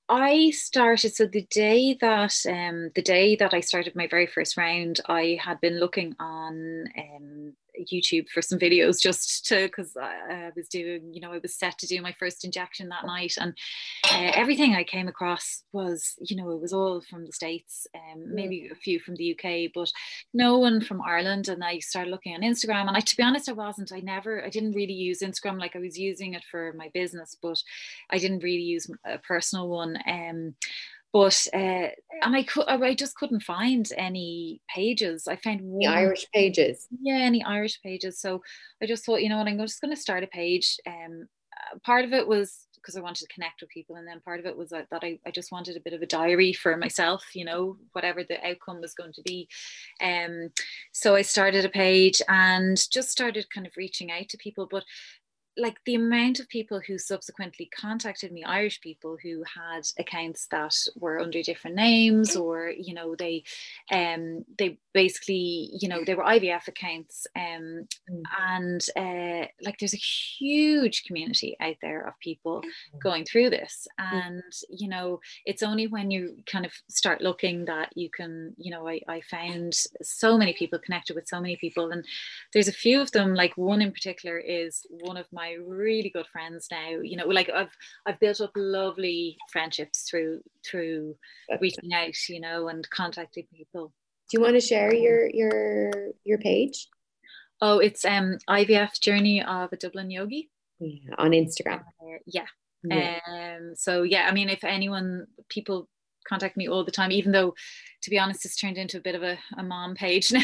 I 0.08 0.50
started 0.50 1.14
so 1.14 1.26
the 1.26 1.46
day 1.50 1.96
that 2.00 2.34
um, 2.48 2.90
the 2.94 3.02
day 3.02 3.36
that 3.36 3.54
I 3.54 3.60
started 3.60 3.94
my 3.94 4.08
very 4.08 4.26
first 4.26 4.56
round, 4.56 5.00
I 5.06 5.38
had 5.42 5.60
been 5.60 5.78
looking 5.78 6.14
on 6.18 6.86
um, 6.98 7.56
YouTube 7.86 8.28
for 8.28 8.42
some 8.42 8.58
videos 8.58 9.00
just 9.00 9.46
to 9.46 9.66
because 9.66 9.96
I, 9.96 10.46
I, 10.46 10.50
was 10.56 10.68
doing 10.68 11.12
you 11.12 11.20
know 11.20 11.32
I 11.32 11.38
was 11.38 11.54
set 11.54 11.78
to 11.78 11.86
do 11.86 12.02
my 12.02 12.12
first 12.18 12.44
injection 12.44 12.88
that 12.88 13.06
night 13.06 13.34
and 13.38 13.54
uh, 14.12 14.32
everything 14.34 14.74
I 14.74 14.84
came 14.84 15.08
across 15.08 15.62
was 15.72 16.14
you 16.20 16.36
know 16.36 16.50
it 16.50 16.60
was 16.60 16.72
all 16.72 17.00
from 17.00 17.24
the 17.26 17.32
states 17.32 17.86
um, 17.94 18.34
maybe 18.34 18.68
a 18.70 18.74
few 18.74 19.00
from 19.00 19.16
the 19.16 19.34
UK 19.34 19.70
but 19.74 19.90
no 20.32 20.58
one 20.58 20.80
from 20.80 21.02
Ireland. 21.02 21.48
And 21.48 21.62
I 21.62 21.78
started 21.78 22.10
looking 22.10 22.34
on 22.34 22.42
Instagram 22.42 22.88
and 22.88 22.96
I 22.96 23.00
to 23.00 23.16
be 23.16 23.22
honest 23.22 23.48
I 23.48 23.52
wasn't. 23.52 23.92
I 23.92 24.00
never 24.00 24.44
I 24.44 24.48
didn't 24.48 24.72
really 24.72 24.92
use 24.92 25.20
Instagram. 25.20 25.58
Like 25.58 25.76
I 25.76 25.80
was 25.80 25.98
using 25.98 26.34
it 26.34 26.44
for 26.50 26.72
my 26.76 26.90
business 26.94 27.36
but 27.40 27.62
I 28.10 28.18
didn't 28.18 28.42
really 28.42 28.62
use 28.62 28.90
a 29.04 29.18
personal 29.18 29.68
one. 29.68 29.98
Um 30.06 30.54
but 31.12 31.46
uh, 31.52 31.88
and 32.22 32.36
I 32.36 32.42
could 32.42 32.66
I 32.68 32.94
just 32.94 33.16
couldn't 33.16 33.42
find 33.42 33.88
any 33.96 34.60
pages. 34.74 35.26
I 35.26 35.36
found 35.36 35.60
one, 35.62 35.80
the 35.80 35.86
Irish 35.86 36.26
pages. 36.32 36.86
Yeah, 37.00 37.18
any 37.18 37.42
Irish 37.44 37.80
pages. 37.82 38.20
So 38.20 38.42
I 38.82 38.86
just 38.86 39.04
thought, 39.04 39.22
you 39.22 39.28
know 39.28 39.38
what, 39.38 39.48
I'm 39.48 39.58
just 39.58 39.80
going 39.80 39.94
to 39.94 40.00
start 40.00 40.24
a 40.24 40.28
page. 40.28 40.76
Um, 40.86 41.26
uh, 41.56 41.78
part 41.84 42.04
of 42.04 42.12
it 42.12 42.26
was 42.26 42.66
because 42.76 42.96
I 42.96 43.00
wanted 43.00 43.26
to 43.26 43.34
connect 43.34 43.60
with 43.60 43.70
people, 43.70 43.96
and 43.96 44.08
then 44.08 44.20
part 44.20 44.40
of 44.40 44.46
it 44.46 44.56
was 44.56 44.70
that, 44.70 44.86
that 44.90 45.04
I, 45.04 45.18
I 45.26 45.30
just 45.30 45.52
wanted 45.52 45.76
a 45.76 45.80
bit 45.80 45.92
of 45.92 46.00
a 46.00 46.06
diary 46.06 46.52
for 46.52 46.76
myself, 46.76 47.22
you 47.34 47.44
know, 47.44 47.76
whatever 47.92 48.24
the 48.24 48.44
outcome 48.46 48.80
was 48.80 48.94
going 48.94 49.12
to 49.12 49.22
be. 49.22 49.48
Um, 50.02 50.48
so 50.92 51.14
I 51.14 51.22
started 51.22 51.64
a 51.64 51.68
page 51.68 52.22
and 52.28 52.78
just 52.90 53.10
started 53.10 53.46
kind 53.54 53.66
of 53.66 53.76
reaching 53.76 54.10
out 54.10 54.28
to 54.30 54.38
people, 54.38 54.66
but 54.70 54.84
like 55.60 55.78
the 55.84 55.94
amount 55.94 56.40
of 56.40 56.48
people 56.48 56.80
who 56.80 56.98
subsequently 56.98 57.68
contacted 57.74 58.32
me 58.32 58.42
irish 58.44 58.80
people 58.80 59.16
who 59.22 59.42
had 59.54 59.82
accounts 59.98 60.46
that 60.50 60.74
were 60.96 61.20
under 61.20 61.42
different 61.42 61.76
names 61.76 62.36
or 62.36 62.70
you 62.70 62.94
know 62.94 63.14
they 63.14 63.42
um 63.92 64.44
they 64.58 64.78
basically 64.92 65.70
you 65.78 65.88
know 65.88 66.02
they 66.04 66.14
were 66.14 66.24
ivf 66.24 66.66
accounts 66.66 67.26
um 67.36 67.86
mm. 68.10 68.22
and 68.38 68.86
uh 68.96 69.46
like 69.62 69.78
there's 69.78 69.94
a 69.94 69.96
huge 70.38 71.04
community 71.04 71.56
out 71.60 71.76
there 71.82 72.06
of 72.06 72.14
people 72.20 72.62
mm. 72.62 73.00
going 73.00 73.24
through 73.24 73.50
this 73.50 73.86
mm. 74.00 74.12
and 74.12 74.42
you 74.68 74.88
know 74.88 75.20
it's 75.44 75.62
only 75.62 75.86
when 75.86 76.10
you 76.10 76.36
kind 76.46 76.64
of 76.64 76.72
start 76.88 77.20
looking 77.20 77.66
that 77.66 77.90
you 77.94 78.08
can 78.10 78.54
you 78.56 78.70
know 78.70 78.88
i, 78.88 79.00
I 79.08 79.20
found 79.20 79.74
so 80.02 80.38
many 80.38 80.52
people 80.54 80.78
connected 80.78 81.14
with 81.14 81.28
so 81.28 81.40
many 81.40 81.56
people 81.56 81.90
and 81.90 82.04
there's 82.52 82.68
a 82.68 82.72
few 82.72 83.00
of 83.00 83.12
them 83.12 83.34
like 83.34 83.56
one 83.56 83.82
in 83.82 83.92
particular 83.92 84.38
is 84.38 84.86
one 84.88 85.16
of 85.16 85.26
my 85.32 85.49
really 85.66 86.10
good 86.10 86.26
friends 86.26 86.68
now 86.70 86.90
you 87.02 87.16
know 87.16 87.26
like 87.26 87.50
i've 87.50 87.74
i've 88.06 88.18
built 88.20 88.40
up 88.40 88.50
lovely 88.56 89.36
friendships 89.52 90.08
through 90.08 90.40
through 90.68 91.14
That's 91.48 91.62
reaching 91.62 91.92
out 91.92 92.14
you 92.28 92.40
know 92.40 92.68
and 92.68 92.88
contacting 92.90 93.46
people. 93.54 93.92
Do 94.30 94.38
you 94.38 94.42
want 94.42 94.54
to 94.54 94.60
share 94.60 94.94
your 94.94 95.28
your 95.30 95.92
your 96.24 96.38
page? 96.38 96.88
Oh 97.60 97.78
it's 97.78 98.04
um 98.04 98.38
ivf 98.48 99.00
journey 99.00 99.42
of 99.42 99.72
a 99.72 99.76
dublin 99.76 100.10
yogi. 100.10 100.50
Yeah, 100.78 101.14
on 101.18 101.32
instagram. 101.32 101.80
Uh, 102.00 102.18
yeah. 102.26 102.46
yeah. 102.84 103.18
Um 103.28 103.74
so 103.76 104.02
yeah 104.02 104.26
i 104.28 104.32
mean 104.32 104.48
if 104.48 104.64
anyone 104.64 105.26
people 105.48 105.88
contact 106.28 106.56
me 106.56 106.68
all 106.68 106.84
the 106.84 106.90
time, 106.90 107.12
even 107.12 107.32
though, 107.32 107.54
to 108.02 108.10
be 108.10 108.18
honest, 108.18 108.44
it's 108.44 108.56
turned 108.56 108.78
into 108.78 108.98
a 108.98 109.02
bit 109.02 109.14
of 109.14 109.22
a, 109.22 109.38
a 109.56 109.62
mom 109.62 109.94
page 109.94 110.32
now. 110.32 110.40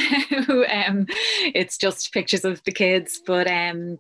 um, 0.73 1.07
it's 1.55 1.79
just 1.79 2.13
pictures 2.13 2.45
of 2.45 2.63
the 2.65 2.73
kids. 2.73 3.21
But 3.25 3.51
um, 3.51 3.99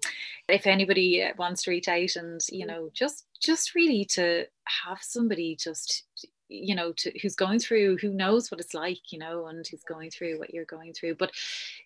if 0.48 0.66
anybody 0.66 1.24
wants 1.38 1.62
to 1.64 1.70
reach 1.70 1.88
out 1.88 2.16
and 2.16 2.40
you 2.50 2.66
know, 2.66 2.90
just 2.92 3.26
just 3.40 3.74
really 3.74 4.04
to 4.04 4.46
have 4.84 4.98
somebody 5.00 5.56
just 5.56 6.04
you 6.48 6.74
know 6.74 6.92
to 6.92 7.12
who's 7.20 7.34
going 7.34 7.58
through 7.58 7.96
who 7.98 8.10
knows 8.10 8.50
what 8.50 8.60
it's 8.60 8.74
like 8.74 9.12
you 9.12 9.18
know 9.18 9.46
and 9.46 9.66
who's 9.66 9.82
going 9.82 10.10
through 10.10 10.38
what 10.38 10.52
you're 10.52 10.64
going 10.64 10.92
through. 10.92 11.14
But 11.14 11.32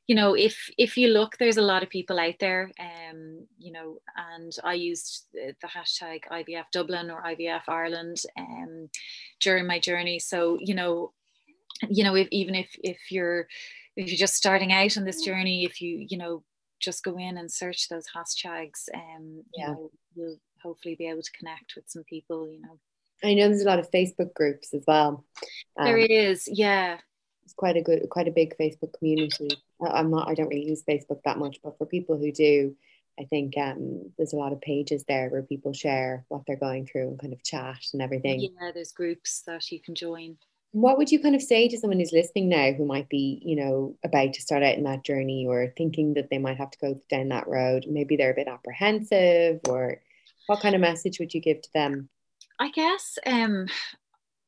you 0.07 0.15
know 0.15 0.35
if 0.35 0.71
if 0.79 0.97
you 0.97 1.09
look 1.09 1.37
there's 1.39 1.57
a 1.57 1.63
lot 1.63 1.83
of 1.83 1.89
people 1.89 2.19
out 2.19 2.39
there 2.41 2.71
um 2.79 3.47
you 3.59 3.73
know 3.73 3.99
and 4.35 4.57
i 4.65 4.75
used 4.75 5.27
the 5.33 5.55
hashtag 5.67 6.21
ivf 6.31 6.65
dublin 6.73 7.11
or 7.11 7.23
ivf 7.23 7.63
ireland 7.69 8.23
um 8.37 8.89
during 9.41 9.67
my 9.67 9.79
journey. 9.79 10.19
So 10.19 10.59
you 10.61 10.75
know 10.75 11.13
you 11.89 12.05
know 12.05 12.15
if 12.15 12.29
even 12.31 12.55
if 12.55 12.71
if 12.83 13.11
you're 13.11 13.47
if 13.97 14.09
you're 14.09 14.17
just 14.17 14.35
starting 14.35 14.73
out 14.73 14.97
on 14.97 15.05
this 15.05 15.23
journey 15.23 15.65
if 15.65 15.81
you 15.81 16.07
you 16.09 16.19
know 16.19 16.43
just 16.81 17.05
go 17.05 17.19
in 17.19 17.37
and 17.39 17.51
search 17.51 17.89
those 17.89 18.07
hashtags 18.15 18.89
um 18.95 19.43
yeah. 19.55 19.69
you 19.69 19.75
know 19.75 19.91
you'll 20.15 20.41
hopefully 20.63 20.95
be 20.95 21.09
able 21.09 21.23
to 21.23 21.33
connect 21.33 21.75
with 21.77 21.85
some 21.89 22.05
people 22.05 22.51
you 22.51 22.61
know 22.61 22.79
I 23.23 23.35
know 23.35 23.49
there's 23.49 23.63
a 23.63 23.67
lot 23.67 23.79
of 23.79 23.91
Facebook 23.91 24.35
groups 24.35 24.73
as 24.75 24.85
well. 24.87 25.25
Um, 25.77 25.85
there 25.85 25.99
is, 25.99 26.49
yeah. 26.51 26.99
It's 27.45 27.55
quite 27.55 27.77
a 27.77 27.83
good, 27.83 28.09
quite 28.11 28.29
a 28.29 28.33
big 28.33 28.57
Facebook 28.59 28.93
community. 28.99 29.51
I'm 29.81 30.11
not, 30.11 30.29
I 30.29 30.35
don't 30.35 30.49
really 30.49 30.69
use 30.69 30.83
Facebook 30.89 31.23
that 31.25 31.39
much, 31.39 31.59
but 31.63 31.77
for 31.79 31.87
people 31.87 32.17
who 32.17 32.33
do, 32.33 32.77
I 33.19 33.25
think 33.25 33.57
um, 33.59 34.11
there's 34.17 34.33
a 34.33 34.37
lot 34.37 34.53
of 34.53 34.61
pages 34.61 35.05
there 35.07 35.29
where 35.29 35.43
people 35.43 35.73
share 35.73 36.25
what 36.29 36.43
they're 36.47 36.57
going 36.57 36.87
through 36.87 37.09
and 37.09 37.21
kind 37.21 37.33
of 37.33 37.43
chat 37.43 37.81
and 37.93 38.01
everything. 38.01 38.41
Yeah, 38.41 38.71
there's 38.73 38.93
groups 38.93 39.43
that 39.47 39.71
you 39.71 39.81
can 39.81 39.95
join. 39.95 40.37
What 40.73 40.97
would 40.97 41.11
you 41.11 41.21
kind 41.21 41.35
of 41.35 41.43
say 41.43 41.69
to 41.69 41.77
someone 41.77 41.99
who's 41.99 42.13
listening 42.13 42.49
now 42.49 42.73
who 42.73 42.87
might 42.87 43.09
be, 43.09 43.43
you 43.45 43.57
know, 43.57 43.97
about 44.05 44.33
to 44.35 44.41
start 44.41 44.63
out 44.63 44.77
in 44.77 44.85
that 44.85 45.05
journey 45.05 45.45
or 45.47 45.75
thinking 45.77 46.15
that 46.15 46.31
they 46.31 46.39
might 46.39 46.59
have 46.59 46.71
to 46.71 46.79
go 46.79 47.01
down 47.11 47.29
that 47.31 47.49
road? 47.49 47.87
Maybe 47.89 48.17
they're 48.17 48.31
a 48.31 48.37
bit 48.37 48.49
apprehensive, 48.49 49.61
or 49.69 50.01
what 50.47 50.61
kind 50.61 50.75
of 50.77 50.81
message 50.81 51.19
would 51.19 51.35
you 51.35 51.41
give 51.41 51.61
to 51.63 51.73
them? 51.75 52.09
I 52.61 52.71
guess, 52.71 53.19
um, 53.27 53.67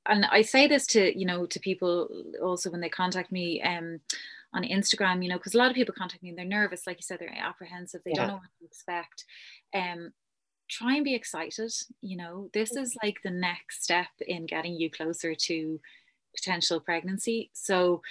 and 0.07 0.27
I 0.27 0.43
say 0.43 0.69
this 0.69 0.87
to 0.89 1.19
you 1.19 1.27
know 1.27 1.47
to 1.47 1.59
people 1.59 2.09
also 2.43 2.71
when 2.71 2.81
they 2.81 2.89
contact 2.89 3.33
me 3.33 3.63
um, 3.63 4.01
on 4.55 4.65
Instagram, 4.65 5.23
you 5.23 5.29
know, 5.29 5.39
because 5.39 5.55
a 5.55 5.59
lot 5.59 5.71
of 5.71 5.75
people 5.75 5.95
contact 5.97 6.23
me 6.23 6.29
and 6.29 6.39
they're 6.39 6.45
nervous, 6.45 6.87
like 6.87 6.99
you 6.99 7.03
said, 7.03 7.19
they're 7.19 7.35
apprehensive, 7.35 8.03
they 8.05 8.13
yeah. 8.13 8.19
don't 8.19 8.29
know 8.29 8.35
what 8.35 8.51
to 8.61 8.65
expect. 8.67 9.25
Um, 9.75 10.13
try 10.69 10.95
and 10.95 11.05
be 11.05 11.15
excited. 11.15 11.73
You 12.01 12.17
know, 12.17 12.51
this 12.53 12.77
is 12.77 12.97
like 13.03 13.19
the 13.23 13.31
next 13.31 13.83
step 13.83 14.09
in 14.21 14.47
getting 14.47 14.75
you 14.75 14.91
closer 14.91 15.35
to 15.35 15.81
potential 16.37 16.81
pregnancy. 16.81 17.51
So, 17.53 18.03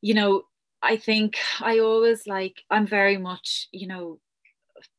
you 0.00 0.14
know, 0.14 0.44
I 0.82 0.96
think 0.96 1.36
I 1.60 1.78
always 1.78 2.26
like 2.26 2.62
I'm 2.70 2.86
very 2.86 3.18
much, 3.18 3.68
you 3.72 3.86
know, 3.86 4.18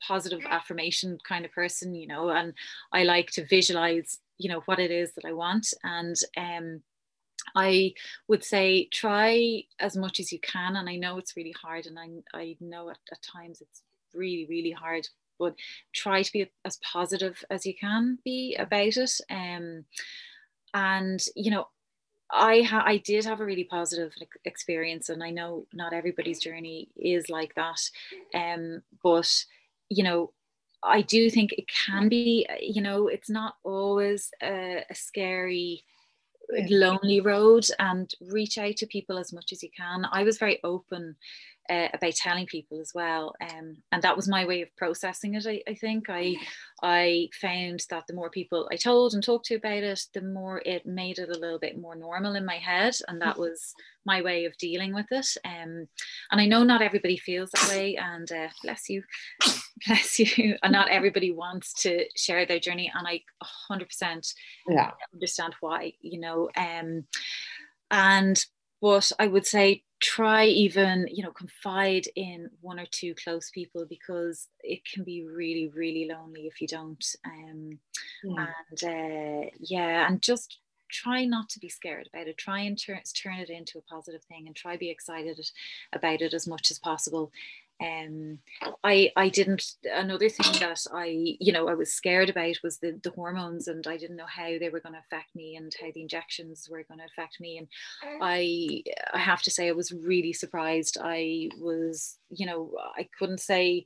positive 0.05 0.41
affirmation 0.47 1.17
kind 1.27 1.45
of 1.45 1.51
person, 1.51 1.93
you 1.93 2.07
know, 2.07 2.29
and 2.29 2.53
I 2.91 3.03
like 3.03 3.31
to 3.31 3.45
visualize 3.45 4.19
you 4.37 4.49
know 4.49 4.61
what 4.65 4.79
it 4.79 4.91
is 4.91 5.13
that 5.13 5.25
I 5.25 5.33
want 5.33 5.73
and 5.83 6.15
um 6.37 6.81
I 7.55 7.93
would 8.27 8.43
say 8.43 8.87
try 8.91 9.63
as 9.79 9.97
much 9.97 10.19
as 10.19 10.31
you 10.31 10.39
can 10.39 10.75
and 10.75 10.89
I 10.89 10.95
know 10.95 11.17
it's 11.17 11.35
really 11.35 11.53
hard 11.61 11.85
and 11.85 11.99
I, 11.99 12.09
I 12.37 12.57
know 12.59 12.89
at, 12.89 12.97
at 13.11 13.21
times 13.21 13.61
it's 13.61 13.83
really 14.13 14.45
really 14.49 14.71
hard 14.71 15.07
but 15.39 15.55
try 15.93 16.21
to 16.21 16.31
be 16.31 16.51
as 16.63 16.77
positive 16.77 17.43
as 17.49 17.65
you 17.65 17.73
can 17.75 18.19
be 18.23 18.55
about 18.55 18.97
it 18.97 19.11
um 19.29 19.85
and 20.73 21.23
you 21.35 21.51
know 21.51 21.67
I 22.31 22.61
ha- 22.61 22.83
I 22.85 22.97
did 22.97 23.25
have 23.25 23.41
a 23.41 23.45
really 23.45 23.63
positive 23.63 24.13
experience, 24.43 25.09
and 25.09 25.23
I 25.23 25.29
know 25.29 25.67
not 25.71 25.93
everybody's 25.93 26.39
journey 26.39 26.89
is 26.97 27.29
like 27.29 27.53
that. 27.55 27.79
Um, 28.33 28.81
but 29.03 29.45
you 29.89 30.03
know, 30.03 30.31
I 30.85 31.01
do 31.01 31.29
think 31.29 31.53
it 31.53 31.65
can 31.67 32.09
be, 32.09 32.47
you 32.61 32.81
know, 32.81 33.07
it's 33.07 33.29
not 33.29 33.55
always 33.63 34.31
a, 34.41 34.83
a 34.89 34.95
scary, 34.95 35.83
lonely 36.69 37.21
road 37.21 37.65
and 37.79 38.13
reach 38.19 38.57
out 38.57 38.75
to 38.77 38.85
people 38.85 39.17
as 39.17 39.33
much 39.33 39.51
as 39.51 39.63
you 39.63 39.69
can. 39.75 40.05
I 40.11 40.23
was 40.23 40.37
very 40.37 40.59
open 40.63 41.15
uh, 41.69 41.87
about 41.93 42.13
telling 42.13 42.45
people 42.45 42.79
as 42.81 42.91
well. 42.93 43.33
Um, 43.41 43.77
and 43.91 44.01
that 44.01 44.15
was 44.15 44.27
my 44.27 44.45
way 44.45 44.61
of 44.61 44.75
processing 44.75 45.35
it. 45.35 45.45
I, 45.47 45.61
I, 45.67 45.75
think 45.75 46.09
I 46.09 46.35
I 46.81 47.29
found 47.39 47.85
that 47.89 48.05
the 48.07 48.13
more 48.13 48.29
people 48.29 48.67
I 48.71 48.75
told 48.75 49.13
and 49.13 49.23
talked 49.23 49.45
to 49.47 49.55
about 49.55 49.83
it, 49.83 50.01
the 50.13 50.21
more 50.21 50.61
it 50.65 50.85
made 50.85 51.19
it 51.19 51.29
a 51.29 51.39
little 51.39 51.59
bit 51.59 51.79
more 51.79 51.95
normal 51.95 52.35
in 52.35 52.45
my 52.45 52.57
head, 52.57 52.95
and 53.07 53.21
that 53.21 53.37
was 53.37 53.73
my 54.05 54.21
way 54.21 54.45
of 54.45 54.57
dealing 54.57 54.93
with 54.93 55.05
it. 55.11 55.27
Um, 55.45 55.87
and 56.31 56.41
I 56.41 56.45
know 56.45 56.63
not 56.63 56.81
everybody 56.81 57.17
feels 57.17 57.51
that 57.51 57.69
way, 57.69 57.95
and 57.95 58.29
uh, 58.31 58.49
bless 58.63 58.89
you, 58.89 59.03
bless 59.87 60.19
you. 60.19 60.57
And 60.61 60.73
not 60.73 60.89
everybody 60.89 61.31
wants 61.31 61.73
to 61.83 62.05
share 62.15 62.45
their 62.45 62.59
journey, 62.59 62.91
and 62.93 63.07
I 63.07 63.21
100% 63.71 64.33
yeah. 64.67 64.91
understand 65.13 65.55
why. 65.61 65.93
You 66.01 66.19
know, 66.19 66.49
um, 66.57 67.05
and 67.89 68.43
but 68.81 69.13
I 69.17 69.27
would 69.27 69.47
say 69.47 69.83
try 70.03 70.45
even 70.45 71.07
you 71.09 71.23
know 71.23 71.31
confide 71.31 72.05
in 72.17 72.49
one 72.59 72.77
or 72.77 72.85
two 72.91 73.15
close 73.15 73.49
people 73.51 73.85
because 73.87 74.49
it 74.59 74.81
can 74.83 75.01
be 75.05 75.25
really 75.25 75.69
really 75.73 76.09
lonely 76.11 76.41
if 76.41 76.61
you 76.61 76.67
don't 76.67 77.15
um 77.25 77.79
yeah. 78.21 78.47
and 78.69 78.83
uh 78.83 79.49
yeah 79.61 80.05
and 80.05 80.21
just 80.21 80.57
try 80.89 81.23
not 81.23 81.47
to 81.47 81.57
be 81.57 81.69
scared 81.69 82.09
about 82.13 82.27
it 82.27 82.37
try 82.37 82.59
and 82.59 82.77
turn 82.77 82.99
turn 83.15 83.35
it 83.35 83.49
into 83.49 83.77
a 83.77 83.81
positive 83.83 84.21
thing 84.25 84.45
and 84.45 84.57
try 84.57 84.75
be 84.75 84.89
excited 84.89 85.39
about 85.93 86.21
it 86.21 86.33
as 86.33 86.47
much 86.47 86.69
as 86.69 86.77
possible 86.77 87.31
um, 87.83 88.39
I 88.83 89.11
I 89.15 89.29
didn't. 89.29 89.63
Another 89.91 90.29
thing 90.29 90.59
that 90.59 90.85
I 90.93 91.35
you 91.39 91.51
know 91.51 91.67
I 91.67 91.73
was 91.73 91.93
scared 91.93 92.29
about 92.29 92.55
was 92.63 92.77
the 92.77 92.99
the 93.03 93.11
hormones, 93.11 93.67
and 93.67 93.85
I 93.87 93.97
didn't 93.97 94.15
know 94.15 94.27
how 94.27 94.57
they 94.57 94.69
were 94.69 94.79
going 94.79 94.93
to 94.93 94.99
affect 94.99 95.35
me 95.35 95.55
and 95.55 95.73
how 95.79 95.87
the 95.93 96.01
injections 96.01 96.67
were 96.69 96.83
going 96.83 96.99
to 96.99 97.05
affect 97.05 97.39
me. 97.39 97.57
And 97.57 97.67
I 98.21 98.83
I 99.13 99.19
have 99.19 99.41
to 99.43 99.51
say 99.51 99.67
I 99.67 99.73
was 99.73 99.91
really 99.91 100.33
surprised. 100.33 100.97
I 101.01 101.49
was 101.59 102.17
you 102.29 102.45
know 102.45 102.71
I 102.97 103.07
couldn't 103.17 103.41
say 103.41 103.85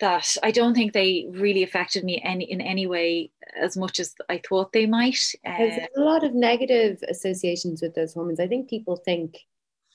that 0.00 0.36
I 0.42 0.50
don't 0.50 0.74
think 0.74 0.92
they 0.92 1.26
really 1.30 1.62
affected 1.62 2.04
me 2.04 2.20
any 2.22 2.44
in 2.44 2.60
any 2.60 2.86
way 2.86 3.30
as 3.58 3.76
much 3.76 3.98
as 3.98 4.14
I 4.28 4.42
thought 4.46 4.72
they 4.72 4.86
might. 4.86 5.34
Uh, 5.46 5.56
There's 5.56 5.88
a 5.96 6.00
lot 6.00 6.22
of 6.22 6.34
negative 6.34 7.02
associations 7.08 7.80
with 7.80 7.94
those 7.94 8.12
hormones. 8.12 8.40
I 8.40 8.46
think 8.46 8.68
people 8.68 8.96
think 8.96 9.38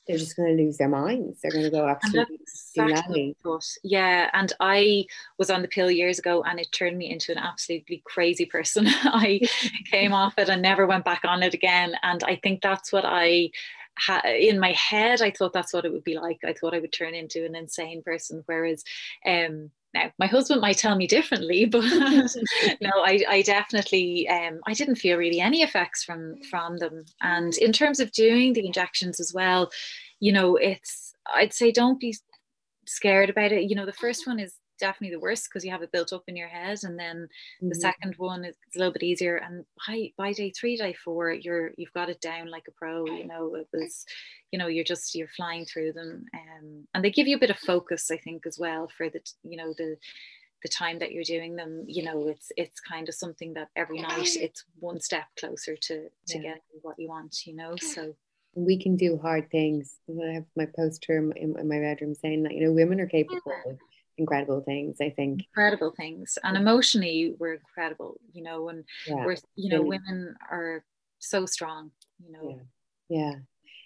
they're 0.07 0.17
just 0.17 0.35
going 0.35 0.55
to 0.55 0.63
lose 0.63 0.77
their 0.77 0.89
minds. 0.89 1.39
They're 1.41 1.51
going 1.51 1.63
to 1.63 1.69
go 1.69 1.87
absolutely 1.87 2.39
exactly 2.75 3.35
Yeah, 3.83 4.29
and 4.33 4.51
I 4.59 5.05
was 5.37 5.49
on 5.49 5.61
the 5.61 5.67
pill 5.67 5.91
years 5.91 6.19
ago, 6.19 6.43
and 6.43 6.59
it 6.59 6.71
turned 6.71 6.97
me 6.97 7.11
into 7.11 7.31
an 7.31 7.37
absolutely 7.37 8.01
crazy 8.05 8.45
person. 8.45 8.87
I 8.89 9.41
came 9.89 10.13
off 10.13 10.37
it 10.37 10.49
and 10.49 10.61
never 10.61 10.87
went 10.87 11.05
back 11.05 11.21
on 11.23 11.43
it 11.43 11.53
again, 11.53 11.95
and 12.03 12.23
I 12.23 12.37
think 12.37 12.61
that's 12.61 12.91
what 12.91 13.05
I. 13.05 13.51
Ha- 13.99 14.21
in 14.25 14.57
my 14.57 14.71
head, 14.71 15.21
I 15.21 15.31
thought 15.31 15.51
that's 15.53 15.73
what 15.73 15.83
it 15.83 15.91
would 15.91 16.05
be 16.05 16.17
like. 16.17 16.39
I 16.45 16.53
thought 16.53 16.73
I 16.73 16.79
would 16.79 16.93
turn 16.93 17.13
into 17.13 17.45
an 17.45 17.55
insane 17.55 18.01
person. 18.01 18.41
Whereas, 18.45 18.83
um, 19.25 19.69
now 19.93 20.11
my 20.19 20.27
husband 20.27 20.61
might 20.61 20.77
tell 20.77 20.95
me 20.95 21.07
differently 21.07 21.65
but 21.75 21.83
no 22.81 22.89
I, 23.03 23.23
I 23.27 23.41
definitely 23.41 24.27
um, 24.29 24.59
I 24.65 24.73
didn't 24.73 24.95
feel 24.95 25.17
really 25.17 25.39
any 25.39 25.61
effects 25.61 26.03
from 26.03 26.41
from 26.49 26.77
them. 26.77 27.05
And 27.21 27.57
in 27.57 27.71
terms 27.71 27.99
of 27.99 28.11
doing 28.11 28.53
the 28.53 28.65
injections 28.65 29.19
as 29.19 29.33
well 29.33 29.71
you 30.19 30.31
know 30.31 30.55
it's 30.55 31.13
I'd 31.33 31.53
say 31.53 31.71
don't 31.71 31.99
be 31.99 32.15
scared 32.85 33.29
about 33.29 33.51
it. 33.51 33.69
You 33.69 33.75
know 33.75 33.85
the 33.85 33.93
first 33.93 34.27
one 34.27 34.39
is 34.39 34.55
definitely 34.81 35.15
the 35.15 35.21
worst 35.21 35.47
because 35.47 35.63
you 35.63 35.71
have 35.71 35.83
it 35.83 35.91
built 35.91 36.11
up 36.11 36.23
in 36.27 36.35
your 36.35 36.47
head 36.47 36.79
and 36.83 36.99
then 36.99 37.27
mm-hmm. 37.61 37.69
the 37.69 37.75
second 37.75 38.15
one 38.17 38.43
is 38.43 38.55
a 38.75 38.79
little 38.79 38.91
bit 38.91 39.03
easier 39.03 39.37
and 39.37 39.63
by 39.87 40.11
by 40.17 40.33
day 40.33 40.51
three 40.51 40.75
day 40.75 40.93
four 40.93 41.31
you're 41.31 41.71
you've 41.77 41.93
got 41.93 42.09
it 42.09 42.19
down 42.19 42.49
like 42.49 42.65
a 42.67 42.71
pro 42.71 43.05
you 43.05 43.25
know 43.25 43.55
it 43.55 43.67
was 43.71 44.05
you 44.51 44.59
know 44.59 44.67
you're 44.67 44.83
just 44.83 45.15
you're 45.15 45.27
flying 45.29 45.65
through 45.65 45.93
them 45.93 46.25
um, 46.33 46.87
and 46.93 47.05
they 47.05 47.11
give 47.11 47.27
you 47.27 47.37
a 47.37 47.39
bit 47.39 47.51
of 47.51 47.57
focus 47.59 48.11
i 48.11 48.17
think 48.17 48.45
as 48.45 48.57
well 48.59 48.89
for 48.97 49.09
the 49.09 49.21
you 49.43 49.55
know 49.55 49.73
the 49.77 49.95
the 50.63 50.69
time 50.69 50.99
that 50.99 51.11
you're 51.11 51.23
doing 51.23 51.55
them 51.55 51.85
you 51.87 52.03
know 52.03 52.27
it's 52.27 52.51
it's 52.57 52.79
kind 52.81 53.07
of 53.07 53.15
something 53.15 53.53
that 53.53 53.69
every 53.75 54.01
night 54.01 54.35
it's 54.35 54.65
one 54.79 54.99
step 54.99 55.25
closer 55.39 55.75
to 55.75 56.09
to 56.27 56.37
yeah. 56.37 56.41
get 56.41 56.61
what 56.81 56.95
you 56.97 57.07
want 57.07 57.45
you 57.45 57.55
know 57.55 57.75
so 57.77 58.13
we 58.53 58.77
can 58.77 58.95
do 58.97 59.17
hard 59.17 59.49
things. 59.49 59.97
I 60.09 60.33
have 60.33 60.45
my 60.57 60.67
poster 60.75 61.17
in, 61.17 61.57
in 61.57 61.67
my 61.67 61.79
bedroom 61.79 62.15
saying 62.15 62.43
that 62.43 62.53
you 62.53 62.65
know 62.65 62.73
women 62.73 62.99
are 62.99 63.07
capable 63.07 63.53
of 63.65 63.77
incredible 64.21 64.61
things 64.61 64.97
i 65.01 65.09
think. 65.09 65.33
Incredible 65.49 65.91
things. 65.91 66.37
And 66.43 66.55
emotionally 66.57 67.35
we're 67.39 67.55
incredible 67.55 68.19
you 68.33 68.43
know 68.43 68.69
and 68.69 68.83
yeah, 69.07 69.25
we're 69.25 69.37
you 69.55 69.69
know 69.69 69.83
really. 69.83 69.97
women 69.97 70.35
are 70.49 70.83
so 71.19 71.45
strong 71.45 71.91
you 72.23 72.31
know. 72.31 72.59
Yeah. 73.09 73.17
yeah. 73.17 73.33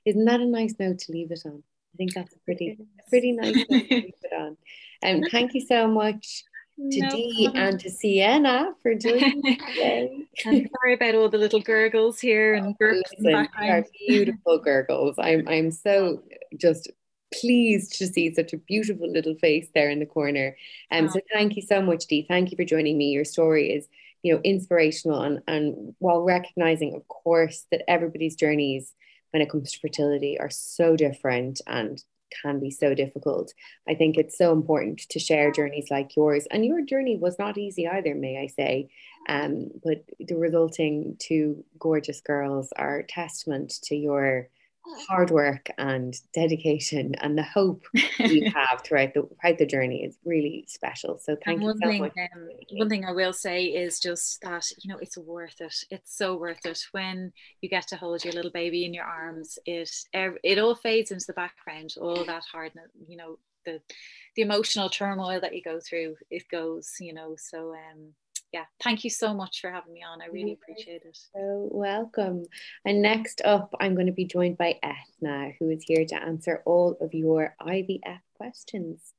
Isn't 0.06 0.26
that 0.26 0.40
a 0.40 0.46
nice 0.46 0.76
note 0.80 1.00
to 1.00 1.12
leave 1.12 1.32
it 1.32 1.42
on? 1.46 1.64
I 1.94 1.96
think 1.98 2.14
that's 2.14 2.34
a 2.34 2.40
pretty 2.40 2.78
pretty 3.10 3.32
nice 3.32 3.56
note 3.56 3.88
to 3.90 3.96
leave 3.96 4.14
it 4.22 4.34
on. 4.38 4.58
And 5.02 5.24
um, 5.24 5.30
thank 5.32 5.54
you 5.54 5.62
so 5.62 5.88
much 5.88 6.44
to 6.92 7.00
no 7.02 7.10
Dee 7.10 7.50
and 7.56 7.80
to 7.80 7.90
Sienna 7.90 8.74
for 8.82 8.94
doing 9.08 9.42
today. 9.42 10.28
and 10.46 10.70
sorry 10.78 10.94
about 10.94 11.16
all 11.16 11.30
the 11.30 11.38
little 11.38 11.62
gurgles 11.62 12.20
here 12.20 12.54
and 12.56 12.76
Listen, 12.82 13.48
beautiful 14.08 14.60
gurgles. 14.60 15.16
I'm 15.18 15.48
I'm 15.48 15.72
so 15.72 16.24
just 16.58 16.92
pleased 17.34 17.98
to 17.98 18.08
see 18.08 18.34
such 18.34 18.54
a 18.54 18.58
beautiful 18.58 19.10
little 19.12 19.36
face 19.36 19.68
there 19.74 19.90
in 19.90 20.00
the 20.00 20.06
corner. 20.06 20.56
Um, 20.92 21.06
oh. 21.06 21.10
So 21.10 21.20
thank 21.32 21.56
you 21.56 21.62
so 21.62 21.82
much, 21.82 22.06
Dee. 22.08 22.26
Thank 22.28 22.52
you 22.52 22.58
for 22.58 22.66
joining 22.66 22.98
me. 22.98 23.12
Your 23.12 23.26
story 23.26 23.72
is, 23.72 23.88
you 24.24 24.34
know, 24.34 24.42
inspirational 24.44 25.22
and, 25.22 25.42
and 25.48 25.96
while 26.00 26.22
recognizing, 26.22 26.96
of 26.96 27.08
course, 27.08 27.66
that 27.72 27.84
everybody's 27.90 28.36
journeys 28.36 28.94
when 29.32 29.42
it 29.42 29.50
comes 29.50 29.72
to 29.72 29.80
fertility 29.80 30.40
are 30.40 30.50
so 30.50 30.96
different 30.96 31.62
and 31.68 32.02
can 32.42 32.60
be 32.60 32.72
so 32.72 32.94
difficult. 32.94 33.54
I 33.88 33.96
think 33.96 34.18
it's 34.18 34.38
so 34.38 34.52
important 34.52 35.00
to 35.10 35.20
share 35.20 35.52
journeys 35.52 35.88
like 35.92 36.16
yours. 36.16 36.48
And 36.52 36.66
your 36.66 36.82
journey 36.82 37.18
was 37.18 37.38
not 37.40 37.58
easy 37.58 37.88
either, 37.88 38.16
may 38.16 38.40
I 38.40 38.48
say. 38.48 38.90
Um, 39.28 39.72
but 39.84 40.06
the 40.20 40.36
resulting 40.36 41.18
two 41.20 41.64
gorgeous 41.80 42.22
girls 42.22 42.72
are 42.76 43.04
testament 43.04 43.74
to 43.84 43.96
your 43.96 44.50
hard 45.08 45.32
work 45.32 45.70
and 45.78 46.20
dedication 46.34 47.16
and 47.16 47.38
the 47.38 47.44
hope 47.44 47.86
you 48.20 48.50
have 48.56 48.82
throughout 48.84 49.14
the 49.14 49.28
throughout 49.42 49.58
the 49.58 49.66
journey 49.66 50.04
is 50.04 50.18
really 50.26 50.66
special. 50.68 51.20
So 51.20 51.36
thank 51.44 51.62
and 51.62 51.64
you 51.64 51.74
so 51.82 51.88
thing, 51.88 52.02
much. 52.02 52.14
Um, 52.18 52.50
one 52.74 52.90
thing 52.90 53.06
I 53.06 53.12
will 53.12 53.34
say 53.34 53.66
is 53.66 54.00
just 54.00 54.42
that 54.42 54.66
you 54.82 54.92
know 54.92 55.00
it's 55.00 55.18
worth 55.18 55.60
it. 55.60 55.76
It's 55.90 56.16
so 56.16 56.36
worth 56.36 56.66
it 56.66 56.80
when 56.92 57.32
you 57.62 57.70
get 57.70 57.88
to 57.88 57.96
hold 57.96 58.24
your 58.24 58.34
little 58.34 58.52
baby 58.52 58.86
in 58.86 58.94
your 58.94 59.06
arms. 59.06 59.58
It 59.66 59.90
it 60.14 60.60
all 60.60 60.76
fades 60.76 61.12
into 61.12 61.26
the 61.28 61.34
background. 61.34 61.96
All 62.00 62.26
that 62.26 62.44
hardness, 62.52 62.90
you 63.08 63.18
know, 63.18 63.40
the 63.66 63.82
the 64.36 64.42
emotional 64.42 64.90
turmoil 64.90 65.40
that 65.42 65.56
you 65.56 65.62
go 65.64 65.80
through, 65.80 66.16
it 66.30 66.44
goes. 66.50 66.94
You 67.00 67.14
know, 67.14 67.36
so 67.38 67.74
um 67.74 68.14
yeah, 68.56 68.64
thank 68.82 69.04
you 69.04 69.10
so 69.10 69.34
much 69.34 69.60
for 69.60 69.70
having 69.70 69.92
me 69.92 70.02
on. 70.02 70.22
I 70.22 70.28
really 70.28 70.54
appreciate 70.54 71.02
it. 71.04 71.18
So 71.36 71.68
welcome. 71.74 72.46
And 72.86 73.02
next 73.02 73.42
up, 73.44 73.76
I'm 73.82 73.96
going 73.96 74.08
to 74.08 74.14
be 74.14 74.24
joined 74.24 74.58
by 74.58 74.80
Eithne, 74.82 75.58
who 75.60 75.70
is 75.72 75.84
here 75.84 76.06
to 76.06 76.16
answer 76.16 76.64
all 76.66 76.98
of 77.02 77.14
your 77.14 77.54
IVF 77.62 78.22
questions. 78.38 79.12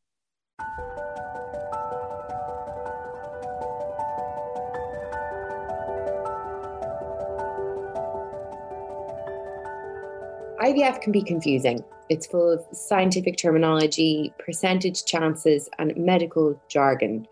IVF 10.62 11.02
can 11.02 11.12
be 11.12 11.22
confusing. 11.22 11.84
It's 12.08 12.26
full 12.26 12.50
of 12.50 12.64
scientific 12.72 13.36
terminology, 13.36 14.32
percentage 14.38 15.04
chances, 15.04 15.68
and 15.78 15.94
medical 15.94 16.58
jargon. 16.68 17.28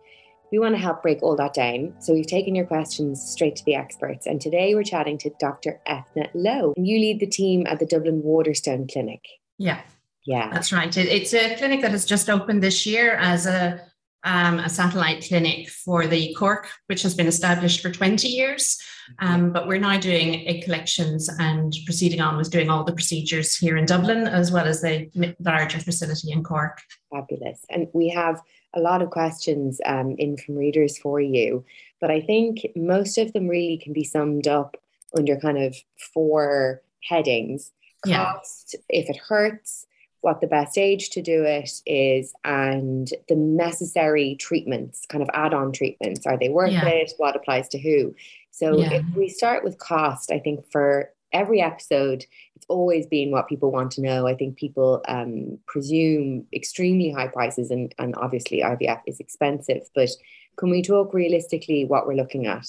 We 0.55 0.61
want 0.61 0.77
to 0.77 0.81
help 0.81 1.03
break 1.03 1.21
all 1.21 1.35
that 1.35 1.53
down. 1.53 1.95
So 1.99 2.13
we've 2.13 2.29
taken 2.29 2.55
your 2.55 2.65
questions 2.65 3.21
straight 3.21 3.57
to 3.57 3.65
the 3.65 3.75
experts. 3.75 4.25
And 4.25 4.41
today 4.41 4.77
we're 4.77 4.85
chatting 4.85 5.19
to 5.19 5.31
Dr. 5.41 5.81
Eithne 5.89 6.31
Lowe. 6.33 6.75
And 6.77 6.87
you 6.87 7.01
lead 7.01 7.19
the 7.19 7.27
team 7.27 7.67
at 7.67 7.81
the 7.81 7.87
Dublin 7.87 8.23
Waterstone 8.23 8.87
Clinic. 8.87 9.21
Yeah. 9.59 9.81
Yeah. 10.25 10.51
That's 10.53 10.73
right. 10.73 10.97
it's 10.97 11.35
a 11.35 11.57
clinic 11.57 11.81
that 11.81 11.91
has 11.91 12.05
just 12.05 12.31
opened 12.31 12.63
this 12.63 12.87
year 12.87 13.17
as 13.17 13.47
a 13.47 13.81
um, 14.23 14.61
a 14.61 14.69
satellite 14.69 15.25
clinic 15.27 15.69
for 15.69 16.07
the 16.07 16.33
Cork, 16.35 16.69
which 16.87 17.03
has 17.03 17.15
been 17.15 17.27
established 17.27 17.83
for 17.83 17.91
20 17.91 18.27
years. 18.29 18.79
Um, 19.19 19.53
but 19.53 19.67
we're 19.67 19.79
now 19.79 19.99
doing 19.99 20.47
egg 20.47 20.63
collections 20.63 21.29
and 21.41 21.75
proceeding 21.85 22.21
on 22.21 22.39
with 22.39 22.51
doing 22.51 22.71
all 22.71 22.85
the 22.85 22.95
procedures 22.95 23.55
here 23.57 23.77
in 23.77 23.85
Dublin, 23.85 24.27
as 24.27 24.51
well 24.51 24.67
as 24.67 24.81
the 24.81 25.11
larger 25.41 25.79
facility 25.79 26.31
in 26.31 26.43
Cork. 26.43 26.81
Fabulous. 27.13 27.67
And 27.69 27.89
we 27.93 28.09
have 28.11 28.41
a 28.75 28.81
lot 28.81 29.03
of 29.03 29.11
questions 29.11 29.81
um, 29.87 30.17
in 30.19 30.37
from 30.37 30.57
readers 30.57 30.99
for 30.99 31.21
you, 31.21 31.65
but 32.01 32.11
I 32.11 32.21
think 32.21 32.67
most 32.77 33.19
of 33.19 33.33
them 33.33 33.49
really 33.49 33.79
can 33.79 33.93
be 33.93 34.05
summed 34.05 34.49
up 34.49 34.77
under 35.17 35.37
kind 35.37 35.59
of 35.59 35.77
four 36.13 36.83
headings 37.09 37.73
cost, 38.07 38.75
yeah. 38.75 39.01
if 39.01 39.09
it 39.09 39.17
hurts, 39.17 39.87
what 40.21 40.41
the 40.41 40.47
best 40.47 40.79
age 40.79 41.11
to 41.11 41.23
do 41.23 41.45
it 41.45 41.71
is, 41.87 42.33
and 42.45 43.11
the 43.29 43.37
necessary 43.37 44.37
treatments, 44.41 45.07
kind 45.07 45.23
of 45.23 45.29
add 45.35 45.55
on 45.55 45.73
treatments. 45.73 46.27
Are 46.27 46.39
they 46.39 46.49
worth 46.49 46.73
yeah. 46.73 46.87
it? 46.87 47.13
What 47.19 47.37
applies 47.37 47.69
to 47.69 47.79
who? 47.79 48.15
So 48.51 48.79
yeah. 48.79 48.95
if 48.95 49.05
we 49.17 49.29
start 49.29 49.65
with 49.65 49.79
cost, 49.79 50.31
I 50.31 50.39
think 50.39 50.71
for 50.71 51.11
every 51.33 51.61
episode, 51.61 52.25
it's 52.57 52.67
always 52.69 53.07
been 53.07 53.31
what 53.31 53.49
people 53.49 53.73
want 53.73 53.91
to 53.93 54.01
know. 54.01 54.27
I 54.27 54.35
think 54.35 54.57
people 54.57 55.03
um, 55.09 55.59
presume 55.67 56.47
extremely 56.53 57.11
high 57.11 57.29
prices, 57.29 57.71
and, 57.71 57.95
and 57.99 58.15
obviously 58.17 58.61
IVF 58.61 59.01
is 59.07 59.21
expensive. 59.21 59.83
But 59.95 60.11
can 60.57 60.71
we 60.71 60.83
talk 60.83 61.13
realistically 61.13 61.85
what 61.85 62.07
we're 62.07 62.15
looking 62.15 62.47
at? 62.47 62.67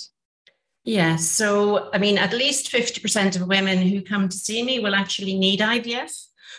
Yeah, 0.83 1.15
so 1.15 1.89
I 1.93 1.97
mean, 1.97 2.17
at 2.17 2.33
least 2.33 2.71
50% 2.71 3.35
of 3.35 3.47
women 3.47 3.79
who 3.79 4.01
come 4.01 4.29
to 4.29 4.37
see 4.37 4.63
me 4.63 4.79
will 4.79 4.95
actually 4.95 5.37
need 5.37 5.59
IVF. 5.59 6.11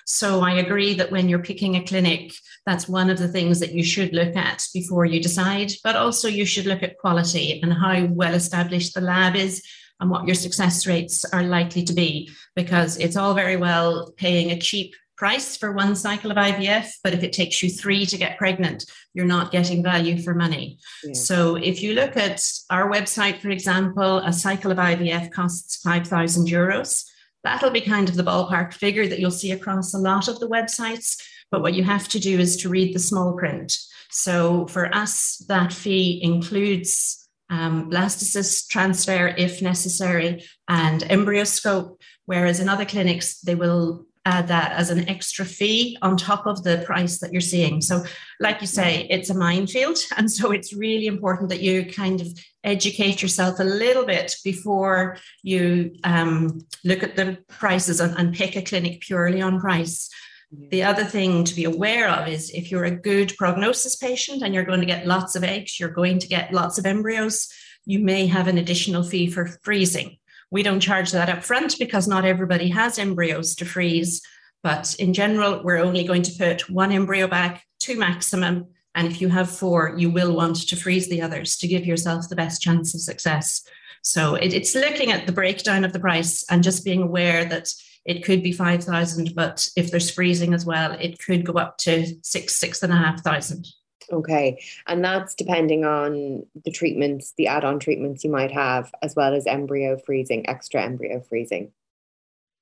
So 0.04 0.40
I 0.40 0.52
agree 0.52 0.94
that 0.94 1.10
when 1.10 1.28
you're 1.28 1.42
picking 1.42 1.76
a 1.76 1.84
clinic, 1.84 2.32
that's 2.64 2.88
one 2.88 3.10
of 3.10 3.18
the 3.18 3.28
things 3.28 3.60
that 3.60 3.72
you 3.72 3.82
should 3.82 4.12
look 4.12 4.36
at 4.36 4.64
before 4.74 5.04
you 5.04 5.20
decide. 5.20 5.72
But 5.82 5.96
also, 5.96 6.28
you 6.28 6.44
should 6.44 6.66
look 6.66 6.82
at 6.82 6.98
quality 6.98 7.60
and 7.62 7.72
how 7.72 8.06
well 8.06 8.34
established 8.34 8.94
the 8.94 9.00
lab 9.00 9.36
is 9.36 9.62
and 10.00 10.10
what 10.10 10.26
your 10.26 10.34
success 10.34 10.86
rates 10.86 11.24
are 11.24 11.42
likely 11.42 11.82
to 11.84 11.92
be, 11.92 12.30
because 12.54 12.98
it's 12.98 13.16
all 13.16 13.34
very 13.34 13.56
well 13.56 14.12
paying 14.16 14.50
a 14.50 14.58
cheap 14.58 14.94
price 15.16 15.56
for 15.56 15.72
one 15.72 15.96
cycle 15.96 16.30
of 16.30 16.36
IVF, 16.36 16.90
but 17.02 17.14
if 17.14 17.22
it 17.22 17.32
takes 17.32 17.62
you 17.62 17.70
three 17.70 18.04
to 18.06 18.18
get 18.18 18.36
pregnant, 18.36 18.84
you're 19.14 19.24
not 19.24 19.50
getting 19.50 19.82
value 19.82 20.20
for 20.20 20.34
money. 20.34 20.78
Yeah. 21.02 21.14
So 21.14 21.56
if 21.56 21.82
you 21.82 21.94
look 21.94 22.16
at 22.16 22.42
our 22.70 22.90
website, 22.90 23.40
for 23.40 23.48
example, 23.48 24.18
a 24.18 24.32
cycle 24.32 24.70
of 24.70 24.78
IVF 24.78 25.32
costs 25.32 25.76
5,000 25.76 26.46
euros. 26.46 27.04
That'll 27.44 27.70
be 27.70 27.80
kind 27.80 28.08
of 28.08 28.16
the 28.16 28.24
ballpark 28.24 28.74
figure 28.74 29.06
that 29.06 29.20
you'll 29.20 29.30
see 29.30 29.52
across 29.52 29.94
a 29.94 29.98
lot 29.98 30.28
of 30.28 30.40
the 30.40 30.48
websites. 30.48 31.16
But 31.50 31.62
what 31.62 31.74
you 31.74 31.84
have 31.84 32.08
to 32.08 32.18
do 32.18 32.38
is 32.38 32.56
to 32.58 32.68
read 32.68 32.94
the 32.94 32.98
small 32.98 33.34
print. 33.34 33.78
So 34.10 34.66
for 34.66 34.94
us, 34.94 35.44
that 35.48 35.72
fee 35.72 36.20
includes 36.22 37.25
um, 37.50 37.90
blastocyst 37.90 38.68
transfer 38.68 39.28
if 39.28 39.62
necessary 39.62 40.44
and 40.68 41.02
embryoscope, 41.10 42.00
whereas 42.24 42.60
in 42.60 42.68
other 42.68 42.84
clinics, 42.84 43.40
they 43.40 43.54
will 43.54 44.06
add 44.26 44.48
that 44.48 44.72
as 44.72 44.90
an 44.90 45.08
extra 45.08 45.44
fee 45.44 45.96
on 46.02 46.16
top 46.16 46.46
of 46.46 46.64
the 46.64 46.82
price 46.84 47.20
that 47.20 47.32
you're 47.32 47.40
seeing. 47.40 47.80
So, 47.80 48.02
like 48.40 48.60
you 48.60 48.66
say, 48.66 49.06
it's 49.08 49.30
a 49.30 49.34
minefield. 49.34 49.98
And 50.16 50.30
so 50.30 50.50
it's 50.50 50.74
really 50.74 51.06
important 51.06 51.48
that 51.50 51.60
you 51.60 51.86
kind 51.86 52.20
of 52.20 52.26
educate 52.64 53.22
yourself 53.22 53.60
a 53.60 53.64
little 53.64 54.04
bit 54.04 54.34
before 54.42 55.18
you 55.42 55.94
um, 56.02 56.66
look 56.84 57.02
at 57.02 57.14
the 57.14 57.38
prices 57.48 58.00
and, 58.00 58.18
and 58.18 58.34
pick 58.34 58.56
a 58.56 58.62
clinic 58.62 59.00
purely 59.00 59.40
on 59.40 59.60
price. 59.60 60.10
The 60.52 60.84
other 60.84 61.04
thing 61.04 61.44
to 61.44 61.54
be 61.54 61.64
aware 61.64 62.08
of 62.08 62.28
is 62.28 62.50
if 62.50 62.70
you're 62.70 62.84
a 62.84 62.90
good 62.90 63.34
prognosis 63.36 63.96
patient 63.96 64.42
and 64.42 64.54
you're 64.54 64.64
going 64.64 64.80
to 64.80 64.86
get 64.86 65.06
lots 65.06 65.34
of 65.34 65.42
eggs, 65.42 65.80
you're 65.80 65.88
going 65.88 66.20
to 66.20 66.28
get 66.28 66.52
lots 66.52 66.78
of 66.78 66.86
embryos, 66.86 67.48
you 67.84 67.98
may 67.98 68.26
have 68.26 68.46
an 68.46 68.58
additional 68.58 69.02
fee 69.02 69.28
for 69.28 69.46
freezing. 69.62 70.18
We 70.50 70.62
don't 70.62 70.80
charge 70.80 71.10
that 71.12 71.28
up 71.28 71.42
front 71.42 71.78
because 71.78 72.06
not 72.06 72.24
everybody 72.24 72.68
has 72.68 72.98
embryos 72.98 73.56
to 73.56 73.64
freeze. 73.64 74.22
But 74.62 74.94
in 74.98 75.14
general, 75.14 75.62
we're 75.62 75.78
only 75.78 76.04
going 76.04 76.22
to 76.22 76.38
put 76.38 76.70
one 76.70 76.92
embryo 76.92 77.26
back, 77.26 77.64
two 77.78 77.98
maximum. 77.98 78.66
And 78.94 79.08
if 79.08 79.20
you 79.20 79.28
have 79.28 79.50
four, 79.50 79.94
you 79.96 80.10
will 80.10 80.34
want 80.34 80.68
to 80.68 80.76
freeze 80.76 81.08
the 81.08 81.22
others 81.22 81.56
to 81.58 81.68
give 81.68 81.84
yourself 81.84 82.28
the 82.28 82.36
best 82.36 82.62
chance 82.62 82.94
of 82.94 83.00
success. 83.00 83.62
So 84.02 84.36
it, 84.36 84.52
it's 84.52 84.74
looking 84.74 85.10
at 85.10 85.26
the 85.26 85.32
breakdown 85.32 85.84
of 85.84 85.92
the 85.92 86.00
price 86.00 86.44
and 86.48 86.62
just 86.62 86.84
being 86.84 87.02
aware 87.02 87.44
that 87.44 87.68
it 88.06 88.24
could 88.24 88.42
be 88.42 88.52
5,000, 88.52 89.34
but 89.34 89.68
if 89.76 89.90
there's 89.90 90.10
freezing 90.10 90.54
as 90.54 90.64
well, 90.64 90.92
it 90.92 91.18
could 91.18 91.44
go 91.44 91.54
up 91.54 91.76
to 91.78 92.06
six, 92.22 92.56
six 92.56 92.82
and 92.82 92.92
a 92.92 92.96
half 92.96 93.22
thousand. 93.22 93.66
Okay. 94.12 94.62
And 94.86 95.04
that's 95.04 95.34
depending 95.34 95.84
on 95.84 96.44
the 96.64 96.70
treatments, 96.70 97.34
the 97.36 97.48
add 97.48 97.64
on 97.64 97.80
treatments 97.80 98.22
you 98.22 98.30
might 98.30 98.52
have, 98.52 98.92
as 99.02 99.16
well 99.16 99.34
as 99.34 99.46
embryo 99.46 99.98
freezing, 99.98 100.48
extra 100.48 100.82
embryo 100.82 101.20
freezing. 101.20 101.72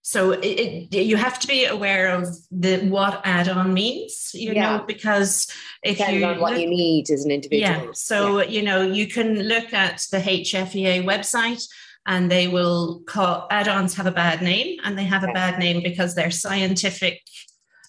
So 0.06 0.32
it, 0.32 0.88
it, 0.92 1.04
you 1.04 1.16
have 1.16 1.38
to 1.38 1.46
be 1.46 1.64
aware 1.64 2.08
of 2.08 2.28
the 2.50 2.86
what 2.88 3.22
add-on 3.24 3.72
means, 3.72 4.32
you 4.34 4.52
yeah. 4.52 4.76
know, 4.76 4.84
because 4.86 5.50
if 5.82 5.96
Depending 5.96 6.20
you 6.20 6.26
on 6.26 6.40
what 6.40 6.52
look, 6.52 6.60
you 6.60 6.68
need 6.68 7.10
as 7.10 7.24
an 7.24 7.30
individual. 7.30 7.86
Yeah. 7.86 7.90
So 7.94 8.40
yeah. 8.40 8.48
you 8.48 8.62
know, 8.62 8.82
you 8.82 9.06
can 9.06 9.42
look 9.44 9.72
at 9.72 10.02
the 10.10 10.18
HFEA 10.18 11.04
website, 11.04 11.66
and 12.06 12.30
they 12.30 12.48
will 12.48 13.02
call 13.06 13.46
add-ons 13.50 13.94
have 13.94 14.06
a 14.06 14.12
bad 14.12 14.42
name, 14.42 14.78
and 14.84 14.98
they 14.98 15.04
have 15.04 15.24
a 15.24 15.32
bad 15.32 15.58
name 15.58 15.82
because 15.82 16.14
they're 16.14 16.30
scientific 16.30 17.20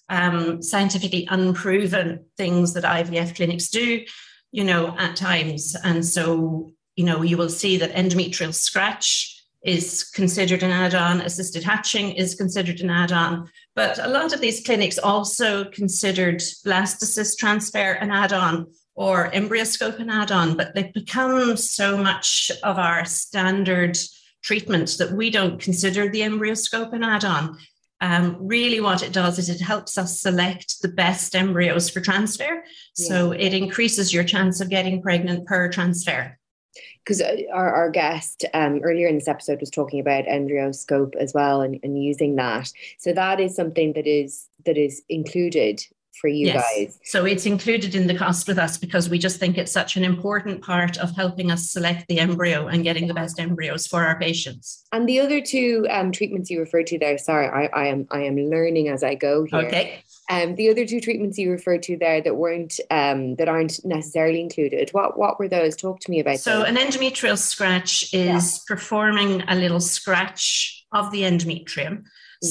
um, 0.08 0.62
scientifically 0.62 1.26
unproven 1.30 2.24
things 2.36 2.74
that 2.74 2.84
IVF 2.84 3.34
clinics 3.34 3.68
do, 3.68 4.04
you 4.52 4.64
know, 4.64 4.96
at 4.98 5.16
times. 5.16 5.76
And 5.82 6.04
so, 6.04 6.72
you 6.94 7.04
know, 7.04 7.22
you 7.22 7.36
will 7.36 7.48
see 7.48 7.76
that 7.78 7.92
endometrial 7.92 8.54
scratch 8.54 9.32
is 9.64 10.04
considered 10.04 10.62
an 10.62 10.70
add 10.70 10.94
on, 10.94 11.20
assisted 11.20 11.64
hatching 11.64 12.12
is 12.12 12.36
considered 12.36 12.80
an 12.80 12.90
add 12.90 13.10
on. 13.10 13.50
But 13.74 13.98
a 13.98 14.08
lot 14.08 14.32
of 14.32 14.40
these 14.40 14.64
clinics 14.64 14.96
also 14.96 15.64
considered 15.64 16.38
blastocyst 16.64 17.36
transfer 17.38 17.92
an 17.92 18.12
add 18.12 18.32
on 18.32 18.68
or 18.96 19.32
embryoscope 19.32 19.98
and 20.00 20.10
add 20.10 20.32
on, 20.32 20.56
but 20.56 20.74
they've 20.74 20.92
become 20.92 21.56
so 21.56 21.96
much 21.96 22.50
of 22.64 22.78
our 22.78 23.04
standard 23.04 23.96
treatment 24.42 24.96
that 24.98 25.12
we 25.12 25.30
don't 25.30 25.60
consider 25.60 26.08
the 26.08 26.22
embryoscope 26.22 26.92
an 26.92 27.04
add 27.04 27.24
on 27.24 27.56
um, 28.00 28.36
really 28.40 28.80
what 28.80 29.02
it 29.02 29.12
does 29.12 29.38
is 29.38 29.48
it 29.48 29.60
helps 29.60 29.96
us 29.96 30.20
select 30.20 30.82
the 30.82 30.88
best 30.88 31.34
embryos 31.34 31.88
for 31.88 32.00
transfer. 32.00 32.64
Yeah. 32.96 33.08
So 33.08 33.32
it 33.32 33.54
increases 33.54 34.12
your 34.12 34.24
chance 34.24 34.60
of 34.60 34.68
getting 34.68 35.00
pregnant 35.00 35.46
per 35.46 35.70
transfer. 35.70 36.38
Because 37.02 37.22
uh, 37.22 37.36
our, 37.52 37.72
our 37.72 37.90
guest 37.90 38.44
um, 38.52 38.80
earlier 38.82 39.06
in 39.06 39.14
this 39.14 39.28
episode 39.28 39.60
was 39.60 39.70
talking 39.70 40.00
about 40.00 40.26
embryoscope 40.26 41.14
as 41.18 41.32
well 41.32 41.62
and, 41.62 41.78
and 41.82 42.02
using 42.02 42.36
that. 42.36 42.70
So 42.98 43.12
that 43.12 43.40
is 43.40 43.56
something 43.56 43.94
that 43.94 44.06
is 44.06 44.48
that 44.66 44.76
is 44.76 45.02
included 45.08 45.80
for 46.20 46.28
you 46.28 46.46
yes. 46.46 46.64
guys. 46.74 46.98
So 47.04 47.24
it's 47.24 47.46
included 47.46 47.94
in 47.94 48.06
the 48.06 48.16
cost 48.16 48.48
with 48.48 48.58
us 48.58 48.78
because 48.78 49.08
we 49.08 49.18
just 49.18 49.38
think 49.38 49.58
it's 49.58 49.72
such 49.72 49.96
an 49.96 50.04
important 50.04 50.62
part 50.62 50.98
of 50.98 51.14
helping 51.14 51.50
us 51.50 51.70
select 51.70 52.06
the 52.08 52.18
embryo 52.18 52.66
and 52.66 52.82
getting 52.82 53.06
the 53.06 53.14
best 53.14 53.38
embryos 53.38 53.86
for 53.86 54.04
our 54.04 54.18
patients. 54.18 54.84
And 54.92 55.08
the 55.08 55.20
other 55.20 55.40
two 55.40 55.86
um, 55.90 56.12
treatments 56.12 56.50
you 56.50 56.60
referred 56.60 56.86
to 56.88 56.98
there, 56.98 57.18
sorry, 57.18 57.48
I, 57.48 57.66
I 57.66 57.86
am 57.88 58.06
I 58.10 58.22
am 58.22 58.36
learning 58.36 58.88
as 58.88 59.02
I 59.02 59.14
go 59.14 59.44
here. 59.44 59.60
Okay. 59.60 60.02
Um, 60.28 60.56
the 60.56 60.70
other 60.70 60.84
two 60.84 61.00
treatments 61.00 61.38
you 61.38 61.50
referred 61.50 61.82
to 61.84 61.96
there 61.96 62.20
that 62.20 62.36
weren't 62.36 62.80
um, 62.90 63.36
that 63.36 63.48
aren't 63.48 63.84
necessarily 63.84 64.40
included. 64.40 64.90
What 64.90 65.18
what 65.18 65.38
were 65.38 65.48
those? 65.48 65.76
Talk 65.76 66.00
to 66.00 66.10
me 66.10 66.20
about. 66.20 66.40
So 66.40 66.60
those. 66.60 66.68
an 66.68 66.76
endometrial 66.76 67.38
scratch 67.38 68.12
is 68.12 68.12
yeah. 68.12 68.40
performing 68.66 69.42
a 69.48 69.54
little 69.54 69.80
scratch 69.80 70.84
of 70.92 71.10
the 71.12 71.22
endometrium. 71.22 72.04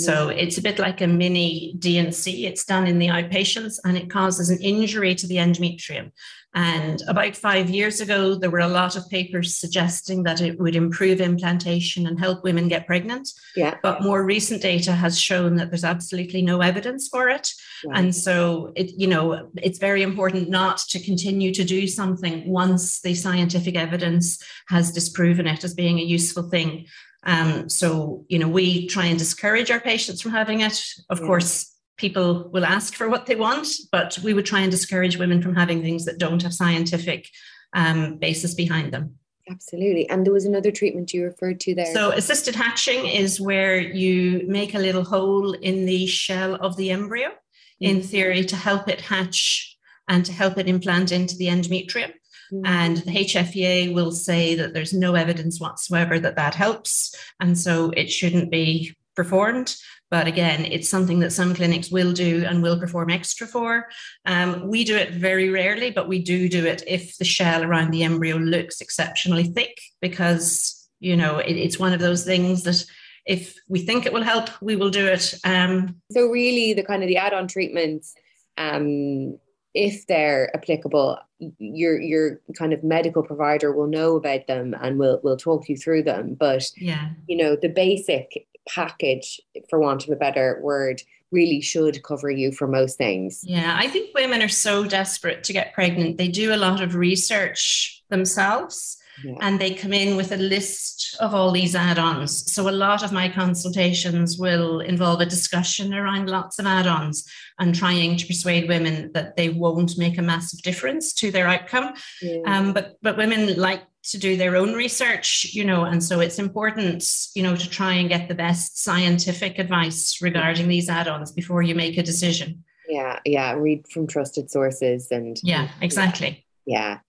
So 0.04 0.30
it's 0.30 0.58
a 0.58 0.62
bit 0.62 0.80
like 0.80 1.02
a 1.02 1.08
mini 1.08 1.76
D&C. 1.80 2.46
It's 2.46 2.66
done 2.66 2.88
in 2.88 3.00
the 3.00 3.08
outpatients 3.08 3.80
and 3.84 3.98
it 3.98 4.10
causes 4.10 4.50
an 4.50 4.60
injury 4.62 5.16
to 5.16 5.28
the 5.28 5.38
endometrium. 5.38 6.12
And 6.56 7.02
about 7.10 7.36
five 7.36 7.70
years 7.70 8.00
ago, 8.00 8.34
there 8.34 8.50
were 8.50 8.60
a 8.60 8.68
lot 8.70 8.96
of 8.96 9.10
papers 9.10 9.58
suggesting 9.58 10.24
that 10.24 10.40
it 10.40 10.58
would 10.58 10.78
improve 10.78 11.20
implantation 11.20 12.08
and 12.08 12.18
help 12.18 12.46
women 12.46 12.70
get 12.70 12.88
pregnant. 12.88 13.28
Yeah. 13.58 13.76
But 13.84 14.02
more 14.02 14.24
recent 14.24 14.62
data 14.62 14.94
has 14.94 15.20
shown 15.20 15.58
that 15.58 15.70
there's 15.70 15.84
absolutely 15.84 16.42
no 16.42 16.62
evidence 16.62 17.10
for 17.10 17.28
it. 17.28 17.52
Right. 17.86 17.98
And 17.98 18.16
so 18.16 18.72
it, 18.78 18.92
you 18.98 19.08
know, 19.08 19.50
it's 19.58 19.80
very 19.80 20.02
important 20.02 20.50
not 20.50 20.78
to 20.90 21.00
continue 21.04 21.54
to 21.54 21.66
do 21.66 21.88
something 21.88 22.48
once 22.48 23.02
the 23.02 23.16
scientific 23.16 23.76
evidence 23.76 24.42
has 24.70 24.94
disproven 24.94 25.48
it 25.48 25.66
as 25.66 25.74
being 25.74 26.00
a 26.00 26.04
useful 26.04 26.50
thing. 26.50 26.86
Um, 27.26 27.70
so, 27.70 28.26
you 28.28 28.40
know, 28.40 28.48
we 28.48 28.88
try 28.88 29.06
and 29.06 29.18
discourage 29.18 29.72
our 29.72 29.80
patients 29.80 30.22
from 30.22 30.32
having 30.32 30.62
it. 30.62 30.84
Of 31.10 31.20
yeah. 31.20 31.26
course, 31.26 31.76
people 31.98 32.50
will 32.52 32.66
ask 32.66 32.94
for 32.94 33.10
what 33.10 33.26
they 33.26 33.36
want, 33.36 33.68
but 33.92 34.18
we 34.20 34.34
would 34.34 34.46
try 34.46 34.62
and 34.62 34.72
discourage 34.72 35.18
women 35.18 35.42
from 35.42 35.56
having 35.56 35.82
things 35.82 36.06
that 36.06 36.20
don't 36.20 36.42
have 36.44 36.54
scientific 36.54 37.30
um, 37.74 38.18
basis 38.18 38.54
behind 38.54 38.94
them. 38.94 39.16
Absolutely. 39.50 40.10
And 40.10 40.26
there 40.26 40.34
was 40.34 40.46
another 40.46 40.72
treatment 40.72 41.14
you 41.14 41.24
referred 41.24 41.60
to 41.62 41.76
there. 41.76 41.94
So, 41.94 42.12
assisted 42.12 42.56
hatching 42.56 43.06
is 43.06 43.40
where 43.40 43.80
you 43.80 44.44
make 44.48 44.74
a 44.74 44.80
little 44.80 45.04
hole 45.04 45.54
in 45.54 45.86
the 45.86 46.08
shell 46.08 46.56
of 46.56 46.78
the 46.78 46.90
embryo, 46.90 47.30
mm-hmm. 47.30 47.86
in 47.86 48.02
theory, 48.02 48.44
to 48.46 48.56
help 48.56 48.88
it 48.88 49.02
hatch 49.02 49.78
and 50.08 50.26
to 50.26 50.34
help 50.34 50.58
it 50.58 50.68
implant 50.68 51.12
into 51.12 51.36
the 51.38 51.46
endometrium. 51.46 52.14
Mm-hmm. 52.52 52.66
And 52.66 52.98
the 52.98 53.12
HFEA 53.12 53.94
will 53.94 54.12
say 54.12 54.56
that 54.56 54.74
there's 54.74 54.94
no 54.94 55.16
evidence 55.16 55.60
whatsoever 55.60 56.20
that 56.20 56.36
that 56.36 56.56
helps. 56.56 57.16
And 57.40 57.58
so 57.58 57.92
it 57.92 58.10
shouldn't 58.10 58.52
be 58.52 58.96
performed. 59.16 59.76
But 60.12 60.28
again, 60.28 60.66
it's 60.66 60.90
something 60.90 61.20
that 61.20 61.32
some 61.32 61.56
clinics 61.56 61.90
will 61.90 62.14
do 62.14 62.46
and 62.46 62.62
will 62.62 62.80
perform 62.80 63.10
extra 63.10 63.48
for. 63.48 63.88
Um, 64.26 64.68
we 64.68 64.84
do 64.84 64.96
it 64.96 65.14
very 65.14 65.50
rarely, 65.50 65.90
but 65.90 66.08
we 66.08 66.22
do 66.22 66.48
do 66.48 66.66
it 66.66 66.84
if 66.88 67.18
the 67.18 67.26
shell 67.26 67.64
around 67.64 67.92
the 67.92 68.04
embryo 68.04 68.38
looks 68.38 68.82
exceptionally 68.82 69.46
thick, 69.46 69.78
because 70.02 70.88
you 71.00 71.16
know 71.16 71.40
it, 71.40 71.58
it's 71.58 71.80
one 71.80 71.92
of 71.92 72.00
those 72.00 72.24
things 72.24 72.64
that 72.64 72.86
if 73.26 73.56
we 73.68 73.80
think 73.80 74.06
it 74.06 74.14
will 74.14 74.24
help, 74.24 74.50
we 74.62 74.76
will 74.76 74.92
do 74.92 75.08
it. 75.08 75.34
Um, 75.44 75.96
so 76.12 76.28
really, 76.28 76.74
the 76.74 76.84
kind 76.84 77.02
of 77.02 77.10
the 77.10 77.18
add-on 77.18 77.48
treatments 77.48 78.14
um, 78.58 79.40
if 79.76 80.08
they're 80.08 80.56
applicable, 80.56 81.20
your 81.60 82.00
your 82.00 82.42
kind 82.58 82.74
of 82.74 82.84
medical 82.84 83.22
provider 83.22 83.72
will 83.74 83.88
know 83.88 84.16
about 84.16 84.48
them 84.48 84.74
and 84.82 84.98
will 84.98 85.20
will 85.24 85.38
talk 85.38 85.70
you 85.70 85.76
through 85.76 86.04
them. 86.04 86.34
But 86.34 86.64
yeah, 86.78 87.10
you 87.28 87.38
know, 87.38 87.56
the 87.62 87.70
basic 87.70 88.48
package, 88.68 89.40
for 89.70 89.78
want 89.78 90.06
of 90.06 90.10
a 90.10 90.16
better 90.16 90.60
word, 90.64 91.04
really 91.32 91.62
should 91.62 92.02
cover 92.04 92.32
you 92.32 92.52
for 92.52 92.68
most 92.68 92.98
things. 92.98 93.44
Yeah, 93.44 93.76
I 93.78 93.88
think 93.88 94.16
women 94.16 94.42
are 94.42 94.48
so 94.48 94.86
desperate 94.86 95.44
to 95.44 95.54
get 95.54 95.74
pregnant. 95.74 96.18
They 96.18 96.30
do 96.30 96.54
a 96.54 96.58
lot 96.58 96.82
of 96.82 96.96
research 96.96 98.02
themselves 98.10 98.98
yeah. 99.24 99.36
and 99.42 99.60
they 99.60 99.74
come 99.74 99.94
in 99.94 100.16
with 100.18 100.32
a 100.32 100.38
list 100.38 101.16
of 101.20 101.34
all 101.34 101.52
these 101.52 101.76
add-ons. 101.76 102.52
So 102.52 102.70
a 102.70 102.72
lot 102.72 103.04
of 103.04 103.12
my 103.12 103.30
consultations 103.30 104.38
will 104.38 104.82
involve 104.82 105.22
a 105.22 105.26
discussion 105.26 105.94
around 105.94 106.30
lots 106.30 106.60
of 106.60 106.66
add-ons 106.66 107.28
and 107.60 107.74
trying 107.74 108.18
to 108.18 108.28
persuade 108.28 108.68
women 108.68 109.12
that 109.14 109.36
they 109.36 109.50
won't 109.50 109.98
make 109.98 110.18
a 110.18 110.22
massive 110.22 110.62
difference 110.62 111.14
to 111.14 111.32
their 111.32 111.48
outcome. 111.48 111.94
Yeah. 112.22 112.42
Um, 112.46 112.74
but 112.74 112.98
but 113.02 113.18
women 113.18 113.56
like 113.56 113.84
to 114.12 114.18
do 114.20 114.38
their 114.38 114.56
own 114.56 114.74
research, 114.74 115.48
you 115.52 115.66
know, 115.66 115.86
and 115.86 116.04
so 116.04 116.20
it's 116.20 116.38
important, 116.38 117.04
you 117.34 117.42
know, 117.42 117.56
to 117.56 117.70
try 117.70 117.94
and 117.94 118.08
get 118.10 118.28
the 118.28 118.36
best 118.36 118.84
scientific 118.84 119.58
advice 119.58 120.22
regarding 120.22 120.68
these 120.68 120.90
add-ons 120.90 121.32
before 121.32 121.64
you 121.64 121.74
make 121.74 121.98
a 121.98 122.04
decision. 122.04 122.64
Yeah, 122.88 123.20
yeah, 123.26 123.54
read 123.54 123.88
from 123.88 124.06
trusted 124.06 124.52
sources 124.52 125.08
and 125.10 125.38
yeah, 125.42 125.70
exactly. 125.82 126.46
Yeah. 126.68 127.00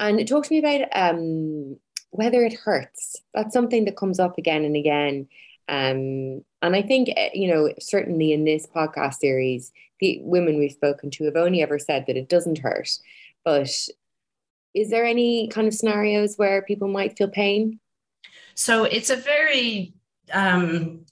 And 0.00 0.26
talk 0.28 0.46
to 0.46 0.52
me 0.52 0.58
about 0.58 0.88
um, 0.92 1.76
whether 2.10 2.42
it 2.44 2.54
hurts. 2.54 3.16
That's 3.34 3.52
something 3.52 3.84
that 3.84 3.96
comes 3.96 4.18
up 4.20 4.38
again 4.38 4.64
and 4.64 4.76
again. 4.76 5.28
Um, 5.68 6.44
and 6.62 6.74
I 6.74 6.82
think, 6.82 7.10
eh, 7.16 7.30
you 7.34 7.52
know, 7.52 7.72
certainly 7.78 8.32
in 8.32 8.44
this 8.44 8.66
podcast 8.66 9.14
series, 9.14 9.72
the 10.00 10.20
women 10.22 10.58
we've 10.58 10.72
spoken 10.72 11.10
to 11.12 11.24
have 11.24 11.36
only 11.36 11.62
ever 11.62 11.78
said 11.78 12.06
that 12.06 12.16
it 12.16 12.28
doesn't 12.28 12.58
hurt. 12.58 12.90
But 13.44 13.70
is 14.74 14.90
there 14.90 15.04
any 15.04 15.48
kind 15.48 15.66
of 15.66 15.74
scenarios 15.74 16.36
where 16.36 16.62
people 16.62 16.88
might 16.88 17.16
feel 17.16 17.28
pain? 17.28 17.80
So 18.54 18.84
it's 18.84 19.10
a 19.10 19.16
very 19.16 19.94
um, 20.32 21.04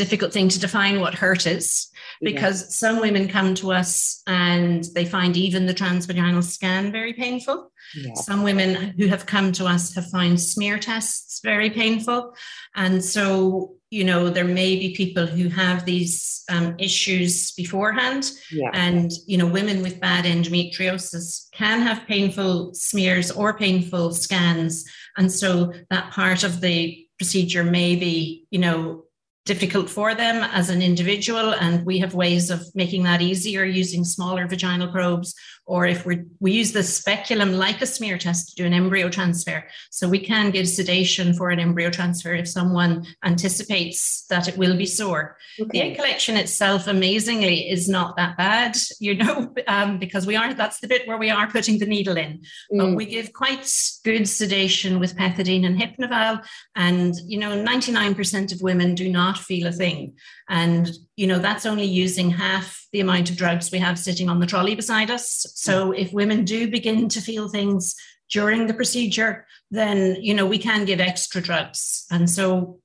difficult 0.00 0.32
thing 0.32 0.48
to 0.48 0.58
define 0.58 1.00
what 1.00 1.14
hurt 1.14 1.46
is 1.46 1.90
because 2.22 2.62
yeah. 2.62 2.68
some 2.68 3.00
women 3.00 3.28
come 3.28 3.54
to 3.54 3.72
us 3.72 4.22
and 4.26 4.84
they 4.94 5.04
find 5.04 5.36
even 5.36 5.66
the 5.66 5.74
transvaginal 5.74 6.42
scan 6.42 6.90
very 6.90 7.12
painful. 7.12 7.70
Yeah. 7.94 8.14
Some 8.14 8.42
women 8.42 8.94
who 8.96 9.08
have 9.08 9.26
come 9.26 9.52
to 9.52 9.66
us 9.66 9.94
have 9.94 10.08
found 10.10 10.40
smear 10.40 10.78
tests 10.78 11.40
very 11.42 11.70
painful. 11.70 12.34
And 12.74 13.04
so, 13.04 13.74
you 13.90 14.04
know, 14.04 14.30
there 14.30 14.44
may 14.44 14.76
be 14.76 14.94
people 14.94 15.26
who 15.26 15.48
have 15.48 15.84
these 15.84 16.44
um, 16.50 16.76
issues 16.78 17.52
beforehand. 17.52 18.30
Yeah. 18.50 18.70
And, 18.72 19.10
you 19.26 19.36
know, 19.36 19.46
women 19.46 19.82
with 19.82 20.00
bad 20.00 20.24
endometriosis 20.24 21.50
can 21.52 21.80
have 21.82 22.06
painful 22.06 22.74
smears 22.74 23.30
or 23.30 23.56
painful 23.56 24.12
scans. 24.14 24.84
And 25.16 25.30
so 25.30 25.72
that 25.90 26.10
part 26.12 26.44
of 26.44 26.60
the 26.60 27.06
procedure 27.18 27.64
may 27.64 27.96
be, 27.96 28.46
you 28.50 28.58
know, 28.58 29.04
difficult 29.46 29.88
for 29.88 30.14
them 30.14 30.42
as 30.52 30.68
an 30.68 30.82
individual 30.82 31.54
and 31.54 31.84
we 31.86 31.98
have 31.98 32.14
ways 32.14 32.50
of 32.50 32.62
making 32.74 33.02
that 33.04 33.22
easier 33.22 33.64
using 33.64 34.04
smaller 34.04 34.46
vaginal 34.46 34.92
probes 34.92 35.34
or 35.70 35.86
if 35.86 36.04
we 36.04 36.22
we 36.40 36.52
use 36.52 36.72
the 36.72 36.82
speculum 36.82 37.52
like 37.52 37.80
a 37.80 37.86
smear 37.86 38.18
test 38.18 38.50
to 38.50 38.54
do 38.56 38.66
an 38.66 38.74
embryo 38.74 39.08
transfer 39.08 39.64
so 39.90 40.08
we 40.08 40.18
can 40.18 40.50
give 40.50 40.68
sedation 40.68 41.32
for 41.32 41.50
an 41.50 41.60
embryo 41.60 41.90
transfer 41.90 42.34
if 42.34 42.48
someone 42.48 43.06
anticipates 43.24 44.24
that 44.28 44.48
it 44.48 44.56
will 44.58 44.76
be 44.76 44.86
sore 44.86 45.36
okay. 45.60 45.70
the 45.72 45.80
egg 45.80 45.96
collection 45.96 46.36
itself 46.36 46.86
amazingly 46.86 47.70
is 47.70 47.88
not 47.88 48.16
that 48.16 48.36
bad 48.36 48.76
you 49.00 49.14
know 49.14 49.54
um, 49.68 49.98
because 49.98 50.26
we 50.26 50.36
are 50.36 50.52
that's 50.52 50.80
the 50.80 50.88
bit 50.88 51.06
where 51.06 51.18
we 51.18 51.30
are 51.30 51.48
putting 51.48 51.78
the 51.78 51.86
needle 51.86 52.16
in 52.16 52.40
mm. 52.72 52.78
but 52.78 52.94
we 52.94 53.06
give 53.06 53.32
quite 53.32 53.66
good 54.04 54.28
sedation 54.28 54.98
with 54.98 55.16
pethidine 55.16 55.64
and 55.64 55.80
Hypnovel 55.80 56.42
and 56.76 57.14
you 57.24 57.38
know 57.38 57.64
99% 57.64 58.52
of 58.52 58.60
women 58.60 58.94
do 58.94 59.08
not 59.08 59.20
not 59.30 59.38
feel 59.38 59.66
a 59.66 59.72
thing. 59.72 60.14
And, 60.50 60.90
you 61.16 61.26
know, 61.28 61.38
that's 61.38 61.64
only 61.64 61.84
using 61.84 62.28
half 62.28 62.86
the 62.92 63.00
amount 63.00 63.30
of 63.30 63.36
drugs 63.36 63.70
we 63.70 63.78
have 63.78 63.98
sitting 63.98 64.28
on 64.28 64.40
the 64.40 64.46
trolley 64.46 64.74
beside 64.74 65.10
us. 65.10 65.46
So 65.54 65.92
if 65.92 66.12
women 66.12 66.44
do 66.44 66.68
begin 66.68 67.08
to 67.10 67.20
feel 67.20 67.48
things 67.48 67.94
during 68.30 68.66
the 68.66 68.74
procedure, 68.74 69.46
then, 69.70 70.16
you 70.20 70.34
know, 70.34 70.44
we 70.44 70.58
can 70.58 70.84
give 70.84 71.00
extra 71.00 71.40
drugs. 71.40 72.04
And 72.10 72.28
so, 72.28 72.80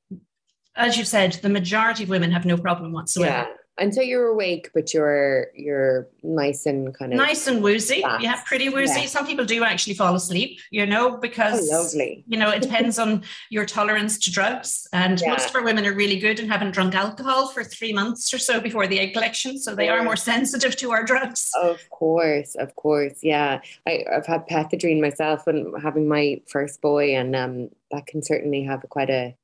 as 0.76 0.96
you 0.98 1.06
said, 1.06 1.34
the 1.42 1.50
majority 1.50 2.04
of 2.04 2.10
women 2.10 2.32
have 2.32 2.46
no 2.46 2.56
problem 2.56 2.94
whatsoever. 2.94 3.48
Yeah 3.50 3.56
until 3.78 4.04
you're 4.04 4.28
awake, 4.28 4.70
but 4.74 4.94
you're 4.94 5.48
you're 5.54 6.08
nice 6.24 6.66
and 6.66 6.94
kind 6.98 7.12
of 7.12 7.18
nice 7.18 7.48
and 7.48 7.62
woozy. 7.62 8.02
Fast. 8.02 8.24
Yeah, 8.24 8.42
pretty 8.46 8.70
woozy. 8.70 9.02
Yeah. 9.02 9.08
Some 9.08 9.28
people 9.28 9.46
do 9.46 9.64
actually 9.64 9.96
fall 9.96 10.16
asleep, 10.16 10.60
you 10.72 10.86
know, 10.86 11.18
because 11.18 11.70
oh, 11.72 11.82
lovely. 11.82 12.24
You 12.28 12.38
know, 12.38 12.50
it 12.50 12.62
depends 12.62 12.98
on 12.98 13.24
your 13.50 13.66
tolerance 13.66 14.18
to 14.20 14.32
drugs. 14.32 14.88
And 14.94 15.20
yeah. 15.20 15.32
most 15.32 15.50
of 15.50 15.56
our 15.56 15.64
women 15.64 15.86
are 15.86 15.94
really 15.94 16.20
good 16.20 16.40
and 16.40 16.50
haven't 16.50 16.72
drunk 16.72 16.96
alcohol 16.96 17.48
for 17.48 17.64
three 17.64 17.92
months 17.92 18.34
or 18.34 18.38
so 18.38 18.60
before 18.60 18.88
the 18.88 19.00
egg 19.00 19.14
collection, 19.14 19.58
so 19.60 19.76
they 19.76 19.90
are 19.90 20.04
more 20.04 20.16
sensitive 20.32 20.76
to 20.78 20.92
our 20.92 21.04
drugs. 21.04 21.50
Of 21.62 21.90
course, 21.90 22.56
of 22.56 22.76
course, 22.76 23.20
yeah. 23.22 23.62
I, 23.88 24.06
have 24.12 24.26
had 24.26 24.48
pethidine 24.48 25.02
myself 25.02 25.46
when 25.46 25.74
having 25.82 26.08
my 26.08 26.42
first 26.48 26.82
boy, 26.82 27.16
and 27.16 27.36
um, 27.36 27.70
that 27.92 28.08
can 28.08 28.22
certainly 28.22 28.64
have 28.64 28.86
quite 28.90 29.10
a 29.10 29.36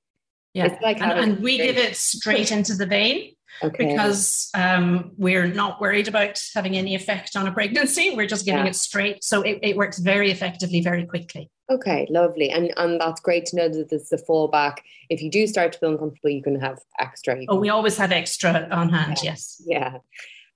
yeah. 0.53 0.65
It's 0.65 0.81
like 0.81 1.01
and, 1.01 1.11
and 1.13 1.39
we 1.39 1.57
give 1.57 1.77
it 1.77 1.95
straight 1.95 2.51
into 2.51 2.75
the 2.75 2.85
vein 2.85 3.35
okay. 3.63 3.87
because 3.87 4.49
um, 4.53 5.11
we're 5.17 5.47
not 5.47 5.81
worried 5.81 6.07
about 6.07 6.41
having 6.53 6.77
any 6.77 6.95
effect 6.95 7.35
on 7.35 7.47
a 7.47 7.51
pregnancy. 7.51 8.15
We're 8.15 8.27
just 8.27 8.45
giving 8.45 8.65
yeah. 8.65 8.69
it 8.69 8.75
straight. 8.75 9.23
So 9.23 9.41
it, 9.41 9.59
it 9.61 9.77
works 9.77 9.99
very 9.99 10.31
effectively, 10.31 10.81
very 10.81 11.05
quickly. 11.05 11.49
Okay, 11.69 12.05
lovely. 12.09 12.49
And 12.49 12.73
and 12.77 12.99
that's 12.99 13.21
great 13.21 13.45
to 13.47 13.55
know 13.55 13.69
that 13.69 13.89
there's 13.89 14.11
a 14.11 14.17
fallback. 14.17 14.79
If 15.09 15.21
you 15.21 15.29
do 15.29 15.47
start 15.47 15.73
to 15.73 15.79
feel 15.79 15.91
uncomfortable, 15.91 16.29
you 16.29 16.43
can 16.43 16.59
have 16.59 16.79
extra. 16.99 17.35
Can 17.35 17.45
oh, 17.49 17.59
we 17.59 17.69
always 17.69 17.97
have 17.97 18.11
extra 18.11 18.67
on 18.71 18.89
hand, 18.89 19.17
yeah. 19.23 19.31
yes. 19.31 19.61
Yeah. 19.65 19.97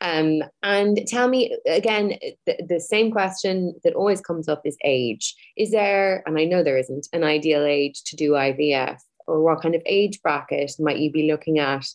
Um, 0.02 0.44
and 0.62 1.00
tell 1.08 1.28
me 1.30 1.58
again, 1.66 2.18
the, 2.46 2.58
the 2.68 2.80
same 2.80 3.12
question 3.12 3.76
that 3.84 3.94
always 3.94 4.20
comes 4.22 4.50
up 4.50 4.62
is 4.66 4.78
age. 4.84 5.36
Is 5.56 5.72
there, 5.72 6.22
and 6.26 6.38
I 6.38 6.44
know 6.44 6.64
there 6.64 6.78
isn't, 6.78 7.08
an 7.14 7.24
ideal 7.24 7.64
age 7.64 8.04
to 8.06 8.16
do 8.16 8.32
IVF? 8.32 9.00
Or 9.28 9.42
what 9.42 9.62
kind 9.62 9.74
of 9.74 9.82
age 9.88 10.22
bracket 10.22 10.74
might 10.78 11.00
you 11.00 11.12
be 11.12 11.32
looking 11.32 11.58
at 11.58 11.88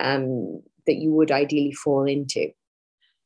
um, 0.00 0.62
that 0.86 0.96
you 0.96 1.12
would 1.12 1.30
ideally 1.30 1.72
fall 1.72 2.04
into? 2.04 2.50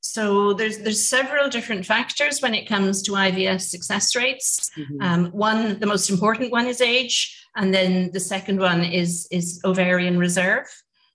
So 0.01 0.53
there's 0.53 0.79
there's 0.79 1.07
several 1.07 1.49
different 1.49 1.85
factors 1.85 2.41
when 2.41 2.55
it 2.55 2.69
comes 2.69 3.03
to 3.03 3.13
IVF 3.13 3.61
success 3.61 4.15
rates. 4.15 4.71
Mm-hmm. 4.77 5.03
Um, 5.03 5.27
one, 5.33 5.81
the 5.81 5.87
most 5.87 6.09
important 6.09 6.53
one 6.53 6.67
is 6.67 6.81
age, 6.81 7.45
and 7.57 7.75
then 7.75 8.11
the 8.13 8.21
second 8.21 8.61
one 8.61 8.85
is 8.85 9.27
is 9.31 9.61
ovarian 9.65 10.19
reserve. 10.19 10.67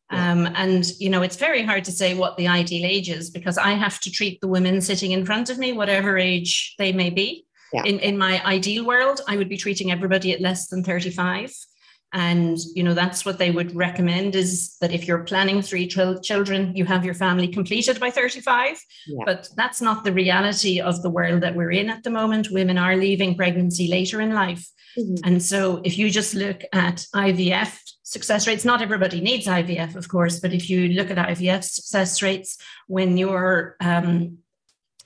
Um, 0.09 0.47
and 0.53 0.85
you 0.99 1.09
know 1.09 1.23
it's 1.23 1.37
very 1.37 1.63
hard 1.63 1.85
to 1.85 1.91
say 1.91 2.13
what 2.13 2.37
the 2.37 2.47
ideal 2.47 2.85
age 2.85 3.09
is 3.09 3.31
because 3.31 3.57
I 3.57 3.71
have 3.71 3.99
to 4.01 4.11
treat 4.11 4.41
the 4.41 4.47
women 4.47 4.79
sitting 4.79 5.11
in 5.11 5.25
front 5.25 5.49
of 5.49 5.57
me, 5.57 5.71
whatever 5.71 6.17
age 6.17 6.75
they 6.77 6.91
may 6.91 7.09
be. 7.09 7.45
Yeah. 7.71 7.83
In 7.85 7.99
in 7.99 8.17
my 8.17 8.45
ideal 8.45 8.85
world, 8.85 9.21
I 9.27 9.37
would 9.37 9.49
be 9.49 9.57
treating 9.57 9.91
everybody 9.91 10.33
at 10.33 10.41
less 10.41 10.67
than 10.67 10.83
35 10.83 11.51
and 12.13 12.59
you 12.75 12.83
know 12.83 12.93
that's 12.93 13.25
what 13.25 13.39
they 13.39 13.49
would 13.49 13.75
recommend 13.75 14.35
is 14.35 14.77
that 14.79 14.91
if 14.91 15.07
you're 15.07 15.23
planning 15.23 15.61
three 15.61 15.87
children 15.87 16.75
you 16.75 16.85
have 16.85 17.03
your 17.03 17.13
family 17.13 17.47
completed 17.47 17.99
by 17.99 18.09
35 18.09 18.79
yeah. 19.07 19.23
but 19.25 19.49
that's 19.55 19.81
not 19.81 20.03
the 20.03 20.13
reality 20.13 20.79
of 20.79 21.01
the 21.01 21.09
world 21.09 21.41
that 21.41 21.55
we're 21.55 21.71
in 21.71 21.89
at 21.89 22.03
the 22.03 22.09
moment 22.09 22.51
women 22.51 22.77
are 22.77 22.95
leaving 22.95 23.35
pregnancy 23.35 23.87
later 23.87 24.21
in 24.21 24.33
life 24.33 24.69
mm-hmm. 24.97 25.15
and 25.23 25.41
so 25.41 25.81
if 25.83 25.97
you 25.97 26.09
just 26.09 26.35
look 26.35 26.61
at 26.71 27.05
ivf 27.15 27.79
success 28.03 28.47
rates 28.47 28.63
not 28.63 28.81
everybody 28.81 29.19
needs 29.19 29.47
ivf 29.47 29.95
of 29.95 30.07
course 30.07 30.39
but 30.39 30.53
if 30.53 30.69
you 30.69 30.89
look 30.89 31.09
at 31.09 31.17
ivf 31.29 31.63
success 31.63 32.21
rates 32.21 32.57
when 32.87 33.17
you're 33.17 33.75
um, 33.81 34.37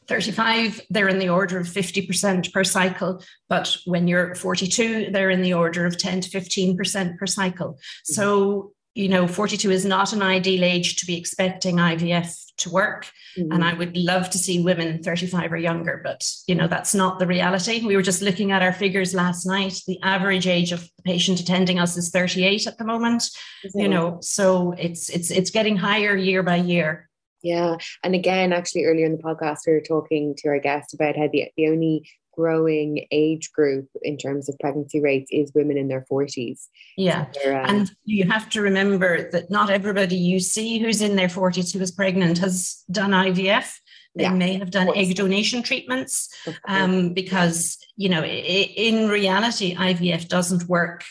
35, 0.07 0.81
they're 0.89 1.09
in 1.09 1.19
the 1.19 1.29
order 1.29 1.59
of 1.59 1.67
50% 1.67 2.53
per 2.53 2.63
cycle. 2.63 3.23
But 3.49 3.77
when 3.85 4.07
you're 4.07 4.35
42, 4.35 5.09
they're 5.11 5.29
in 5.29 5.41
the 5.41 5.53
order 5.53 5.85
of 5.85 5.97
10 5.97 6.21
to 6.21 6.29
15% 6.29 7.17
per 7.17 7.25
cycle. 7.25 7.73
Mm-hmm. 7.73 8.13
So, 8.13 8.71
you 8.95 9.09
know, 9.09 9.27
42 9.27 9.69
is 9.69 9.85
not 9.85 10.13
an 10.13 10.21
ideal 10.21 10.63
age 10.63 10.95
to 10.97 11.05
be 11.05 11.17
expecting 11.17 11.75
IVF 11.77 12.33
to 12.57 12.69
work. 12.69 13.05
Mm-hmm. 13.37 13.51
And 13.51 13.63
I 13.63 13.73
would 13.73 13.95
love 13.95 14.29
to 14.31 14.37
see 14.37 14.63
women 14.63 15.03
35 15.03 15.53
or 15.53 15.57
younger, 15.57 16.01
but, 16.03 16.27
you 16.47 16.55
know, 16.55 16.67
that's 16.67 16.95
not 16.95 17.19
the 17.19 17.27
reality. 17.27 17.85
We 17.85 17.95
were 17.95 18.01
just 18.01 18.21
looking 18.21 18.51
at 18.51 18.63
our 18.63 18.73
figures 18.73 19.13
last 19.13 19.45
night. 19.45 19.79
The 19.85 20.01
average 20.01 20.47
age 20.47 20.71
of 20.71 20.81
the 20.81 21.03
patient 21.03 21.39
attending 21.39 21.79
us 21.79 21.97
is 21.97 22.09
38 22.09 22.65
at 22.65 22.77
the 22.77 22.85
moment, 22.85 23.21
mm-hmm. 23.21 23.79
you 23.79 23.87
know, 23.87 24.17
so 24.21 24.73
it's, 24.77 25.09
it's, 25.09 25.29
it's 25.29 25.51
getting 25.51 25.77
higher 25.77 26.15
year 26.15 26.41
by 26.41 26.55
year. 26.55 27.06
Yeah. 27.47 27.77
And 28.03 28.13
again, 28.13 28.51
actually, 28.51 28.83
earlier 28.83 29.05
in 29.05 29.15
the 29.15 29.23
podcast, 29.23 29.59
we 29.65 29.73
were 29.73 29.81
talking 29.81 30.35
to 30.39 30.49
our 30.49 30.59
guest 30.59 30.93
about 30.93 31.15
how 31.15 31.29
the, 31.31 31.45
the 31.55 31.67
only 31.67 32.09
growing 32.35 33.07
age 33.09 33.51
group 33.53 33.87
in 34.01 34.17
terms 34.17 34.49
of 34.49 34.59
pregnancy 34.59 34.99
rates 34.99 35.29
is 35.31 35.53
women 35.55 35.77
in 35.77 35.87
their 35.87 36.05
40s. 36.11 36.67
Yeah. 36.97 37.27
So 37.31 37.55
um, 37.55 37.65
and 37.65 37.91
you 38.03 38.29
have 38.29 38.49
to 38.49 38.61
remember 38.61 39.31
that 39.31 39.49
not 39.49 39.69
everybody 39.69 40.17
you 40.17 40.41
see 40.41 40.77
who's 40.77 41.01
in 41.01 41.15
their 41.15 41.29
40s 41.29 41.73
who 41.73 41.79
is 41.79 41.91
pregnant 41.91 42.37
has 42.39 42.83
done 42.91 43.11
IVF. 43.11 43.73
They 44.15 44.23
yeah, 44.23 44.33
may 44.33 44.57
have 44.57 44.71
done 44.71 44.89
egg 44.95 45.15
donation 45.15 45.63
treatments 45.63 46.29
um, 46.67 47.13
because, 47.13 47.77
you 47.95 48.09
know, 48.09 48.23
in 48.25 49.07
reality, 49.07 49.73
IVF 49.75 50.27
doesn't 50.27 50.67
work 50.67 51.03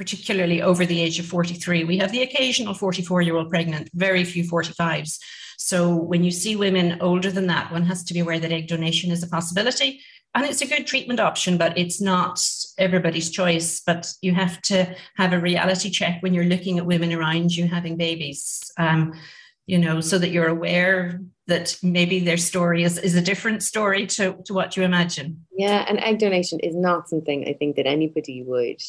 particularly 0.00 0.62
over 0.62 0.86
the 0.86 0.98
age 0.98 1.18
of 1.18 1.26
43. 1.26 1.84
We 1.84 1.98
have 1.98 2.10
the 2.10 2.22
occasional 2.22 2.72
44 2.72 3.20
year 3.20 3.36
old 3.36 3.50
pregnant, 3.50 3.90
very 3.92 4.24
few 4.24 4.44
45s. 4.44 5.18
So 5.58 5.94
when 5.94 6.24
you 6.24 6.30
see 6.30 6.56
women 6.56 6.96
older 7.02 7.30
than 7.30 7.48
that, 7.48 7.70
one 7.70 7.84
has 7.84 8.02
to 8.04 8.14
be 8.14 8.20
aware 8.20 8.38
that 8.38 8.50
egg 8.50 8.66
donation 8.66 9.10
is 9.10 9.22
a 9.22 9.28
possibility. 9.28 10.00
And 10.34 10.46
it's 10.46 10.62
a 10.62 10.66
good 10.66 10.86
treatment 10.86 11.20
option, 11.20 11.58
but 11.58 11.76
it's 11.76 12.00
not 12.00 12.42
everybody's 12.78 13.28
choice. 13.28 13.82
But 13.84 14.10
you 14.22 14.32
have 14.32 14.62
to 14.62 14.96
have 15.18 15.34
a 15.34 15.38
reality 15.38 15.90
check 15.90 16.22
when 16.22 16.32
you're 16.32 16.44
looking 16.44 16.78
at 16.78 16.86
women 16.86 17.12
around 17.12 17.54
you 17.54 17.66
having 17.66 17.98
babies, 17.98 18.58
um, 18.78 19.12
you 19.66 19.76
know, 19.76 20.00
so 20.00 20.18
that 20.18 20.30
you're 20.30 20.48
aware 20.48 21.20
that 21.46 21.76
maybe 21.82 22.20
their 22.20 22.38
story 22.38 22.84
is, 22.84 22.96
is 22.96 23.16
a 23.16 23.20
different 23.20 23.62
story 23.62 24.06
to, 24.06 24.38
to 24.46 24.54
what 24.54 24.78
you 24.78 24.82
imagine. 24.82 25.44
Yeah, 25.54 25.84
and 25.86 26.00
egg 26.00 26.20
donation 26.20 26.58
is 26.60 26.74
not 26.74 27.10
something 27.10 27.46
I 27.46 27.52
think 27.52 27.76
that 27.76 27.86
anybody 27.86 28.42
would 28.42 28.80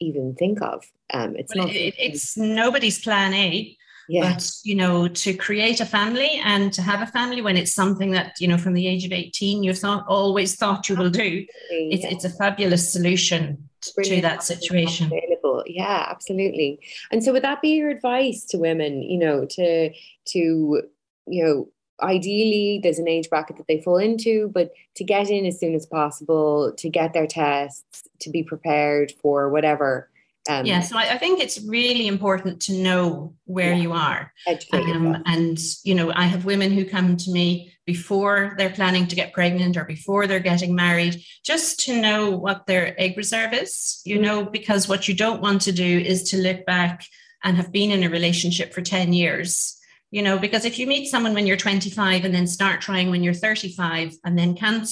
even 0.00 0.34
think 0.34 0.60
of. 0.62 0.84
Um, 1.12 1.36
it's 1.36 1.54
well, 1.54 1.66
not. 1.66 1.76
It, 1.76 1.94
it's 1.98 2.36
nobody's 2.36 3.00
plan 3.00 3.34
A. 3.34 3.76
Yeah. 4.08 4.32
But 4.32 4.50
you 4.64 4.74
know, 4.74 5.06
to 5.06 5.34
create 5.34 5.80
a 5.80 5.86
family 5.86 6.40
and 6.44 6.72
to 6.72 6.82
have 6.82 7.00
a 7.00 7.06
family 7.06 7.42
when 7.42 7.56
it's 7.56 7.72
something 7.72 8.10
that 8.10 8.34
you 8.40 8.48
know 8.48 8.58
from 8.58 8.74
the 8.74 8.88
age 8.88 9.04
of 9.04 9.12
eighteen 9.12 9.62
you've 9.62 9.78
thought 9.78 10.04
always 10.08 10.56
thought 10.56 10.88
you 10.88 10.96
will 10.96 11.10
do, 11.10 11.46
it's, 11.70 12.02
yeah. 12.02 12.10
it's 12.10 12.24
a 12.24 12.30
fabulous 12.30 12.92
solution 12.92 13.68
to 13.82 14.20
that 14.20 14.42
situation. 14.42 15.06
Available. 15.06 15.62
Yeah, 15.66 16.06
absolutely. 16.10 16.80
And 17.12 17.22
so, 17.22 17.32
would 17.32 17.44
that 17.44 17.62
be 17.62 17.70
your 17.70 17.90
advice 17.90 18.44
to 18.46 18.58
women? 18.58 19.00
You 19.02 19.18
know, 19.18 19.46
to 19.48 19.90
to 19.90 20.82
you 21.26 21.44
know 21.44 21.68
ideally 22.02 22.80
there's 22.82 22.98
an 22.98 23.08
age 23.08 23.28
bracket 23.28 23.56
that 23.56 23.66
they 23.66 23.80
fall 23.80 23.96
into, 23.96 24.48
but 24.48 24.72
to 24.96 25.04
get 25.04 25.30
in 25.30 25.46
as 25.46 25.58
soon 25.58 25.74
as 25.74 25.86
possible, 25.86 26.72
to 26.78 26.88
get 26.88 27.12
their 27.12 27.26
tests, 27.26 28.02
to 28.20 28.30
be 28.30 28.42
prepared 28.42 29.12
for 29.22 29.48
whatever. 29.48 30.08
Um, 30.48 30.64
yeah, 30.64 30.80
so 30.80 30.96
I, 30.96 31.12
I, 31.12 31.18
think 31.18 31.38
it's 31.38 31.60
really 31.60 32.06
important 32.06 32.62
to 32.62 32.72
know 32.72 33.34
where 33.44 33.74
yeah, 33.74 33.82
you 33.82 33.92
are. 33.92 34.32
Um, 34.72 35.22
and, 35.26 35.58
you 35.84 35.94
know, 35.94 36.10
I 36.14 36.24
have 36.24 36.46
women 36.46 36.72
who 36.72 36.86
come 36.86 37.18
to 37.18 37.30
me 37.30 37.72
before 37.84 38.54
they're 38.56 38.70
planning 38.70 39.06
to 39.08 39.16
get 39.16 39.34
pregnant 39.34 39.76
or 39.76 39.84
before 39.84 40.26
they're 40.26 40.40
getting 40.40 40.74
married, 40.74 41.22
just 41.44 41.80
to 41.80 42.00
know 42.00 42.30
what 42.30 42.66
their 42.66 42.98
egg 42.98 43.18
reserve 43.18 43.52
is, 43.52 44.00
you 44.06 44.14
mm-hmm. 44.14 44.24
know, 44.24 44.44
because 44.44 44.88
what 44.88 45.06
you 45.06 45.14
don't 45.14 45.42
want 45.42 45.60
to 45.62 45.72
do 45.72 45.98
is 45.98 46.22
to 46.30 46.38
look 46.38 46.64
back 46.64 47.04
and 47.44 47.56
have 47.58 47.70
been 47.70 47.90
in 47.90 48.02
a 48.02 48.08
relationship 48.08 48.72
for 48.72 48.80
10 48.80 49.12
years 49.12 49.79
you 50.10 50.22
know 50.22 50.38
because 50.38 50.64
if 50.64 50.78
you 50.78 50.86
meet 50.86 51.06
someone 51.06 51.34
when 51.34 51.46
you're 51.46 51.56
25 51.56 52.24
and 52.24 52.34
then 52.34 52.46
start 52.46 52.80
trying 52.80 53.10
when 53.10 53.22
you're 53.22 53.34
35 53.34 54.14
and 54.24 54.38
then 54.38 54.54
can't 54.54 54.88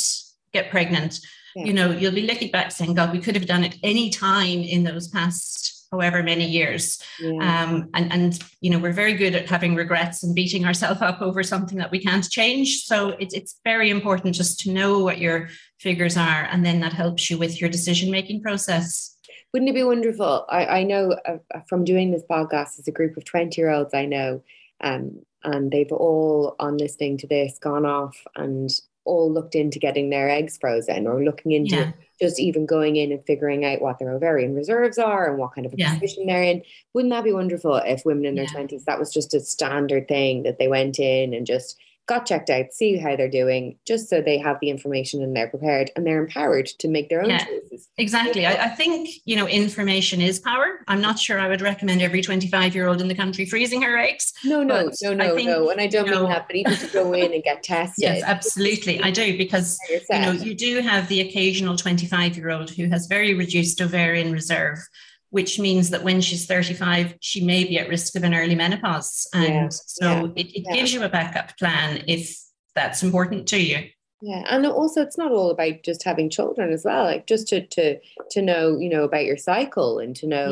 get 0.52 0.70
pregnant 0.70 1.20
yeah. 1.56 1.64
you 1.64 1.72
know 1.72 1.90
you'll 1.90 2.12
be 2.12 2.26
looking 2.26 2.50
back 2.50 2.70
saying 2.70 2.94
god 2.94 3.12
we 3.12 3.20
could 3.20 3.34
have 3.34 3.46
done 3.46 3.64
it 3.64 3.76
any 3.82 4.10
time 4.10 4.60
in 4.60 4.84
those 4.84 5.08
past 5.08 5.86
however 5.90 6.22
many 6.22 6.46
years 6.46 7.02
yeah. 7.20 7.64
um, 7.64 7.88
and 7.94 8.12
and 8.12 8.38
you 8.60 8.70
know 8.70 8.78
we're 8.78 8.92
very 8.92 9.14
good 9.14 9.34
at 9.34 9.48
having 9.48 9.74
regrets 9.74 10.22
and 10.22 10.34
beating 10.34 10.64
ourselves 10.64 11.00
up 11.00 11.20
over 11.22 11.42
something 11.42 11.78
that 11.78 11.90
we 11.90 11.98
can't 11.98 12.28
change 12.30 12.84
so 12.84 13.10
it's, 13.18 13.34
it's 13.34 13.58
very 13.64 13.90
important 13.90 14.34
just 14.34 14.60
to 14.60 14.72
know 14.72 14.98
what 14.98 15.18
your 15.18 15.48
figures 15.78 16.16
are 16.16 16.46
and 16.50 16.64
then 16.64 16.80
that 16.80 16.92
helps 16.92 17.30
you 17.30 17.38
with 17.38 17.60
your 17.60 17.70
decision 17.70 18.10
making 18.10 18.42
process 18.42 19.16
wouldn't 19.52 19.70
it 19.70 19.74
be 19.74 19.82
wonderful 19.82 20.44
i, 20.50 20.66
I 20.66 20.82
know 20.82 21.12
uh, 21.24 21.38
from 21.68 21.84
doing 21.84 22.10
this 22.10 22.22
podcast 22.30 22.78
as 22.78 22.86
a 22.86 22.92
group 22.92 23.16
of 23.16 23.24
20 23.24 23.58
year 23.58 23.70
olds 23.70 23.94
i 23.94 24.04
know 24.04 24.42
um, 24.80 25.20
and 25.44 25.70
they've 25.70 25.92
all, 25.92 26.56
on 26.58 26.76
listening 26.76 27.18
to 27.18 27.26
this, 27.26 27.58
gone 27.58 27.86
off 27.86 28.16
and 28.36 28.70
all 29.04 29.32
looked 29.32 29.54
into 29.54 29.78
getting 29.78 30.10
their 30.10 30.28
eggs 30.28 30.58
frozen 30.60 31.06
or 31.06 31.24
looking 31.24 31.52
into 31.52 31.76
yeah. 31.76 31.92
just 32.20 32.38
even 32.38 32.66
going 32.66 32.96
in 32.96 33.10
and 33.10 33.24
figuring 33.26 33.64
out 33.64 33.80
what 33.80 33.98
their 33.98 34.12
ovarian 34.12 34.54
reserves 34.54 34.98
are 34.98 35.30
and 35.30 35.38
what 35.38 35.54
kind 35.54 35.66
of 35.66 35.72
a 35.72 35.76
yeah. 35.78 35.94
position 35.94 36.26
they're 36.26 36.42
in. 36.42 36.62
Wouldn't 36.92 37.12
that 37.12 37.24
be 37.24 37.32
wonderful 37.32 37.76
if 37.76 38.04
women 38.04 38.26
in 38.26 38.34
their 38.34 38.44
yeah. 38.44 38.50
20s, 38.50 38.84
that 38.84 38.98
was 38.98 39.12
just 39.12 39.34
a 39.34 39.40
standard 39.40 40.08
thing 40.08 40.42
that 40.42 40.58
they 40.58 40.68
went 40.68 40.98
in 40.98 41.32
and 41.32 41.46
just 41.46 41.76
got 42.08 42.26
checked 42.26 42.48
out, 42.50 42.72
see 42.72 42.96
how 42.96 43.14
they're 43.14 43.30
doing, 43.30 43.78
just 43.86 44.08
so 44.08 44.22
they 44.22 44.38
have 44.38 44.56
the 44.60 44.70
information 44.70 45.22
and 45.22 45.36
they're 45.36 45.48
prepared 45.48 45.90
and 45.94 46.06
they're 46.06 46.18
empowered 46.18 46.66
to 46.66 46.88
make 46.88 47.10
their 47.10 47.22
own 47.22 47.28
yeah, 47.28 47.44
choices. 47.44 47.88
Exactly. 47.98 48.46
I, 48.46 48.64
I, 48.64 48.68
think, 48.68 49.10
you 49.26 49.36
know, 49.36 49.46
information 49.46 50.20
is 50.20 50.38
power. 50.38 50.80
I'm 50.88 51.02
not 51.02 51.18
sure 51.18 51.38
I 51.38 51.48
would 51.48 51.60
recommend 51.60 52.00
every 52.00 52.22
25 52.22 52.74
year 52.74 52.88
old 52.88 53.00
in 53.00 53.08
the 53.08 53.14
country 53.14 53.44
freezing 53.44 53.82
her 53.82 53.98
eggs. 53.98 54.32
No, 54.42 54.62
no, 54.62 54.90
no, 55.02 55.12
no, 55.12 55.34
think, 55.34 55.48
no. 55.48 55.68
And 55.70 55.80
I 55.80 55.86
don't 55.86 56.06
you 56.06 56.12
know, 56.12 56.22
mean 56.22 56.30
that, 56.30 56.46
but 56.46 56.56
even 56.56 56.76
to 56.76 56.86
go 56.88 57.12
in 57.12 57.32
and 57.34 57.44
get 57.44 57.62
tested. 57.62 58.02
Yes, 58.02 58.22
absolutely. 58.24 59.00
I 59.02 59.10
do 59.10 59.36
because, 59.36 59.78
you 59.88 60.00
know, 60.10 60.32
you 60.32 60.54
do 60.54 60.80
have 60.80 61.06
the 61.08 61.20
occasional 61.20 61.76
25 61.76 62.36
year 62.36 62.50
old 62.50 62.70
who 62.70 62.86
has 62.88 63.06
very 63.06 63.34
reduced 63.34 63.80
ovarian 63.82 64.32
reserve 64.32 64.78
which 65.30 65.58
means 65.58 65.90
that 65.90 66.04
when 66.04 66.20
she's 66.20 66.46
35, 66.46 67.16
she 67.20 67.44
may 67.44 67.64
be 67.64 67.78
at 67.78 67.88
risk 67.88 68.16
of 68.16 68.24
an 68.24 68.34
early 68.34 68.54
menopause. 68.54 69.26
And 69.34 69.44
yeah, 69.44 69.68
so 69.70 70.06
yeah, 70.06 70.22
it, 70.36 70.46
it 70.54 70.64
yeah. 70.66 70.74
gives 70.74 70.92
you 70.92 71.02
a 71.02 71.08
backup 71.08 71.56
plan 71.58 72.02
if 72.06 72.36
that's 72.74 73.02
important 73.02 73.46
to 73.48 73.60
you. 73.60 73.88
Yeah. 74.20 74.44
And 74.48 74.66
also 74.66 75.02
it's 75.02 75.18
not 75.18 75.30
all 75.30 75.50
about 75.50 75.82
just 75.84 76.02
having 76.02 76.28
children 76.30 76.72
as 76.72 76.84
well. 76.84 77.04
Like 77.04 77.26
just 77.26 77.46
to 77.48 77.66
to 77.66 77.98
to 78.30 78.42
know, 78.42 78.78
you 78.78 78.88
know, 78.88 79.04
about 79.04 79.24
your 79.24 79.36
cycle 79.36 79.98
and 79.98 80.16
to 80.16 80.26
know 80.26 80.50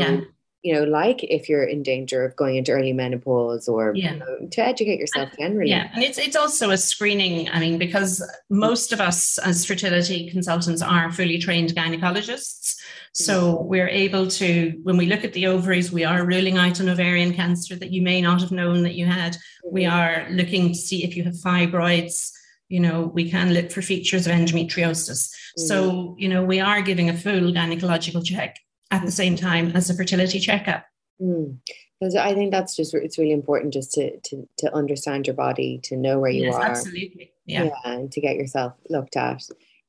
you 0.66 0.74
know, 0.74 0.82
like 0.82 1.22
if 1.22 1.48
you're 1.48 1.62
in 1.62 1.84
danger 1.84 2.24
of 2.24 2.34
going 2.34 2.56
into 2.56 2.72
early 2.72 2.92
menopause 2.92 3.68
or 3.68 3.92
yeah. 3.94 4.14
you 4.14 4.18
know, 4.18 4.48
to 4.50 4.60
educate 4.60 4.98
yourself 4.98 5.28
generally. 5.38 5.70
Yeah, 5.70 5.88
and 5.94 6.02
it's 6.02 6.18
it's 6.18 6.34
also 6.34 6.70
a 6.70 6.76
screening. 6.76 7.48
I 7.50 7.60
mean, 7.60 7.78
because 7.78 8.20
most 8.50 8.92
of 8.92 9.00
us 9.00 9.38
as 9.38 9.64
fertility 9.64 10.28
consultants 10.28 10.82
are 10.82 11.12
fully 11.12 11.38
trained 11.38 11.70
gynecologists. 11.76 12.74
So 13.12 13.54
mm-hmm. 13.54 13.68
we're 13.68 13.88
able 13.88 14.26
to, 14.26 14.78
when 14.82 14.96
we 14.96 15.06
look 15.06 15.22
at 15.22 15.32
the 15.34 15.46
ovaries, 15.46 15.92
we 15.92 16.04
are 16.04 16.26
ruling 16.26 16.58
out 16.58 16.80
an 16.80 16.88
ovarian 16.88 17.32
cancer 17.32 17.76
that 17.76 17.92
you 17.92 18.02
may 18.02 18.20
not 18.20 18.40
have 18.40 18.50
known 18.50 18.82
that 18.82 18.94
you 18.94 19.06
had. 19.06 19.36
We 19.64 19.84
mm-hmm. 19.84 19.96
are 19.96 20.30
looking 20.30 20.70
to 20.70 20.74
see 20.74 21.04
if 21.04 21.16
you 21.16 21.22
have 21.22 21.34
fibroids. 21.34 22.32
You 22.68 22.80
know, 22.80 23.04
we 23.14 23.30
can 23.30 23.54
look 23.54 23.70
for 23.70 23.82
features 23.82 24.26
of 24.26 24.32
endometriosis. 24.32 25.30
Mm-hmm. 25.30 25.66
So, 25.68 26.16
you 26.18 26.28
know, 26.28 26.42
we 26.42 26.58
are 26.58 26.82
giving 26.82 27.08
a 27.08 27.16
full 27.16 27.52
gynecological 27.52 28.24
check 28.24 28.58
at 28.90 29.04
the 29.04 29.12
same 29.12 29.36
time 29.36 29.72
as 29.74 29.90
a 29.90 29.94
fertility 29.94 30.38
checkup. 30.38 30.86
Mm. 31.20 31.58
I 32.02 32.34
think 32.34 32.50
that's 32.50 32.76
just 32.76 32.94
it's 32.94 33.18
really 33.18 33.32
important 33.32 33.72
just 33.72 33.92
to 33.92 34.18
to 34.20 34.48
to 34.58 34.74
understand 34.74 35.26
your 35.26 35.34
body, 35.34 35.80
to 35.84 35.96
know 35.96 36.20
where 36.20 36.30
you 36.30 36.44
yes, 36.44 36.54
are. 36.54 36.62
Absolutely. 36.62 37.32
Yeah. 37.46 37.64
yeah. 37.64 37.70
And 37.84 38.12
to 38.12 38.20
get 38.20 38.36
yourself 38.36 38.74
looked 38.90 39.16
at. 39.16 39.42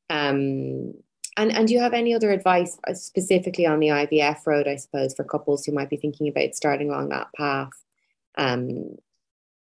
Um 0.10 0.94
and 1.36 1.52
and 1.52 1.68
do 1.68 1.74
you 1.74 1.80
have 1.82 1.94
any 1.94 2.14
other 2.14 2.32
advice 2.32 2.80
uh, 2.88 2.94
specifically 2.94 3.66
on 3.66 3.80
the 3.80 3.88
IVF 3.88 4.48
road, 4.48 4.68
I 4.68 4.78
suppose, 4.78 5.14
for 5.14 5.24
couples 5.24 5.66
who 5.66 5.74
might 5.74 5.90
be 5.90 5.98
thinking 5.98 6.28
about 6.28 6.56
starting 6.56 6.90
along 6.90 7.10
that 7.10 7.28
path? 7.36 7.72
Um, 8.38 8.98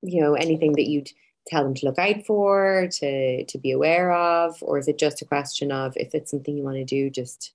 you 0.03 0.20
know, 0.20 0.35
anything 0.35 0.72
that 0.72 0.89
you'd 0.89 1.11
tell 1.47 1.64
them 1.64 1.74
to 1.74 1.87
look 1.87 1.99
out 1.99 2.24
for, 2.26 2.89
to 2.93 3.45
to 3.45 3.59
be 3.59 3.72
aware 3.72 4.12
of, 4.12 4.57
or 4.62 4.78
is 4.78 4.87
it 4.87 4.99
just 4.99 5.22
a 5.22 5.24
question 5.24 5.72
of 5.72 5.97
if 5.97 6.14
it's 6.14 6.30
something 6.30 6.57
you 6.57 6.62
want 6.62 6.76
to 6.76 6.85
do, 6.85 7.11
just 7.11 7.55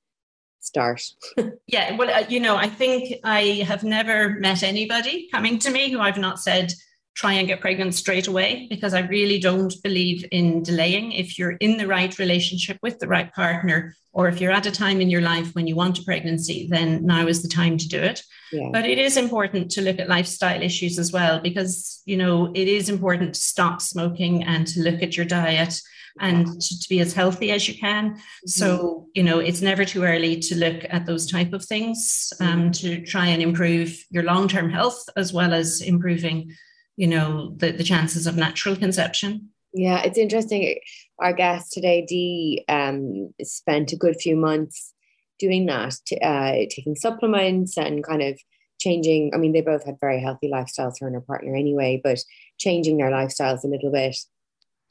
start? 0.60 1.02
yeah, 1.68 1.96
well, 1.96 2.10
uh, 2.10 2.26
you 2.28 2.40
know, 2.40 2.56
I 2.56 2.68
think 2.68 3.20
I 3.24 3.64
have 3.68 3.84
never 3.84 4.32
met 4.40 4.64
anybody 4.64 5.30
coming 5.32 5.60
to 5.60 5.72
me 5.72 5.92
who 5.92 6.00
I've 6.00 6.18
not 6.18 6.40
said, 6.40 6.74
try 7.16 7.34
and 7.34 7.48
get 7.48 7.62
pregnant 7.62 7.94
straight 7.94 8.28
away 8.28 8.68
because 8.70 8.94
I 8.94 9.02
really 9.02 9.40
don't 9.40 9.74
believe 9.84 10.26
in 10.32 10.64
delaying. 10.64 11.12
If 11.12 11.38
you're 11.38 11.52
in 11.52 11.78
the 11.78 11.88
right 11.88 12.18
relationship 12.18 12.78
with 12.82 13.00
the 13.00 13.08
right 13.08 13.34
partner, 13.34 13.96
or 14.12 14.28
if 14.28 14.42
you're 14.42 14.52
at 14.52 14.66
a 14.66 14.72
time 14.72 15.02
in 15.02 15.10
your 15.10 15.22
life 15.22 15.54
when 15.54 15.68
you 15.68 15.76
want 15.76 16.00
a 16.00 16.04
pregnancy, 16.04 16.68
then 16.70 17.06
now 17.06 17.28
is 17.28 17.42
the 17.42 17.50
time 17.50 17.78
to 17.78 17.88
do 17.88 18.02
it. 18.02 18.24
Yeah. 18.52 18.70
But 18.72 18.86
it 18.86 18.98
is 18.98 19.18
important 19.18 19.70
to 19.72 19.82
look 19.82 20.00
at 20.00 20.10
lifestyle 20.10 20.62
issues 20.62 20.98
as 20.98 21.12
well 21.12 21.40
because, 21.40 22.02
you 22.06 22.18
know, 22.18 22.52
it 22.56 22.68
is 22.68 22.90
important 22.90 23.36
to 23.36 23.40
stop 23.40 23.82
smoking 23.82 24.44
and 24.44 24.66
to 24.68 24.82
look 24.82 25.04
at 25.04 25.16
your 25.16 25.26
diet 25.26 25.80
and 26.20 26.48
to, 26.60 26.80
to 26.80 26.90
be 26.90 27.00
as 27.00 27.14
healthy 27.14 27.52
as 27.52 27.68
you 27.68 27.78
can. 27.78 28.16
Mm-hmm. 28.16 28.48
So, 28.48 29.08
you 29.14 29.24
know, 29.24 29.40
it's 29.40 29.62
never 29.62 29.86
too 29.86 30.04
early 30.04 30.40
to 30.40 30.56
look 30.56 30.86
at 30.90 31.06
those 31.06 31.30
type 31.30 31.54
of 31.54 31.64
things 31.64 32.34
um, 32.40 32.72
to 32.74 33.06
try 33.06 33.28
and 33.28 33.42
improve 33.42 33.96
your 34.10 34.24
long-term 34.24 34.70
health 34.70 35.02
as 35.16 35.32
well 35.32 35.54
as 35.54 35.82
improving, 35.82 36.56
you 37.00 37.08
know, 37.08 37.54
the, 37.56 37.72
the 37.72 37.84
chances 37.84 38.28
of 38.28 38.36
natural 38.36 38.76
conception. 38.76 39.48
Yeah, 39.74 40.02
it's 40.02 40.18
interesting. 40.18 40.80
Our 41.18 41.32
guest 41.32 41.72
today, 41.72 42.06
Dee, 42.06 42.66
um, 42.68 43.34
spent 43.42 43.94
a 43.94 43.96
good 43.96 44.18
few 44.20 44.36
months 44.36 44.94
doing 45.40 45.66
that, 45.68 45.96
uh, 46.22 46.68
taking 46.70 46.98
supplements 46.98 47.78
and 47.78 48.04
kind 48.04 48.22
of 48.22 48.38
changing. 48.82 49.32
I 49.34 49.38
mean, 49.38 49.54
they 49.54 49.62
both 49.62 49.86
had 49.86 49.96
very 50.02 50.20
healthy 50.20 50.52
lifestyles, 50.52 50.96
her 51.00 51.08
and 51.08 51.16
her 51.16 51.22
partner 51.22 51.56
anyway, 51.56 52.02
but 52.04 52.20
changing 52.58 52.98
their 52.98 53.12
lifestyles 53.12 53.64
a 53.64 53.68
little 53.68 53.94
bit. 53.94 54.18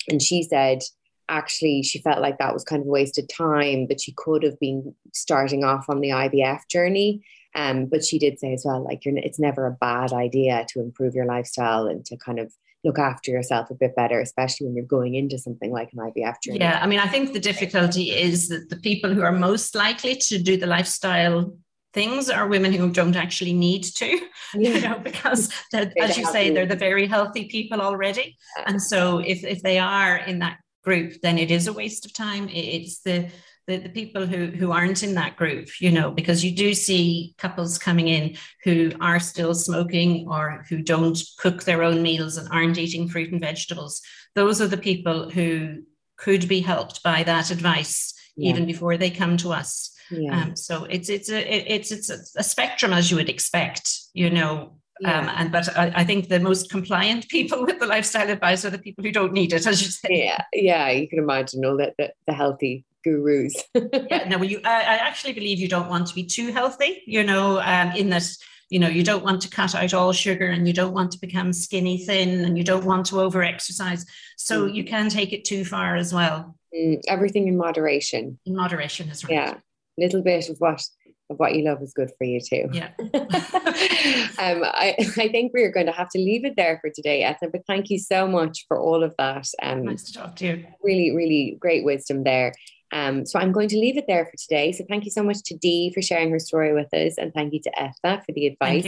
And 0.09 0.23
she 0.23 0.43
said 0.43 0.81
actually 1.29 1.83
she 1.83 2.01
felt 2.01 2.23
like 2.23 2.39
that 2.39 2.55
was 2.55 2.65
kind 2.65 2.81
of 2.81 2.87
wasted 2.87 3.29
time 3.29 3.87
that 3.89 4.01
she 4.01 4.15
could 4.17 4.43
have 4.43 4.59
been 4.59 4.95
starting 5.13 5.63
off 5.63 5.91
on 5.91 6.01
the 6.01 6.09
IVF 6.09 6.61
journey. 6.71 7.23
Um, 7.55 7.87
but 7.87 8.05
she 8.05 8.19
did 8.19 8.39
say 8.39 8.53
as 8.53 8.63
well, 8.65 8.83
like 8.83 9.05
you're, 9.05 9.17
it's 9.17 9.39
never 9.39 9.67
a 9.67 9.73
bad 9.73 10.13
idea 10.13 10.67
to 10.71 10.81
improve 10.81 11.15
your 11.15 11.27
lifestyle 11.27 11.87
and 11.87 12.05
to 12.07 12.17
kind 12.17 12.39
of 12.39 12.53
look 12.85 12.99
after 12.99 13.31
yourself 13.31 13.71
a 13.71 13.75
bit 13.75 13.97
better, 13.97 14.21
especially 14.21 14.67
when 14.67 14.77
you're 14.77 14.85
going 14.85 15.15
into 15.15 15.39
something 15.39 15.73
like 15.73 15.93
an 15.93 15.99
IVF 15.99 16.41
journey. 16.43 16.61
Yeah, 16.61 16.79
I 16.81 16.87
mean, 16.87 17.01
I 17.01 17.09
think 17.09 17.33
the 17.33 17.41
difficulty 17.41 18.11
is 18.11 18.49
that 18.49 18.69
the 18.69 18.77
people 18.77 19.13
who 19.13 19.23
are 19.23 19.33
most 19.33 19.75
likely 19.75 20.15
to 20.15 20.39
do 20.39 20.57
the 20.57 20.67
lifestyle 20.67 21.53
things 21.95 22.31
are 22.31 22.47
women 22.47 22.73
who 22.73 22.91
don't 22.91 23.17
actually 23.17 23.53
need 23.53 23.83
to, 23.83 24.07
yeah. 24.55 24.71
you 24.71 24.81
know, 24.81 24.99
because 24.99 25.51
as 25.75 26.17
you 26.17 26.27
say, 26.27 26.51
they're 26.51 26.67
the 26.67 26.77
very 26.77 27.07
healthy 27.07 27.47
people 27.47 27.81
already. 27.81 28.37
And 28.67 28.81
so 28.81 29.19
if, 29.19 29.43
if 29.45 29.63
they 29.63 29.79
are 29.79 30.17
in 30.17 30.39
that 30.41 30.59
group, 30.85 31.15
then 31.23 31.39
it 31.39 31.51
is 31.51 31.67
a 31.67 31.73
waste 31.73 32.07
of 32.07 32.13
time. 32.13 32.49
It's 32.51 33.01
the 33.01 33.31
the, 33.69 33.77
the 33.77 33.89
people 33.91 34.27
who, 34.27 34.47
who 34.47 34.73
aren't 34.73 35.03
in 35.03 35.15
that 35.15 35.37
group, 35.37 35.69
you 35.79 35.93
know, 35.93 36.11
because 36.11 36.43
you 36.43 36.51
do 36.53 36.73
see 36.73 37.35
couples 37.37 37.77
coming 37.77 38.09
in 38.09 38.35
who 38.65 38.91
are 38.99 39.21
still 39.21 39.55
smoking 39.55 40.27
or 40.27 40.65
who 40.71 40.81
don't 40.81 41.23
cook 41.39 41.63
their 41.63 41.83
own 41.83 42.03
meals 42.03 42.39
and 42.39 42.49
aren't 42.51 42.79
eating 42.79 43.09
fruit 43.09 43.31
and 43.31 43.43
vegetables. 43.43 44.01
Those 44.35 44.63
are 44.63 44.67
the 44.67 44.79
people 44.79 45.29
who 45.29 45.83
could 46.17 46.49
be 46.49 46.61
helped 46.61 47.03
by 47.03 47.23
that 47.25 47.51
advice 47.51 48.15
yeah. 48.37 48.51
even 48.51 48.65
before 48.65 48.97
they 48.97 49.11
come 49.11 49.37
to 49.37 49.53
us. 49.53 49.95
Yeah. 50.11 50.41
Um, 50.41 50.57
so 50.57 50.85
it's 50.85 51.11
it's 51.11 51.29
a 51.29 51.75
it's 51.77 51.93
it's 51.93 52.09
a 52.35 52.43
spectrum 52.43 52.95
as 52.95 53.11
you 53.11 53.19
would 53.19 53.29
expect, 53.29 53.93
you 54.15 54.31
know. 54.31 54.79
Yeah. 55.01 55.21
Um, 55.21 55.29
and 55.37 55.53
but 55.53 55.79
I, 55.79 55.93
I, 55.97 56.05
think 56.05 56.29
the 56.29 56.41
most 56.41 56.71
compliant 56.71 57.29
people 57.29 57.65
with 57.67 57.79
the 57.79 57.87
lifestyle 57.87 58.29
advice 58.29 58.65
are 58.65 58.71
the 58.71 58.81
people 58.81 59.05
who 59.05 59.13
don't 59.13 59.33
need 59.33 59.53
it, 59.53 59.65
as 59.67 59.81
you 59.81 59.91
say. 59.91 60.25
Yeah, 60.25 60.43
yeah, 60.53 60.91
you 60.91 61.09
can 61.09 61.21
imagine 61.21 61.65
all 61.65 61.77
that 61.77 61.95
the, 61.99 62.13
the 62.27 62.33
healthy 62.33 62.85
gurus. 63.05 63.55
yeah, 63.75 64.29
no, 64.29 64.43
you, 64.43 64.61
I, 64.65 64.81
I, 64.81 64.97
actually 64.97 65.33
believe 65.33 65.59
you 65.59 65.69
don't 65.69 65.89
want 65.89 66.07
to 66.09 66.15
be 66.15 66.25
too 66.25 66.53
healthy. 66.53 67.03
You 67.07 67.25
know, 67.25 67.61
um, 67.61 67.93
in 67.93 68.11
this, 68.11 68.39
you 68.71 68.79
know, 68.79 68.89
you 68.89 69.03
don't 69.03 69.25
want 69.25 69.43
to 69.43 69.51
cut 69.51 69.75
out 69.75 69.95
all 69.95 70.13
sugar 70.13 70.47
and 70.47 70.67
you 70.67 70.75
don't 70.75 70.93
want 70.93 71.13
to 71.13 71.21
become 71.21 71.53
skinny 71.53 72.05
thin 72.05 72.45
and 72.45 72.59
you 72.59 72.65
don't 72.65 72.85
want 72.85 73.07
to 73.07 73.21
over 73.21 73.43
exercise. 73.43 74.05
So 74.37 74.67
mm. 74.67 74.75
you 74.75 74.85
can 74.85 75.09
take 75.09 75.33
it 75.33 75.45
too 75.45 75.65
far 75.65 75.97
as 75.97 76.13
well. 76.13 76.57
Mm, 76.75 77.01
everything 77.09 77.49
in 77.49 77.57
moderation. 77.57 78.39
In 78.45 78.57
moderation 78.57 79.09
is 79.09 79.25
right. 79.25 79.33
Yeah. 79.33 79.55
Little 79.97 80.23
bit 80.23 80.49
of 80.49 80.59
what 80.59 80.85
of 81.31 81.39
what 81.39 81.55
you 81.55 81.65
love 81.65 81.83
is 81.83 81.93
good 81.93 82.11
for 82.17 82.25
you 82.25 82.41
too. 82.41 82.69
Yeah. 82.73 82.91
um, 82.99 84.65
I, 84.65 84.95
I 84.99 85.29
think 85.29 85.53
we're 85.53 85.71
going 85.71 85.87
to 85.87 85.93
have 85.93 86.09
to 86.11 86.19
leave 86.19 86.45
it 86.45 86.55
there 86.57 86.79
for 86.81 86.91
today, 86.91 87.23
Eithne, 87.23 87.53
but 87.53 87.67
thank 87.67 87.91
you 87.91 87.99
so 87.99 88.27
much 88.27 88.65
for 88.67 88.79
all 88.79 89.03
of 89.03 89.15
that. 89.19 89.47
Um, 89.63 89.85
nice 89.85 90.05
to 90.05 90.13
talk 90.15 90.37
to 90.37 90.47
you. 90.47 90.67
Really, 90.83 91.15
really 91.15 91.57
great 91.61 91.85
wisdom 91.85 92.25
there. 92.25 92.55
Um, 92.93 93.27
so 93.27 93.39
I'm 93.39 93.53
going 93.53 93.69
to 93.69 93.79
leave 93.79 93.97
it 93.97 94.07
there 94.07 94.25
for 94.27 94.37
today. 94.37 94.73
So 94.73 94.85
thank 94.89 95.05
you 95.05 95.11
so 95.11 95.23
much 95.23 95.43
to 95.45 95.57
Dee 95.57 95.93
for 95.93 96.03
sharing 96.03 96.31
her 96.31 96.39
story 96.39 96.73
with 96.73 96.93
us, 96.95 97.17
and 97.19 97.33
thank 97.35 97.53
you 97.53 97.61
to 97.63 97.71
Eithne 97.73 98.25
for 98.25 98.33
the 98.33 98.47
advice. 98.47 98.87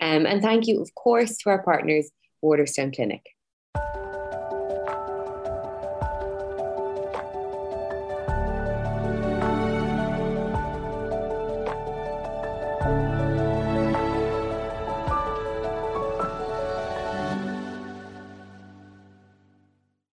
Um, 0.00 0.26
and 0.26 0.42
thank 0.42 0.66
you, 0.66 0.80
of 0.80 0.94
course, 0.94 1.36
to 1.38 1.50
our 1.50 1.62
partners, 1.62 2.10
Waterstone 2.42 2.92
Clinic. 2.92 3.22